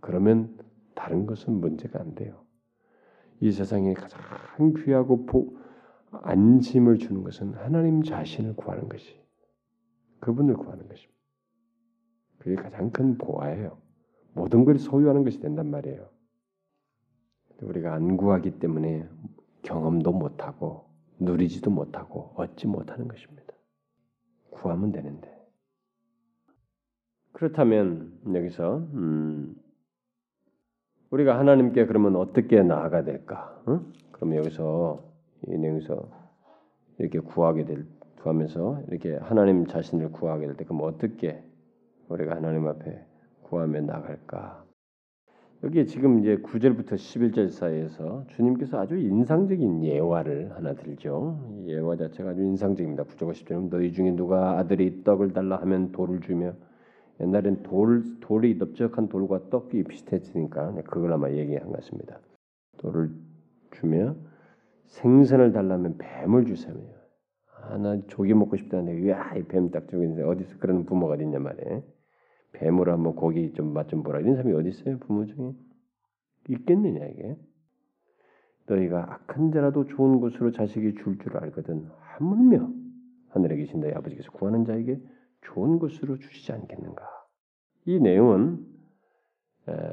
그러면 0.00 0.56
다른 0.94 1.26
것은 1.26 1.54
문제가 1.54 2.00
안 2.00 2.14
돼요. 2.14 2.44
이 3.40 3.50
세상에 3.50 3.92
가장 3.94 4.20
귀하고 4.84 5.26
보, 5.26 5.58
안심을 6.10 6.98
주는 6.98 7.22
것은 7.22 7.54
하나님 7.54 8.02
자신을 8.02 8.56
구하는 8.56 8.88
것이 8.88 9.20
그분을 10.20 10.54
구하는 10.56 10.88
것입니다. 10.88 11.16
그게 12.38 12.56
가장 12.56 12.90
큰 12.90 13.18
보아예요. 13.18 13.78
모든 14.32 14.64
걸 14.64 14.78
소유하는 14.78 15.24
것이 15.24 15.40
된단 15.40 15.70
말이에요. 15.70 16.08
우리가 17.62 17.94
안 17.94 18.16
구하기 18.16 18.58
때문에 18.58 19.08
경험도 19.66 20.12
못하고 20.12 20.86
누리지도 21.18 21.70
못하고 21.70 22.32
얻지 22.36 22.66
못하는 22.68 23.08
것입니다. 23.08 23.52
구하면 24.50 24.92
되는데. 24.92 25.34
그렇다면 27.32 28.18
여기서 28.32 28.78
음, 28.94 29.54
우리가 31.10 31.38
하나님께 31.38 31.86
그러면 31.86 32.16
어떻게 32.16 32.62
나아가 32.62 33.04
될까? 33.04 33.62
응? 33.68 33.92
그럼 34.12 34.36
여기서 34.36 35.04
이 35.48 35.56
내용에서 35.58 36.08
이렇게 36.98 37.18
구하게 37.18 37.64
될 37.64 37.86
구하면서 38.22 38.82
이렇게 38.88 39.16
하나님 39.16 39.66
자신을 39.66 40.12
구하게 40.12 40.46
될 40.46 40.56
때 40.56 40.64
그럼 40.64 40.82
어떻게 40.82 41.44
우리가 42.08 42.36
하나님 42.36 42.66
앞에 42.66 43.04
구하며 43.42 43.82
나갈까? 43.82 44.65
여기 45.66 45.84
지금 45.84 46.20
이제 46.20 46.36
9절부터 46.36 46.92
11절 46.92 47.50
사이에서 47.50 48.24
주님께서 48.28 48.78
아주 48.78 48.96
인상적인 48.96 49.82
예화를 49.82 50.54
하나 50.54 50.74
들죠. 50.74 51.40
예화 51.66 51.96
자체가 51.96 52.30
아주 52.30 52.42
인상적입니다. 52.42 53.02
9절 53.02 53.32
10절은 53.32 53.68
너희 53.70 53.92
중에 53.92 54.12
누가 54.12 54.60
아들이 54.60 55.02
떡을 55.02 55.32
달라 55.32 55.56
하면 55.62 55.90
돌을 55.90 56.20
주며 56.20 56.52
옛날엔 57.18 57.64
돌 57.64 58.04
돌이 58.20 58.58
넓적한 58.58 59.08
돌과 59.08 59.50
떡이 59.50 59.82
비슷했으니까 59.82 60.72
그걸 60.84 61.12
아마 61.12 61.32
얘기한 61.32 61.66
것 61.66 61.80
같습니다. 61.80 62.20
돌을 62.76 63.10
주며 63.72 64.14
생선을 64.84 65.50
달라면 65.50 65.98
뱀을 65.98 66.46
주세요. 66.46 66.76
아나 67.62 68.00
조개 68.06 68.34
먹고 68.34 68.56
싶다는데 68.56 69.10
야이뱀딱 69.10 69.88
주고 69.88 70.04
있는데 70.04 70.22
어디서 70.22 70.58
그런 70.60 70.86
부모가 70.86 71.16
있냐 71.16 71.40
말이에요. 71.40 71.82
뱀으로 72.58 72.92
한번 72.92 73.14
고기 73.14 73.52
좀 73.52 73.72
맛 73.72 73.88
좀 73.88 74.02
보라. 74.02 74.20
이런 74.20 74.36
사람이 74.36 74.54
어디 74.54 74.68
있어요 74.70 74.98
부모 74.98 75.24
중에? 75.26 75.52
있겠느냐 76.48 77.04
이게? 77.06 77.36
너희가 78.66 79.12
악한 79.14 79.52
자라도 79.52 79.86
좋은 79.86 80.20
것으로 80.20 80.50
자식이 80.52 80.94
줄줄 80.94 81.18
줄 81.18 81.36
알거든 81.36 81.88
하물며 82.00 82.68
하늘에 83.28 83.56
계신 83.56 83.80
너희 83.80 83.92
아버지께서 83.92 84.30
구하는 84.32 84.64
자에게 84.64 85.00
좋은 85.42 85.78
것으로 85.78 86.18
주시지 86.18 86.52
않겠는가? 86.52 87.04
이 87.84 88.00
내용은 88.00 88.64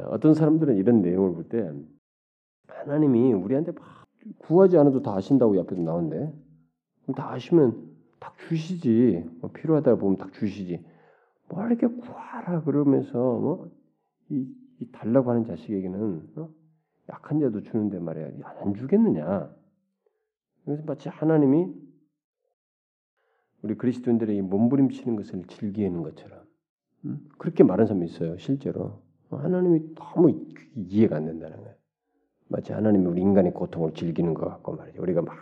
어떤 0.10 0.34
사람들은 0.34 0.78
이런 0.78 1.02
내용을 1.02 1.34
볼 1.34 1.50
때 1.50 1.70
하나님이 2.68 3.34
우리한테 3.34 3.72
막 3.74 4.08
구하지 4.40 4.78
않아도 4.78 5.02
다 5.02 5.16
아신다고 5.16 5.58
옆에도 5.58 5.82
나오는데 5.82 6.34
다 7.16 7.32
아시면 7.34 7.92
딱 8.20 8.36
주시지. 8.48 9.30
뭐 9.42 9.52
필요하다 9.52 9.96
보면 9.96 10.18
딱 10.18 10.32
주시지 10.34 10.84
뭐 11.54 11.66
이렇게 11.68 11.88
구하라 11.88 12.64
그러면서 12.64 13.18
뭐 13.18 13.70
이 14.30 14.64
이 14.84 14.92
달라고 14.92 15.32
하는 15.32 15.46
자식에게는 15.46 16.30
어? 16.38 16.50
약한 17.10 17.40
자도 17.40 17.62
주는데 17.64 18.00
말이야 18.00 18.32
안 18.44 18.74
주겠느냐? 18.74 19.54
그래서 20.66 20.84
마치 20.86 21.10
하나님이 21.10 21.74
우리 23.62 23.76
그리스도인들의 23.76 24.42
몸부림치는 24.42 25.16
것을 25.16 25.44
즐기는 25.48 26.02
것처럼 26.02 26.42
음? 27.06 27.30
그렇게 27.38 27.64
말하는 27.64 27.88
사람이 27.88 28.06
있어요. 28.08 28.38
실제로 28.38 29.02
하나님이 29.30 29.96
너무 29.96 30.46
이해가 30.76 31.18
안 31.18 31.26
된다는 31.26 31.58
거예요. 31.58 31.76
마치 32.50 32.74
하나님이 32.74 33.06
우리 33.06 33.22
인간의 33.22 33.54
고통을 33.54 33.94
즐기는 33.94 34.34
것 34.34 34.48
같고 34.48 34.76
말이죠. 34.76 35.02
우리가 35.02 35.22
막 35.22 35.36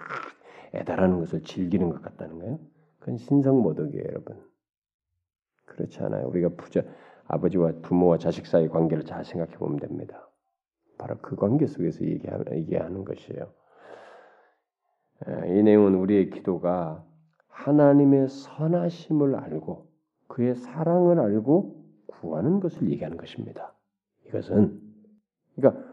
애달하는 0.73 1.19
것을 1.19 1.43
즐기는 1.43 1.89
것 1.89 2.01
같다는 2.01 2.39
거예요. 2.39 2.59
그건 2.99 3.17
신성모독이에요, 3.17 4.03
여러분. 4.05 4.50
그렇지 5.71 5.99
않아요. 6.03 6.27
우리가 6.27 6.49
부자 6.57 6.81
아버지와 7.27 7.71
부모와 7.81 8.17
자식 8.17 8.45
사이 8.45 8.67
관계를 8.67 9.05
잘 9.05 9.23
생각해 9.23 9.57
보면 9.57 9.79
됩니다. 9.79 10.29
바로 10.97 11.17
그 11.21 11.35
관계 11.35 11.65
속에서 11.65 12.03
얘기하는, 12.05 13.05
것이에요. 13.05 13.51
이 15.47 15.63
내용은 15.63 15.95
우리의 15.95 16.29
기도가 16.29 17.03
하나님의 17.47 18.27
선하심을 18.27 19.35
알고 19.35 19.87
그의 20.27 20.55
사랑을 20.55 21.19
알고 21.19 21.83
구하는 22.07 22.59
것을 22.59 22.89
얘기하는 22.91 23.17
것입니다. 23.17 23.73
이것은 24.27 24.79
그러니까 25.55 25.83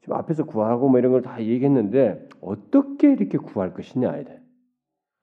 지금 0.00 0.16
앞에서 0.16 0.44
구하고 0.44 0.88
뭐 0.88 0.98
이런 0.98 1.12
걸 1.12 1.22
다 1.22 1.40
얘기했는데 1.42 2.28
어떻게 2.40 3.12
이렇게 3.12 3.38
구할 3.38 3.72
것이냐 3.74 4.10
아니다. 4.10 4.32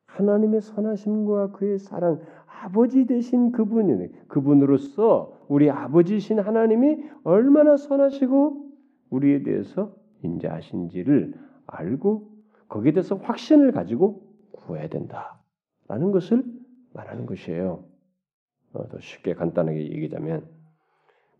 하나님의 0.07 0.61
선하심과 0.61 1.51
그의 1.51 1.79
사랑, 1.79 2.21
아버지 2.61 3.07
되신 3.07 3.51
그분이 3.51 4.27
그분으로서 4.27 5.45
우리 5.47 5.69
아버지신 5.69 6.39
하나님이 6.39 7.03
얼마나 7.23 7.75
선하시고 7.75 8.69
우리에 9.09 9.41
대해서 9.41 9.95
인자하신지를 10.23 11.33
알고 11.65 12.29
거기에 12.67 12.91
대해서 12.91 13.15
확신을 13.15 13.71
가지고 13.71 14.21
구해야 14.51 14.87
된다라는 14.87 16.11
것을 16.11 16.43
말하는 16.93 17.25
것이에요. 17.25 17.83
어, 18.73 18.87
더 18.87 18.99
쉽게 18.99 19.33
간단하게 19.33 19.91
얘기하자면 19.91 20.45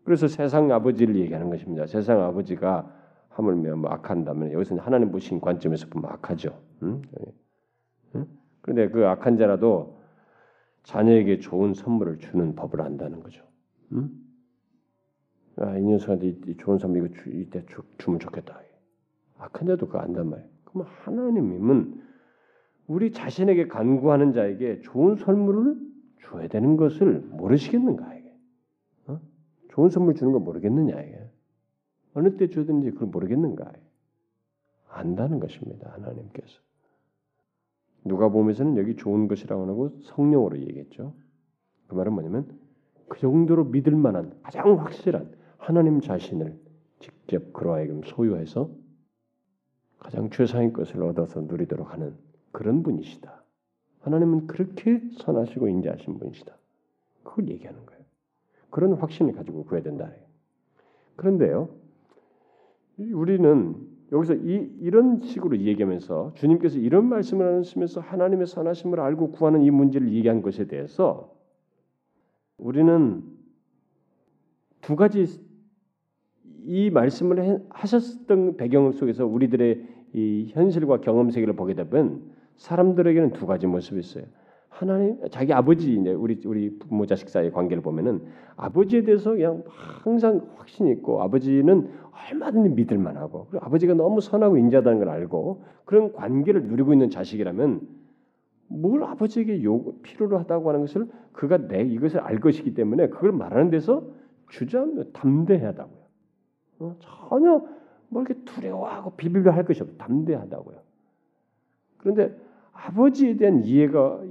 그래서 0.04 0.26
세상 0.26 0.70
아버지를 0.72 1.16
얘기하는 1.16 1.50
것입니다. 1.50 1.86
세상 1.86 2.20
아버지가 2.20 2.92
하물며 3.28 3.76
뭐 3.76 3.90
악한다면 3.90 4.52
여기서는 4.52 4.82
하나님 4.82 5.12
보신 5.12 5.40
관점에서 5.40 5.86
보면 5.86 6.10
악하죠. 6.10 6.58
응? 6.82 7.02
응? 8.16 8.26
그런데 8.60 8.90
그 8.90 9.06
악한 9.06 9.38
자라도 9.38 10.01
자녀에게 10.84 11.38
좋은 11.38 11.74
선물을 11.74 12.18
주는 12.18 12.54
법을 12.54 12.80
안다는 12.80 13.20
거죠. 13.20 13.44
응? 13.92 14.10
아, 15.56 15.76
이 15.76 15.82
녀석한테 15.82 16.56
좋은 16.56 16.78
선물 16.78 17.04
이거 17.04 17.14
주, 17.14 17.30
이때 17.30 17.64
주, 17.66 17.82
주면 17.98 18.18
좋겠다. 18.20 18.60
악한 19.38 19.66
자도 19.66 19.86
그거 19.86 19.98
안단 19.98 20.30
말이에요. 20.30 20.48
그럼 20.64 20.86
하나님은 20.88 22.00
우리 22.86 23.12
자신에게 23.12 23.68
간구하는 23.68 24.32
자에게 24.32 24.80
좋은 24.82 25.16
선물을 25.16 25.76
줘야 26.22 26.48
되는 26.48 26.76
것을 26.76 27.20
모르시겠는가 27.20 28.14
이게? 28.14 28.34
어? 29.06 29.20
좋은 29.70 29.90
선물 29.90 30.14
주는 30.14 30.32
거 30.32 30.38
모르겠느냐 30.38 31.00
이게? 31.00 31.30
어느 32.14 32.36
때 32.36 32.48
주든지 32.48 32.92
그걸 32.92 33.08
모르겠는가? 33.08 33.72
안다는 34.88 35.40
것입니다 35.40 35.90
하나님께서. 35.92 36.60
누가 38.04 38.28
보면서는 38.28 38.76
여기 38.76 38.96
좋은 38.96 39.28
것이라고 39.28 39.66
하고 39.66 39.90
성령으로 40.02 40.58
얘기했죠. 40.58 41.14
그 41.86 41.94
말은 41.94 42.12
뭐냐면 42.12 42.58
그 43.08 43.18
정도로 43.20 43.64
믿을 43.64 43.94
만한 43.94 44.32
가장 44.42 44.78
확실한 44.80 45.30
하나님 45.58 46.00
자신을 46.00 46.58
직접 46.98 47.52
그러하여금 47.52 48.02
소유해서 48.04 48.70
가장 49.98 50.30
최상의 50.30 50.72
것을 50.72 51.02
얻어서 51.02 51.40
누리도록 51.40 51.92
하는 51.92 52.16
그런 52.50 52.82
분이시다. 52.82 53.42
하나님은 54.00 54.48
그렇게 54.48 55.00
선하시고 55.18 55.68
인자하신 55.68 56.18
분이시다. 56.18 56.56
그걸 57.22 57.48
얘기하는 57.48 57.86
거예요. 57.86 58.02
그런 58.70 58.94
확신을 58.94 59.32
가지고 59.34 59.64
구해야 59.64 59.82
된다. 59.82 60.10
그런데요, 61.16 61.68
우리는 62.98 63.91
여기서 64.12 64.34
이, 64.34 64.70
이런 64.80 65.20
식으로 65.20 65.58
얘기하면서 65.58 66.32
주님께서 66.34 66.78
이런 66.78 67.08
말씀을 67.08 67.60
하시면서 67.60 68.00
하나님의 68.00 68.46
선하심을 68.46 69.00
알고 69.00 69.32
구하는 69.32 69.62
이 69.62 69.70
문제를 69.70 70.12
얘기한 70.12 70.42
것에 70.42 70.66
대해서 70.66 71.34
우리는 72.58 73.22
두 74.82 74.96
가지 74.96 75.24
이 76.64 76.90
말씀을 76.90 77.66
하셨던 77.70 78.56
배경 78.58 78.92
속에서 78.92 79.26
우리들의 79.26 79.88
이 80.14 80.46
현실과 80.50 81.00
경험 81.00 81.30
세계를 81.30 81.56
보게 81.56 81.74
되면 81.74 82.30
사람들에게는 82.56 83.32
두 83.32 83.46
가지 83.46 83.66
모습이 83.66 83.98
있어요. 83.98 84.24
하나님 84.72 85.18
자기 85.30 85.52
아버지 85.52 85.94
이제 85.94 86.12
우리 86.12 86.40
우리 86.46 86.78
부모 86.78 87.04
자식 87.04 87.28
사이의 87.28 87.52
관계를 87.52 87.82
보면은 87.82 88.22
아버지에 88.56 89.02
대해서 89.02 89.32
그냥 89.32 89.62
항상 89.66 90.48
확신 90.56 90.88
있고 90.88 91.22
아버지는 91.22 91.90
얼마든지 92.30 92.70
믿을 92.70 92.96
만하고 92.96 93.48
아버지가 93.60 93.92
너무 93.94 94.22
선하고 94.22 94.56
인자다는 94.56 94.98
걸 94.98 95.10
알고 95.10 95.62
그런 95.84 96.12
관계를 96.14 96.64
누리고 96.64 96.94
있는 96.94 97.10
자식이라면 97.10 97.86
뭘 98.68 99.04
아버지에게 99.04 99.62
요 99.62 99.92
필요로 100.02 100.38
하다고 100.38 100.70
하는 100.70 100.80
것을 100.80 101.06
그가 101.32 101.68
내 101.68 101.82
이것을 101.82 102.20
알 102.20 102.40
것이기 102.40 102.72
때문에 102.72 103.08
그걸 103.08 103.32
말하는 103.32 103.70
데서 103.70 104.06
주저하면 104.48 105.12
담대하다고요. 105.12 106.02
어, 106.78 106.96
전혀 106.98 107.62
뭐 108.08 108.22
이렇게 108.22 108.42
두려워하고 108.44 109.12
비비려 109.16 109.52
할 109.52 109.66
것이 109.66 109.82
없고 109.82 109.98
담대하다고요. 109.98 110.78
그런데 111.98 112.34
아버지에 112.84 113.36
대한 113.36 113.64
이해가 113.64 114.22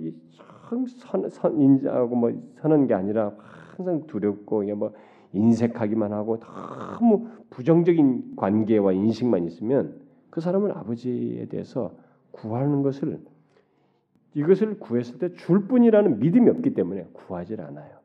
선, 0.97 1.29
선, 1.29 1.59
인자하고 1.59 2.15
뭐 2.15 2.31
선한 2.61 2.87
게 2.87 2.93
아니라 2.93 3.33
항상 3.75 4.05
두렵고 4.07 4.63
뭐 4.75 4.93
인색하기만 5.33 6.11
하고 6.11 6.39
너무 6.39 7.27
부정적인 7.49 8.35
관계와 8.35 8.91
인식만 8.93 9.45
있으면 9.45 10.01
그 10.29 10.41
사람은 10.41 10.71
아버지에 10.71 11.45
대해서 11.45 11.93
구하는 12.31 12.81
것을 12.81 13.19
이것을 14.33 14.79
구했을 14.79 15.19
때 15.19 15.33
줄 15.35 15.67
뿐이라는 15.67 16.19
믿음이 16.19 16.49
없기 16.49 16.73
때문에 16.73 17.07
구하지 17.13 17.55
않아요. 17.59 17.99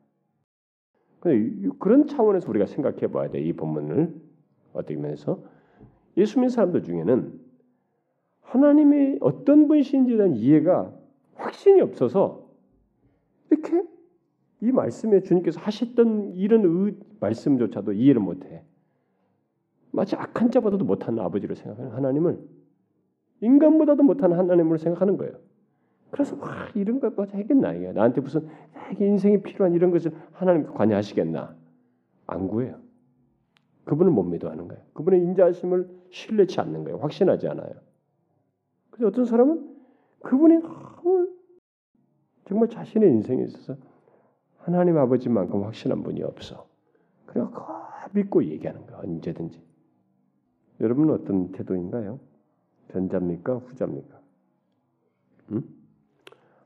그런 1.78 2.06
차원에서 2.06 2.48
우리가 2.48 2.66
생각해 2.66 3.08
봐야 3.08 3.28
돼. 3.30 3.40
이 3.40 3.52
본문을 3.52 4.14
어떻게 4.72 4.96
면에서 4.96 5.42
예수 6.16 6.38
믿는 6.38 6.50
사람들 6.50 6.82
중에는 6.82 7.45
하나님이 8.46 9.18
어떤 9.20 9.66
분이신지에 9.68 10.16
대한 10.16 10.34
이해가 10.34 10.92
확신이 11.34 11.80
없어서 11.80 12.48
이렇게 13.50 13.84
이 14.60 14.72
말씀에 14.72 15.20
주님께서 15.22 15.60
하셨던 15.60 16.32
이런 16.34 16.64
의, 16.64 16.94
말씀조차도 17.20 17.92
이해를 17.92 18.20
못해. 18.20 18.62
마치 19.90 20.16
악한 20.16 20.50
자보다도 20.50 20.84
못한 20.84 21.18
아버지를 21.18 21.56
생각하는 21.56 21.90
하나님을 21.92 22.38
인간보다도 23.40 24.02
못한 24.02 24.32
하나님을 24.32 24.78
생각하는 24.78 25.16
거예요. 25.16 25.34
그래서 26.10 26.36
와 26.40 26.68
이런 26.74 27.00
것까지 27.00 27.36
하겠나 27.36 27.74
이게 27.74 27.92
나한테 27.92 28.20
무슨 28.20 28.46
인생이 28.98 29.42
필요한 29.42 29.74
이런 29.74 29.90
것을 29.90 30.12
하나님 30.32 30.72
관여하시겠나 30.72 31.54
안 32.26 32.48
구해요. 32.48 32.78
그분을 33.84 34.12
못 34.12 34.22
믿어하는 34.22 34.68
거예요. 34.68 34.82
그분의 34.94 35.20
인자하심을 35.20 35.88
신뢰치 36.10 36.60
않는 36.60 36.84
거예요. 36.84 36.98
확신하지 36.98 37.48
않아요. 37.48 37.85
그래서 38.96 39.08
어떤 39.08 39.24
사람은 39.26 39.76
그분이 40.22 40.58
너무 40.58 41.28
정말 42.46 42.68
자신의 42.70 43.10
인생에 43.10 43.44
있어서 43.44 43.76
하나님 44.56 44.96
아버지만큼 44.96 45.64
확신한 45.64 46.02
분이 46.02 46.22
없어. 46.22 46.66
그냥 47.26 47.52
믿고 48.14 48.42
얘기하는 48.44 48.86
거야 48.86 48.98
언제든지. 49.00 49.62
여러분은 50.80 51.14
어떤 51.14 51.52
태도인가요? 51.52 52.18
전자입니까? 52.88 53.56
후자입니까? 53.56 54.20
음? 55.52 55.62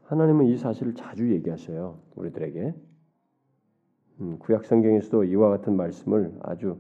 하나님은 0.05 0.47
이 0.47 0.57
사실을 0.57 0.95
자주 0.95 1.33
얘기하셔요. 1.33 1.99
우리들에게. 2.15 2.75
음, 4.21 4.39
구약 4.39 4.67
성경에서도 4.67 5.25
이와 5.25 5.51
같은 5.51 5.77
말씀을 5.77 6.39
아주 6.43 6.79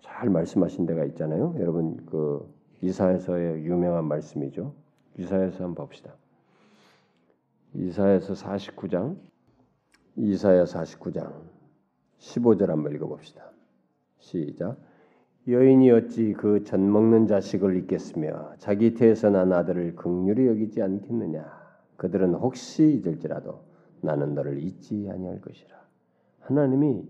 잘 0.00 0.30
말씀하신 0.30 0.86
데가 0.86 1.04
있잖아요. 1.06 1.54
여러분 1.58 2.04
그 2.06 2.52
이사에서의 2.82 3.64
유명한 3.64 4.06
말씀이죠. 4.06 4.74
이사에서 5.18 5.64
한번 5.64 5.86
봅시다. 5.86 6.14
이사에서 7.74 8.34
49장 8.34 9.16
이사야 10.16 10.64
49장 10.64 11.32
15절 12.18 12.66
한번 12.68 12.92
읽어봅시다. 12.94 13.50
시작. 14.18 14.76
여인이 15.48 15.90
어찌 15.90 16.32
그 16.32 16.64
젖 16.64 16.80
먹는 16.80 17.26
자식을 17.26 17.76
잊겠으며 17.76 18.54
자기 18.58 18.94
태에서 18.94 19.28
난 19.28 19.52
아들을 19.52 19.96
극률히 19.96 20.46
여기지 20.46 20.82
않겠느냐. 20.82 21.44
그들은 21.96 22.34
혹시 22.34 23.02
잊을지라도 23.02 23.60
나는 24.00 24.34
너를 24.34 24.62
잊지 24.62 25.08
아니할 25.10 25.40
것이라. 25.40 25.76
하나님이 26.40 27.02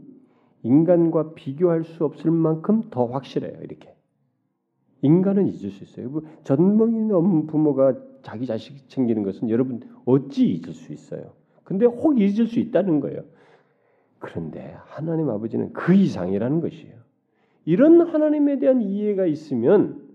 인간과 0.63 1.35
비교할 1.35 1.85
수 1.85 2.05
없을 2.05 2.31
만큼 2.31 2.85
더 2.91 3.07
확실해요. 3.07 3.61
이렇게 3.63 3.94
인간은 5.05 5.49
잊을 5.49 5.71
수 5.71 5.85
있어요. 5.85 6.09
뭐 6.09 6.23
전멍이 6.45 7.03
넘은 7.09 7.47
부모가 7.47 7.95
자기 8.23 8.47
자식 8.47 8.89
챙기는 8.89 9.23
것은 9.23 9.51
여러분 9.51 9.81
어찌 10.07 10.47
잊을 10.47 10.73
수 10.73 10.95
있어요. 10.95 11.35
근데 11.63 11.85
혹 11.85 12.19
잊을 12.19 12.47
수 12.47 12.59
있다는 12.59 13.01
거예요. 13.01 13.23
그런데 14.19 14.75
하나님 14.87 15.29
아버지는 15.29 15.75
그 15.75 15.93
이상이라는 15.93 16.61
것이에요. 16.61 16.95
이런 17.67 18.01
하나님에 18.01 18.59
대한 18.59 18.81
이해가 18.81 19.27
있으면 19.27 20.09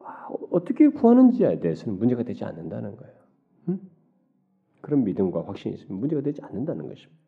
아, 0.00 0.28
어떻게 0.50 0.88
구하는지에 0.88 1.60
대해서는 1.60 1.98
문제가 1.98 2.24
되지 2.24 2.44
않는다는 2.44 2.96
거예요. 2.96 3.14
응? 3.70 3.80
그런 4.82 5.04
믿음과 5.04 5.46
확신이 5.46 5.76
있으면 5.76 5.98
문제가 5.98 6.20
되지 6.20 6.42
않는다는 6.42 6.88
것입니다. 6.88 7.22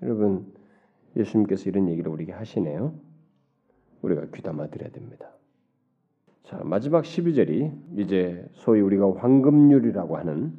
여러분 0.00 0.50
예수님께서 1.14 1.68
이런 1.68 1.90
얘기를 1.90 2.10
우리에게 2.10 2.32
하시네요. 2.32 3.11
우리가 4.02 4.26
귀담아 4.34 4.68
들어야 4.68 4.90
됩니다. 4.90 5.30
자 6.44 6.60
마지막 6.64 7.04
12절이 7.04 7.98
이제 7.98 8.46
소위 8.52 8.80
우리가 8.80 9.14
황금률이라고 9.16 10.16
하는 10.16 10.52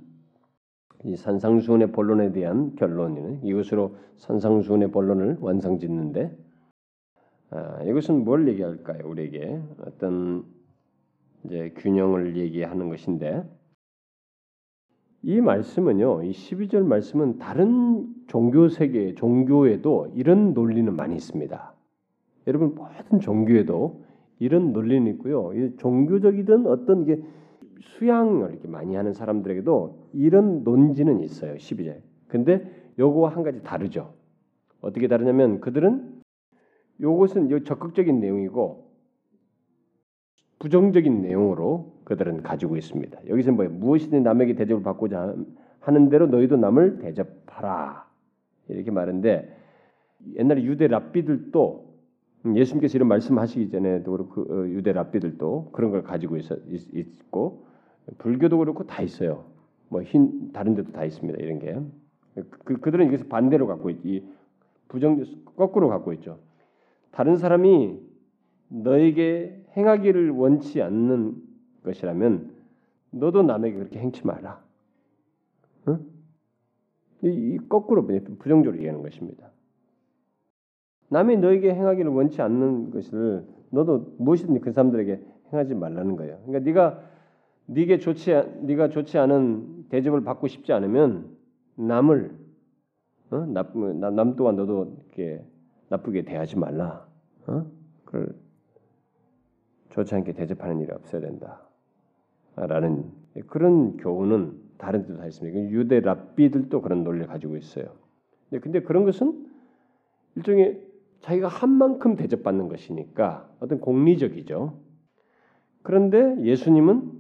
이 1.06 1.16
산상수훈의 1.16 1.92
본론에 1.92 2.32
대한 2.32 2.76
결론이는 2.76 3.44
이것으로 3.44 3.98
산상수훈의 4.18 4.92
본론을 4.92 5.38
완성짓는데 5.42 6.36
아, 7.50 7.84
이것은 7.84 8.24
뭘 8.24 8.48
얘기할까요? 8.48 9.08
우리에게 9.08 9.62
어떤 9.86 10.46
이제 11.44 11.74
균형을 11.78 12.38
얘기하는 12.38 12.90
것인데 12.90 13.44
이 15.26 15.40
말씀은요, 15.40 16.24
이 16.24 16.32
12절 16.32 16.84
말씀은 16.84 17.38
다른 17.38 18.14
종교 18.28 18.68
세계, 18.68 19.16
종교에도 19.16 20.12
이런 20.16 20.54
논리는 20.54 20.94
많이 20.94 21.16
있습니다. 21.16 21.73
여러분 22.48 22.76
모든 22.76 23.20
종교에도 23.20 24.04
이런 24.40 24.74
논리는 24.74 25.10
있고요. 25.14 25.54
이 25.54 25.76
종교적이든 25.78 26.68
어떤 26.68 27.04
이게 27.04 27.22
수양을 27.80 28.52
이렇게 28.52 28.68
많이 28.68 28.96
하는 28.96 29.14
사람들에게도 29.14 30.10
이런 30.14 30.64
논지는 30.64 31.22
있어요. 31.22 31.56
12절. 31.56 32.02
근데 32.28 32.70
요거와 33.00 33.30
한 33.30 33.44
가지 33.44 33.62
다르죠. 33.64 34.14
어떻게 34.82 35.08
다르냐면 35.08 35.62
그들은 35.62 36.22
요것은 37.02 37.50
적극적인 37.64 38.20
내용이고 38.20 38.92
부정적인 40.60 41.22
내용으로 41.22 41.94
그들은 42.06 42.42
가지고 42.42 42.78
있습니다. 42.78 43.28
여기서 43.28 43.52
뭐 43.52 43.66
무엇이든 43.66 44.24
남에게 44.24 44.56
대접을 44.56 44.84
받고자 44.84 45.36
하는 45.80 46.10
대로 46.10 46.28
너희도 46.28 46.58
남을 46.58 47.00
대접하라 47.00 48.08
이렇게 48.70 48.92
말인데 48.92 49.58
옛날에 50.36 50.64
유대 50.64 50.88
랍비들도 50.88 51.93
예수님께서 52.46 52.98
이런 52.98 53.08
말씀하시기 53.08 53.70
전에도 53.70 54.12
그렇고 54.12 54.42
어, 54.42 54.68
유대 54.68 54.92
랍비들도 54.92 55.70
그런 55.72 55.92
걸 55.92 56.04
가지고 56.04 56.38
있, 56.38 56.46
있고 56.94 57.66
불교도 58.18 58.58
그렇고 58.58 58.86
다 58.86 59.02
있어요. 59.02 59.46
뭐 59.90 60.02
흰 60.04 60.52
다른 60.52 60.76
데도 60.76 60.92
다 60.92 61.06
있습니다. 61.06 61.40
이런 61.40 61.60
게 61.60 61.80
그, 62.66 62.80
그들은 62.80 63.08
이것을 63.08 63.30
반대로 63.30 63.68
갖고 63.68 63.90
있, 63.90 64.06
이 64.06 64.28
부정 64.88 65.24
거꾸로 65.56 65.88
갖고 65.88 66.14
있죠. 66.14 66.40
다른 67.12 67.38
사람이 67.38 68.00
너에게 68.70 69.64
행하기를 69.78 70.32
원치 70.32 70.82
않는 70.82 71.36
것이라면 71.84 72.52
너도 73.12 73.44
남에게 73.44 73.78
그렇게 73.78 74.00
행치 74.00 74.26
마라. 74.26 74.64
응? 75.88 76.00
이, 77.24 77.28
이 77.28 77.58
거꾸로 77.70 78.06
부정적으로 78.06 78.78
얘기하는 78.78 79.02
것입니다. 79.04 79.53
남이 81.10 81.38
너에게 81.38 81.74
행하기를 81.74 82.12
원치 82.12 82.42
않는 82.42 82.92
것을 82.92 83.46
너도 83.70 84.16
무엇이든 84.18 84.62
그 84.62 84.72
사람들에게 84.72 85.20
행하지 85.52 85.76
말라는 85.76 86.16
거예요. 86.16 86.40
그러니까 86.46 86.60
네가 86.60 87.00
네게 87.66 88.00
좋지 88.00 88.32
네가 88.62 88.90
좋지 88.90 89.18
않은 89.18 89.86
대접을 89.90 90.24
받고 90.24 90.48
싶지 90.48 90.74
않으면 90.74 91.30
남을 91.76 92.36
어? 93.32 93.46
남, 93.48 94.00
남 94.16 94.36
또한 94.36 94.56
너도 94.56 94.96
이렇게 95.06 95.44
나쁘게 95.90 96.24
대하지 96.24 96.58
말라. 96.58 97.08
어? 97.48 97.66
그걸 98.06 98.36
좋지 99.90 100.14
않게 100.16 100.34
대접하는 100.34 100.82
일이 100.82 100.92
없어야 100.92 101.22
된다. 101.22 101.62
라는 102.56 103.12
그런 103.48 103.98
교훈은 103.98 104.62
다른 104.78 105.04
데도 105.04 105.18
다 105.18 105.26
있습니다. 105.26 105.72
유대 105.72 106.00
랍비들도 106.00 106.82
그런 106.82 107.04
논리를 107.04 107.26
가지고 107.28 107.58
있어요. 107.58 107.86
근데 108.62 108.82
그런 108.82 109.06
것은 109.06 109.48
일종의 110.36 110.93
자기가 111.24 111.48
한 111.48 111.70
만큼 111.70 112.16
대접받는 112.16 112.68
것이니까 112.68 113.50
어떤 113.60 113.80
공리적이죠. 113.80 114.78
그런데 115.82 116.42
예수님은 116.44 117.12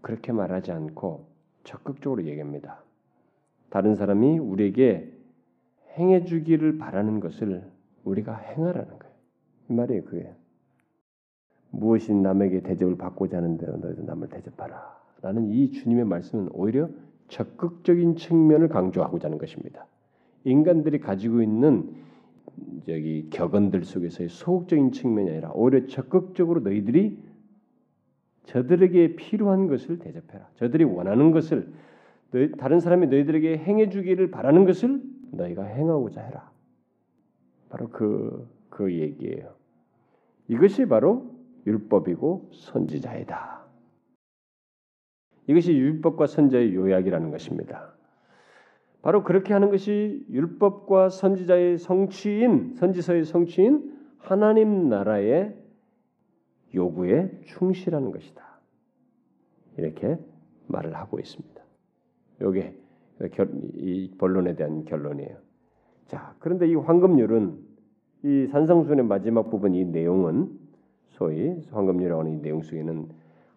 그렇게 0.00 0.32
말하지 0.32 0.72
않고 0.72 1.28
적극적으로 1.62 2.24
얘기합니다. 2.24 2.82
다른 3.70 3.94
사람이 3.94 4.38
우리에게 4.38 5.12
행해 5.96 6.24
주기를 6.24 6.78
바라는 6.78 7.20
것을 7.20 7.70
우리가 8.04 8.34
행하라는 8.36 8.98
거예요. 8.98 9.14
이 9.70 9.72
말이에요, 9.72 10.04
그게. 10.04 10.34
무엇이 11.70 12.14
남에게 12.14 12.62
대접을 12.62 12.96
받고자 12.96 13.36
하는 13.36 13.56
대로 13.58 13.76
너희도 13.76 14.02
남을 14.02 14.28
대접하라. 14.30 14.98
라는 15.20 15.48
이 15.48 15.70
주님의 15.70 16.06
말씀은 16.06 16.48
오히려 16.52 16.88
적극적인 17.28 18.16
측면을 18.16 18.68
강조하고자 18.68 19.28
하는 19.28 19.38
것입니다. 19.38 19.86
인간들이 20.44 20.98
가지고 20.98 21.42
있는 21.42 22.07
저기 22.86 23.28
격언들 23.30 23.84
속에서의 23.84 24.28
소극적인 24.28 24.92
측면이 24.92 25.30
아니라 25.30 25.50
오히려 25.52 25.86
적극적으로 25.86 26.60
너희들이 26.60 27.18
저들에게 28.44 29.16
필요한 29.16 29.66
것을 29.66 29.98
대접해라. 29.98 30.48
저들이 30.54 30.84
원하는 30.84 31.30
것을 31.32 31.70
너희, 32.30 32.50
다른 32.52 32.80
사람이 32.80 33.06
너희들에게 33.08 33.58
행해 33.58 33.90
주기를 33.90 34.30
바라는 34.30 34.64
것을 34.64 35.02
너희가 35.32 35.64
행하고자 35.64 36.22
해라. 36.22 36.50
바로 37.68 37.88
그, 37.88 38.48
그 38.70 38.92
얘기예요. 38.92 39.54
이것이 40.48 40.86
바로 40.86 41.34
율법이고 41.66 42.50
선지자이다. 42.52 43.58
이것이 45.46 45.72
율법과 45.74 46.26
선지자의 46.26 46.74
요약이라는 46.74 47.30
것입니다. 47.30 47.97
바로 49.02 49.22
그렇게 49.22 49.52
하는 49.52 49.70
것이 49.70 50.24
율법과 50.30 51.10
선지자의 51.10 51.78
성취인 51.78 52.74
선지서의 52.74 53.24
성취인 53.24 53.96
하나님 54.18 54.88
나라의 54.88 55.56
요구에 56.74 57.30
충실하는 57.44 58.10
것이다. 58.10 58.42
이렇게 59.76 60.18
말을 60.66 60.94
하고 60.96 61.18
있습니다. 61.18 61.62
요게 62.42 62.76
이 63.76 64.14
본론에 64.18 64.54
대한 64.54 64.84
결론이에요. 64.84 65.36
자, 66.06 66.34
그런데 66.38 66.68
이 66.68 66.74
황금률은 66.74 67.58
이 68.24 68.46
산성순의 68.50 69.04
마지막 69.04 69.50
부분 69.50 69.74
이 69.74 69.84
내용은 69.84 70.50
소위 71.10 71.62
황금률이라고 71.70 72.20
하는 72.20 72.32
이 72.38 72.42
내용 72.42 72.62
속에는 72.62 73.08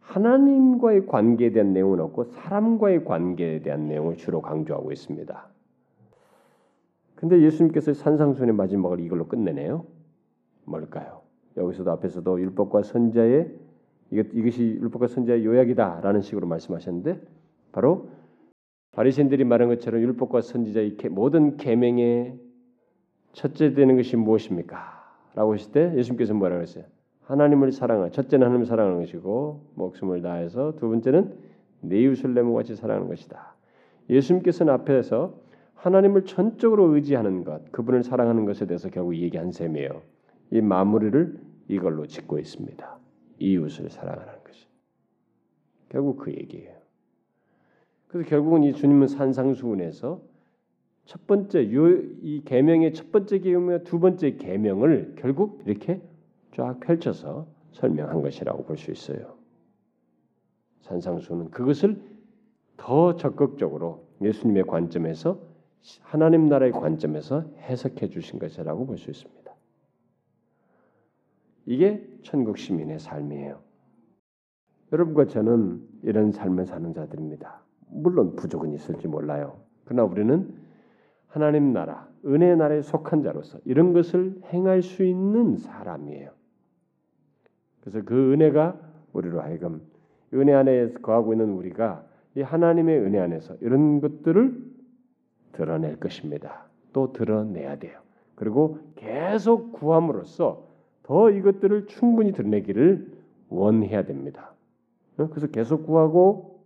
하나님과의 0.01 1.05
관계에 1.05 1.51
대한 1.51 1.73
내용은 1.73 1.99
없고 2.01 2.25
사람과의 2.25 3.05
관계에 3.05 3.61
대한 3.61 3.87
내용을 3.87 4.17
주로 4.17 4.41
강조하고 4.41 4.91
있습니다. 4.91 5.47
근데 7.15 7.41
예수님께서 7.41 7.93
산상순의 7.93 8.53
마지막을 8.55 8.99
이걸로 8.99 9.27
끝내네요. 9.27 9.85
뭘까요? 10.65 11.21
여기서도 11.55 11.91
앞에서도 11.91 12.39
율법과 12.41 12.83
선자의 12.83 13.53
이것, 14.11 14.27
이것이 14.33 14.63
율법과 14.81 15.07
선자의 15.07 15.45
요약이다라는 15.45 16.21
식으로 16.21 16.47
말씀하셨는데 16.47 17.21
바로 17.71 18.09
바리새인들이 18.91 19.45
말한 19.45 19.69
것처럼 19.69 20.01
율법과 20.01 20.41
선지자의 20.41 20.97
모든 21.11 21.57
계명의 21.57 22.37
첫째 23.33 23.73
되는 23.73 23.95
것이 23.95 24.17
무엇입니까? 24.17 24.77
라고 25.33 25.53
하실 25.53 25.71
때 25.71 25.93
예수님께서 25.95 26.33
뭐라고 26.33 26.61
했어요? 26.61 26.83
하나님을 27.21 27.71
사랑하 27.71 28.09
첫째는 28.09 28.45
하나님을 28.45 28.65
사랑하는 28.65 28.99
것이고 28.99 29.61
목숨을 29.75 30.21
다해서 30.21 30.73
두 30.75 30.89
번째는 30.89 31.33
내 31.81 32.01
이웃을 32.01 32.33
내 32.33 32.41
몸같이 32.41 32.75
사랑하는 32.75 33.07
것이다. 33.07 33.55
예수님께서는 34.09 34.73
앞에서 34.73 35.39
하나님을 35.75 36.25
전적으로 36.25 36.93
의지하는 36.95 37.43
것, 37.43 37.71
그분을 37.71 38.03
사랑하는 38.03 38.45
것에 38.45 38.67
대해서 38.67 38.89
결국 38.89 39.15
얘기한 39.15 39.51
셈이에요. 39.51 40.01
이 40.51 40.61
마무리를 40.61 41.39
이걸로 41.69 42.05
짓고 42.05 42.37
있습니다. 42.37 42.97
이웃을 43.39 43.89
사랑하는 43.89 44.33
것이. 44.43 44.67
결국 45.89 46.17
그 46.17 46.31
얘기예요. 46.31 46.75
그래서 48.07 48.29
결국은 48.29 48.63
이 48.63 48.73
주님은 48.73 49.07
산상수훈에서 49.07 50.21
첫 51.05 51.27
번째 51.27 51.63
이 51.63 52.41
계명의 52.45 52.93
첫 52.93 53.11
번째 53.11 53.39
계명과 53.39 53.79
두 53.79 53.99
번째 53.99 54.35
계명을 54.35 55.15
결국 55.17 55.63
이렇게 55.65 56.01
쫙 56.51 56.79
펼쳐서 56.79 57.47
설명한 57.71 58.21
것이라고 58.21 58.63
볼 58.63 58.77
수 58.77 58.91
있어요. 58.91 59.35
산상수는 60.81 61.51
그것을 61.51 62.01
더 62.77 63.15
적극적으로 63.15 64.07
예수님의 64.21 64.63
관점에서 64.63 65.39
하나님 66.01 66.47
나라의 66.47 66.71
관점에서 66.71 67.41
해석해 67.59 68.09
주신 68.09 68.39
것이라고 68.39 68.85
볼 68.85 68.97
수 68.97 69.09
있습니다. 69.09 69.51
이게 71.65 72.07
천국 72.23 72.57
시민의 72.57 72.99
삶이에요. 72.99 73.61
여러분과 74.91 75.27
저는 75.27 75.87
이런 76.03 76.31
삶을 76.31 76.65
사는 76.65 76.93
자들입니다. 76.93 77.61
물론 77.87 78.35
부족은 78.35 78.73
있을지 78.73 79.07
몰라요. 79.07 79.61
그러나 79.85 80.03
우리는 80.03 80.53
하나님 81.27 81.71
나라, 81.71 82.09
은혜 82.25 82.55
나라에 82.55 82.81
속한 82.81 83.23
자로서 83.23 83.59
이런 83.63 83.93
것을 83.93 84.41
행할 84.47 84.81
수 84.81 85.03
있는 85.05 85.55
사람이에요. 85.55 86.31
그래서 87.81 88.01
그 88.03 88.33
은혜가 88.33 88.79
우리로 89.13 89.41
하여금 89.41 89.81
은혜 90.33 90.53
안에 90.53 90.93
거하고 91.01 91.33
있는 91.33 91.49
우리가 91.49 92.05
이 92.35 92.41
하나님의 92.41 92.99
은혜 92.99 93.19
안에서 93.19 93.55
이런 93.61 93.99
것들을 93.99 94.57
드러낼 95.51 95.99
것입니다. 95.99 96.65
또 96.93 97.11
드러내야 97.11 97.77
돼요. 97.79 97.99
그리고 98.35 98.79
계속 98.95 99.73
구함으로써 99.73 100.67
더 101.03 101.29
이것들을 101.29 101.87
충분히 101.87 102.31
드러내기를 102.31 103.11
원해야 103.49 104.05
됩니다. 104.05 104.53
어? 105.17 105.27
그래서 105.29 105.47
계속 105.47 105.85
구하고 105.85 106.61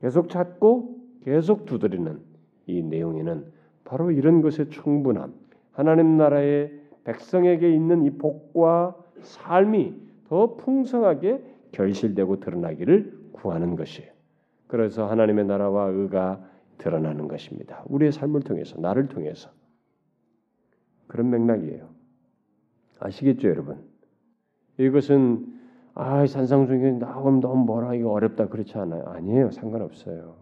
계속 0.00 0.28
찾고 0.28 1.00
계속 1.24 1.66
두드리는 1.66 2.20
이 2.66 2.82
내용에는 2.82 3.46
바로 3.84 4.10
이런 4.10 4.42
것의 4.42 4.70
충분함, 4.70 5.34
하나님 5.72 6.16
나라의 6.16 6.72
백성에게 7.04 7.74
있는 7.74 8.04
이 8.04 8.10
복과 8.10 8.96
삶이 9.20 9.94
더 10.28 10.56
풍성하게 10.56 11.42
결실되고 11.72 12.40
드러나기를 12.40 13.30
구하는 13.32 13.76
것이에요. 13.76 14.10
그래서 14.66 15.08
하나님의 15.08 15.44
나라와 15.46 15.86
의가 15.86 16.42
드러나는 16.78 17.28
것입니다. 17.28 17.84
우리의 17.86 18.12
삶을 18.12 18.42
통해서 18.42 18.80
나를 18.80 19.08
통해서 19.08 19.50
그런 21.06 21.30
맥락이에요. 21.30 21.88
아시겠죠, 22.98 23.48
여러분? 23.48 23.84
이것은 24.78 25.52
아, 25.94 26.26
산상 26.26 26.66
중에 26.66 26.90
나오면 26.92 27.40
너무 27.40 27.64
뭐라 27.64 27.94
이거 27.94 28.10
어렵다 28.10 28.48
그렇지 28.48 28.76
않아요. 28.78 29.04
아니에요. 29.04 29.52
상관없어요. 29.52 30.36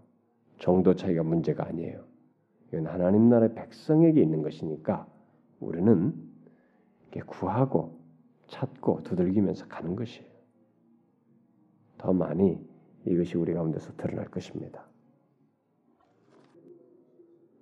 정도 0.59 0.95
차이가 0.95 1.23
문제가 1.23 1.67
아니에요. 1.67 2.05
이건 2.69 2.87
하나님 2.87 3.29
나라의 3.29 3.55
백성에게 3.55 4.23
있는 4.23 4.41
것이니까 4.41 5.07
우리는 5.61 6.15
구하고 7.27 8.02
찾고 8.53 9.03
두들기면서 9.03 9.67
가는 9.67 9.97
것이에요. 9.97 10.31
더 11.97 12.13
많이 12.13 12.63
이것이 13.07 13.37
우리 13.39 13.55
가운데서 13.55 13.97
드러날 13.97 14.27
것입니다. 14.27 14.87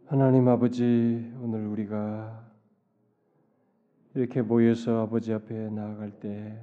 하나님 0.07 0.49
아버지 0.49 1.33
오늘 1.41 1.67
우리가 1.69 2.51
이렇게 4.15 4.43
모여서 4.43 5.03
아버지 5.03 5.33
앞에 5.33 5.71
나아갈 5.71 6.11
때 6.19 6.61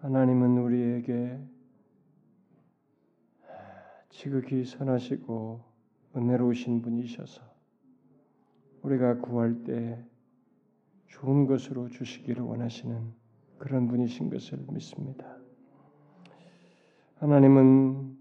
하나님은 0.00 0.58
우리에게 0.58 1.40
지극히 4.10 4.64
선하시고 4.64 5.64
은혜로우신 6.14 6.82
분이셔서 6.82 7.42
우리가 8.82 9.20
구할 9.20 9.64
때 9.64 10.04
좋은 11.06 11.46
것으로 11.46 11.88
주시기를 11.88 12.42
원하시는 12.42 13.23
그런 13.58 13.88
분이신 13.88 14.30
것을 14.30 14.58
믿습니다. 14.68 15.36
하나님은 17.16 18.16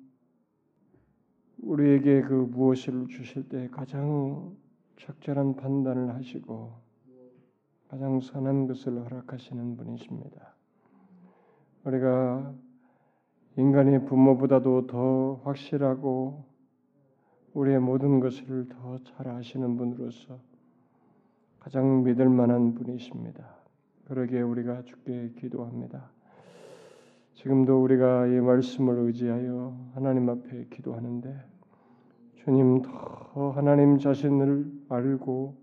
우리에게 1.60 2.22
그 2.22 2.34
무엇을 2.34 3.08
주실 3.08 3.50
때 3.50 3.68
가장 3.70 4.56
적절한 4.98 5.56
판단을 5.56 6.14
하시고 6.16 6.74
가장 7.88 8.20
선한 8.20 8.68
것을 8.68 9.04
허락하시는 9.04 9.78
분이십니다. 9.78 10.56
우리가 11.86 12.54
인간의 13.58 14.06
부모보다도 14.06 14.88
더 14.88 15.36
확실하고 15.44 16.46
우리의 17.54 17.80
모든 17.80 18.20
것을 18.20 18.68
더 18.70 18.98
잘 19.04 19.28
아시는 19.28 19.78
분으로서 19.78 20.40
가장 21.60 22.04
믿을 22.04 22.30
만한 22.30 22.74
분이십니다. 22.74 23.63
그러기에 24.08 24.42
우리가 24.42 24.84
주께 24.84 25.32
기도합니다. 25.38 26.12
지금도 27.36 27.82
우리가 27.84 28.28
이 28.28 28.40
말씀을 28.42 29.00
의지하여 29.00 29.92
하나님 29.94 30.30
앞에 30.30 30.68
기도하는데 30.70 31.36
주님 32.36 32.82
더 32.82 33.52
하나님 33.56 33.98
자신을 33.98 34.72
알고 34.90 35.56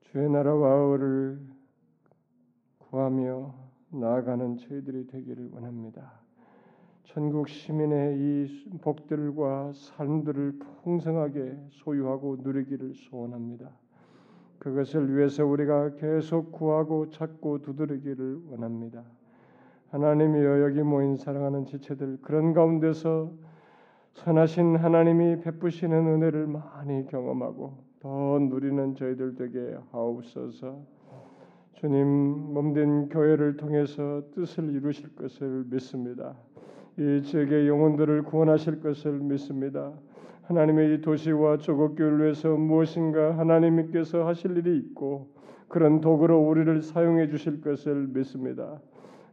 주의 0.00 0.28
나라와 0.28 0.92
의를 0.92 1.40
구하며 2.78 3.54
나아가는 3.90 4.56
저희들이 4.58 5.06
되기를 5.06 5.50
원합니다. 5.52 6.20
전국 7.04 7.48
시민의 7.48 8.18
이 8.18 8.78
복들과 8.80 9.72
삶들을 9.72 10.58
풍성하게 10.82 11.56
소유하고 11.70 12.38
누리기를 12.42 12.94
소원합니다. 12.94 13.70
그것을 14.58 15.16
위해서 15.16 15.44
우리가 15.44 15.96
계속 15.96 16.52
구하고 16.52 17.10
찾고 17.10 17.62
두드리기를 17.62 18.40
원합니다. 18.50 19.02
하나님이여 19.90 20.62
여기 20.62 20.82
모인 20.82 21.16
사랑하는 21.16 21.66
지체들 21.66 22.18
그런 22.22 22.52
가운데서 22.52 23.32
선하신 24.14 24.76
하나님이 24.76 25.40
베푸시는 25.40 26.06
은혜를 26.06 26.46
많이 26.46 27.06
경험하고 27.06 27.78
더 28.00 28.38
누리는 28.38 28.94
저희들 28.94 29.34
되게 29.34 29.76
하옵소서. 29.90 30.94
주님 31.74 32.06
몸된 32.06 33.08
교회를 33.08 33.56
통해서 33.56 34.22
뜻을 34.34 34.72
이루실 34.74 35.14
것을 35.16 35.64
믿습니다. 35.68 36.34
이 36.96 37.22
지역의 37.22 37.68
영혼들을 37.68 38.22
구원하실 38.22 38.80
것을 38.80 39.18
믿습니다. 39.18 39.92
하나님의 40.46 40.94
이 40.94 41.00
도시와 41.00 41.56
조국교회를 41.56 42.22
위해서 42.22 42.50
무엇인가 42.50 43.38
하나님께서 43.38 44.26
하실 44.26 44.56
일이 44.58 44.76
있고 44.76 45.28
그런 45.68 46.00
도구로 46.00 46.38
우리를 46.38 46.82
사용해 46.82 47.28
주실 47.28 47.62
것을 47.62 48.08
믿습니다. 48.08 48.78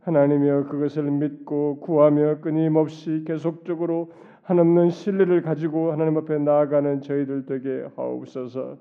하나님이여 0.04 0.66
그것을 0.66 1.04
믿고 1.04 1.80
구하며 1.82 2.40
끊임없이 2.40 3.24
계속적으로 3.28 4.12
한없는 4.44 4.90
신뢰를 4.90 5.42
가지고 5.42 5.92
하나님 5.92 6.18
앞에 6.18 6.40
나아가는 6.40 7.02
저희들 7.02 7.46
되게 7.46 7.86
하옵소서. 7.96 8.78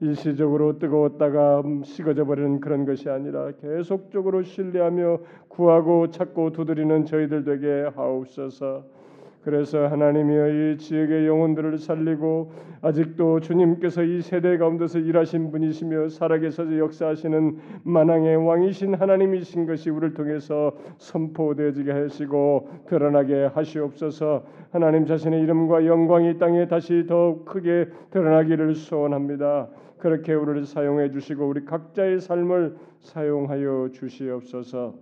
일시적으로 0.00 0.78
뜨거웠다가 0.78 1.62
식어져 1.84 2.24
버리는 2.24 2.60
그런 2.60 2.86
것이 2.86 3.08
아니라 3.08 3.52
계속적으로 3.60 4.42
신뢰하며 4.42 5.18
구하고 5.48 6.10
찾고 6.10 6.52
두드리는 6.52 7.04
저희들 7.04 7.44
되게 7.44 7.88
하옵소서. 7.94 9.01
그래서 9.44 9.88
하나님이여 9.88 10.48
이 10.48 10.78
지역의 10.78 11.26
영혼들을 11.26 11.76
살리고 11.78 12.52
아직도 12.80 13.40
주님께서 13.40 14.04
이 14.04 14.22
세대 14.22 14.56
가운데서 14.56 15.00
일하신 15.00 15.50
분이시며 15.50 16.08
살아계셔서 16.10 16.78
역사하시는 16.78 17.58
만왕의 17.82 18.36
왕이신 18.36 18.94
하나님이신 18.94 19.66
것이 19.66 19.90
우리를 19.90 20.14
통해서 20.14 20.72
선포되어지게 20.98 21.90
하시고 21.90 22.68
드러나게 22.86 23.46
하시옵소서. 23.46 24.44
하나님 24.70 25.06
자신의 25.06 25.42
이름과 25.42 25.86
영광이 25.86 26.38
땅에 26.38 26.68
다시 26.68 27.06
더 27.08 27.42
크게 27.44 27.88
드러나기를 28.10 28.76
소원합니다. 28.76 29.68
그렇게 29.98 30.34
우리를 30.34 30.66
사용해 30.66 31.10
주시고 31.10 31.48
우리 31.48 31.64
각자의 31.64 32.20
삶을 32.20 32.76
사용하여 33.00 33.90
주시옵소서. 33.92 34.94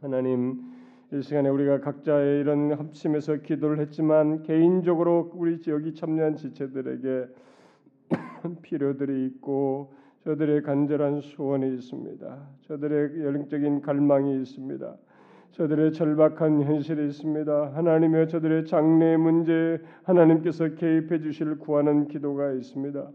하나님 0.00 0.67
이 1.10 1.22
시간에 1.22 1.48
우리가 1.48 1.80
각자의 1.80 2.40
이런 2.40 2.70
합심해서 2.72 3.36
기도를 3.36 3.78
했지만 3.80 4.42
개인적으로 4.42 5.30
우리 5.34 5.58
여기 5.68 5.94
참여한 5.94 6.36
지체들에게 6.36 7.28
필요들이 8.60 9.24
있고 9.26 9.94
저들의 10.24 10.62
간절한 10.62 11.22
소원이 11.22 11.74
있습니다. 11.76 12.38
저들의 12.60 13.24
영적인 13.24 13.80
갈망이 13.80 14.38
있습니다. 14.42 14.96
저들의 15.52 15.92
절박한 15.94 16.64
현실이 16.64 17.06
있습니다. 17.06 17.74
하나님의 17.74 18.28
저들의 18.28 18.66
장래 18.66 19.16
문제 19.16 19.80
하나님께서 20.02 20.74
개입해 20.74 21.20
주실 21.20 21.56
구하는 21.58 22.06
기도가 22.08 22.52
있습니다. 22.52 23.08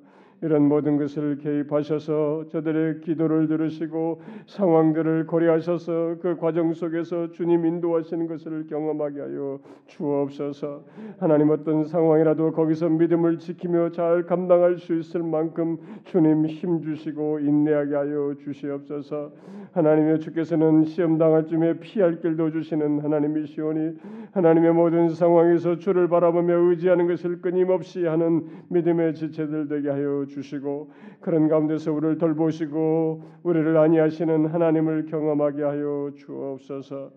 이런 0.44 0.68
모든 0.68 0.98
것을 0.98 1.38
개입하셔서 1.38 2.48
저들의 2.50 3.00
기도를 3.00 3.48
들으시고 3.48 4.22
상황들을 4.48 5.26
고려하셔서 5.26 6.18
그 6.22 6.36
과정 6.36 6.74
속에서 6.74 7.32
주님 7.32 7.66
인도하시는 7.66 8.28
것을 8.28 8.68
경험하게 8.68 9.22
하여 9.22 9.60
주옵소서. 9.88 10.84
하나님 11.18 11.50
어떤 11.50 11.86
상황이라도 11.86 12.52
거기서 12.52 12.90
믿음을 12.90 13.40
지키며 13.40 13.92
잘 13.92 14.26
감당할 14.26 14.78
수 14.80 14.94
있을 15.00 15.24
만큼 15.24 15.78
주님 16.04 16.46
힘 16.46 16.82
주시고 16.82 17.40
인내하게 17.40 17.96
하여 17.96 18.36
주시옵소서. 18.44 19.32
하나님의 19.72 20.20
주께서는 20.20 20.84
시험 20.84 21.18
당할 21.18 21.48
쯤에 21.48 21.80
피할 21.80 22.20
길도 22.20 22.52
주시는 22.52 23.00
하나님이시오니 23.00 23.98
하나님의 24.34 24.74
모든 24.74 25.08
상황에서 25.08 25.78
주를 25.78 26.10
바라보며 26.10 26.54
의지하는 26.70 27.08
것을 27.08 27.42
끊임없이 27.42 28.06
하는 28.06 28.46
믿음의 28.68 29.14
지체들 29.16 29.70
되게 29.70 29.90
하여 29.90 30.26
주시고 30.34 30.92
그런 31.22 31.48
가운데서 31.48 31.94
우리를 31.94 32.18
돌보시고 32.18 33.24
우리를 33.44 33.78
안위하시는 33.78 34.48
하나님을 34.48 35.06
경험하게 35.06 35.64
하여 35.64 36.12
주옵소서. 36.16 37.12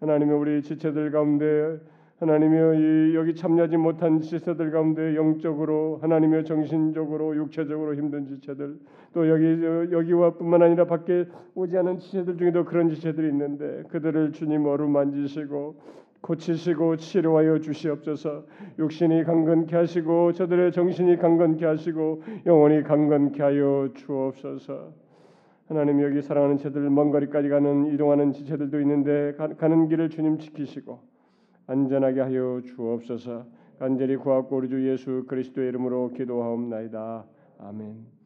하나님의 0.00 0.36
우리 0.36 0.62
지체들 0.62 1.10
가운데 1.10 1.78
하나님이여 2.20 2.74
이 2.74 3.14
여기 3.14 3.34
참여하지 3.34 3.78
못한 3.78 4.20
지체들 4.20 4.70
가운데 4.70 5.16
영적으로 5.16 5.98
하나님의 6.02 6.44
정신적으로 6.44 7.34
육체적으로 7.34 7.94
힘든 7.94 8.26
지체들 8.26 8.76
또 9.14 9.28
여기 9.28 9.62
여기와 9.90 10.34
뿐만 10.34 10.62
아니라 10.62 10.84
밖에 10.84 11.24
오지 11.54 11.76
않은 11.78 11.98
지체들 11.98 12.36
중에도 12.36 12.64
그런 12.64 12.90
지체들이 12.90 13.26
있는데 13.28 13.84
그들을 13.88 14.32
주님 14.32 14.66
어루만지시고 14.66 15.76
고치시고 16.20 16.96
치료하여 16.96 17.58
주시옵소서. 17.60 18.44
육신이 18.78 19.24
강건케 19.24 19.74
하시고 19.74 20.32
저들의 20.32 20.72
정신이 20.72 21.16
강건케 21.16 21.64
하시고 21.64 22.22
영혼이 22.46 22.82
강건케 22.82 23.42
하여 23.42 23.88
주옵소서. 23.94 24.92
하나님 25.68 26.02
여기 26.02 26.20
사랑하는 26.20 26.58
제들 26.58 26.90
먼 26.90 27.10
거리까지 27.10 27.48
가는 27.48 27.86
이동하는 27.94 28.32
지체들도 28.32 28.80
있는데 28.80 29.34
가, 29.36 29.48
가는 29.54 29.88
길을 29.88 30.10
주님 30.10 30.38
지키시고 30.38 30.98
안전하게 31.66 32.20
하여 32.20 32.60
주옵소서. 32.64 33.46
간절히 33.78 34.16
구하고 34.16 34.56
우리 34.56 34.68
주 34.68 34.86
예수 34.90 35.24
그리스도의 35.26 35.68
이름으로 35.68 36.12
기도하옵나이다. 36.12 37.24
아멘. 37.60 38.19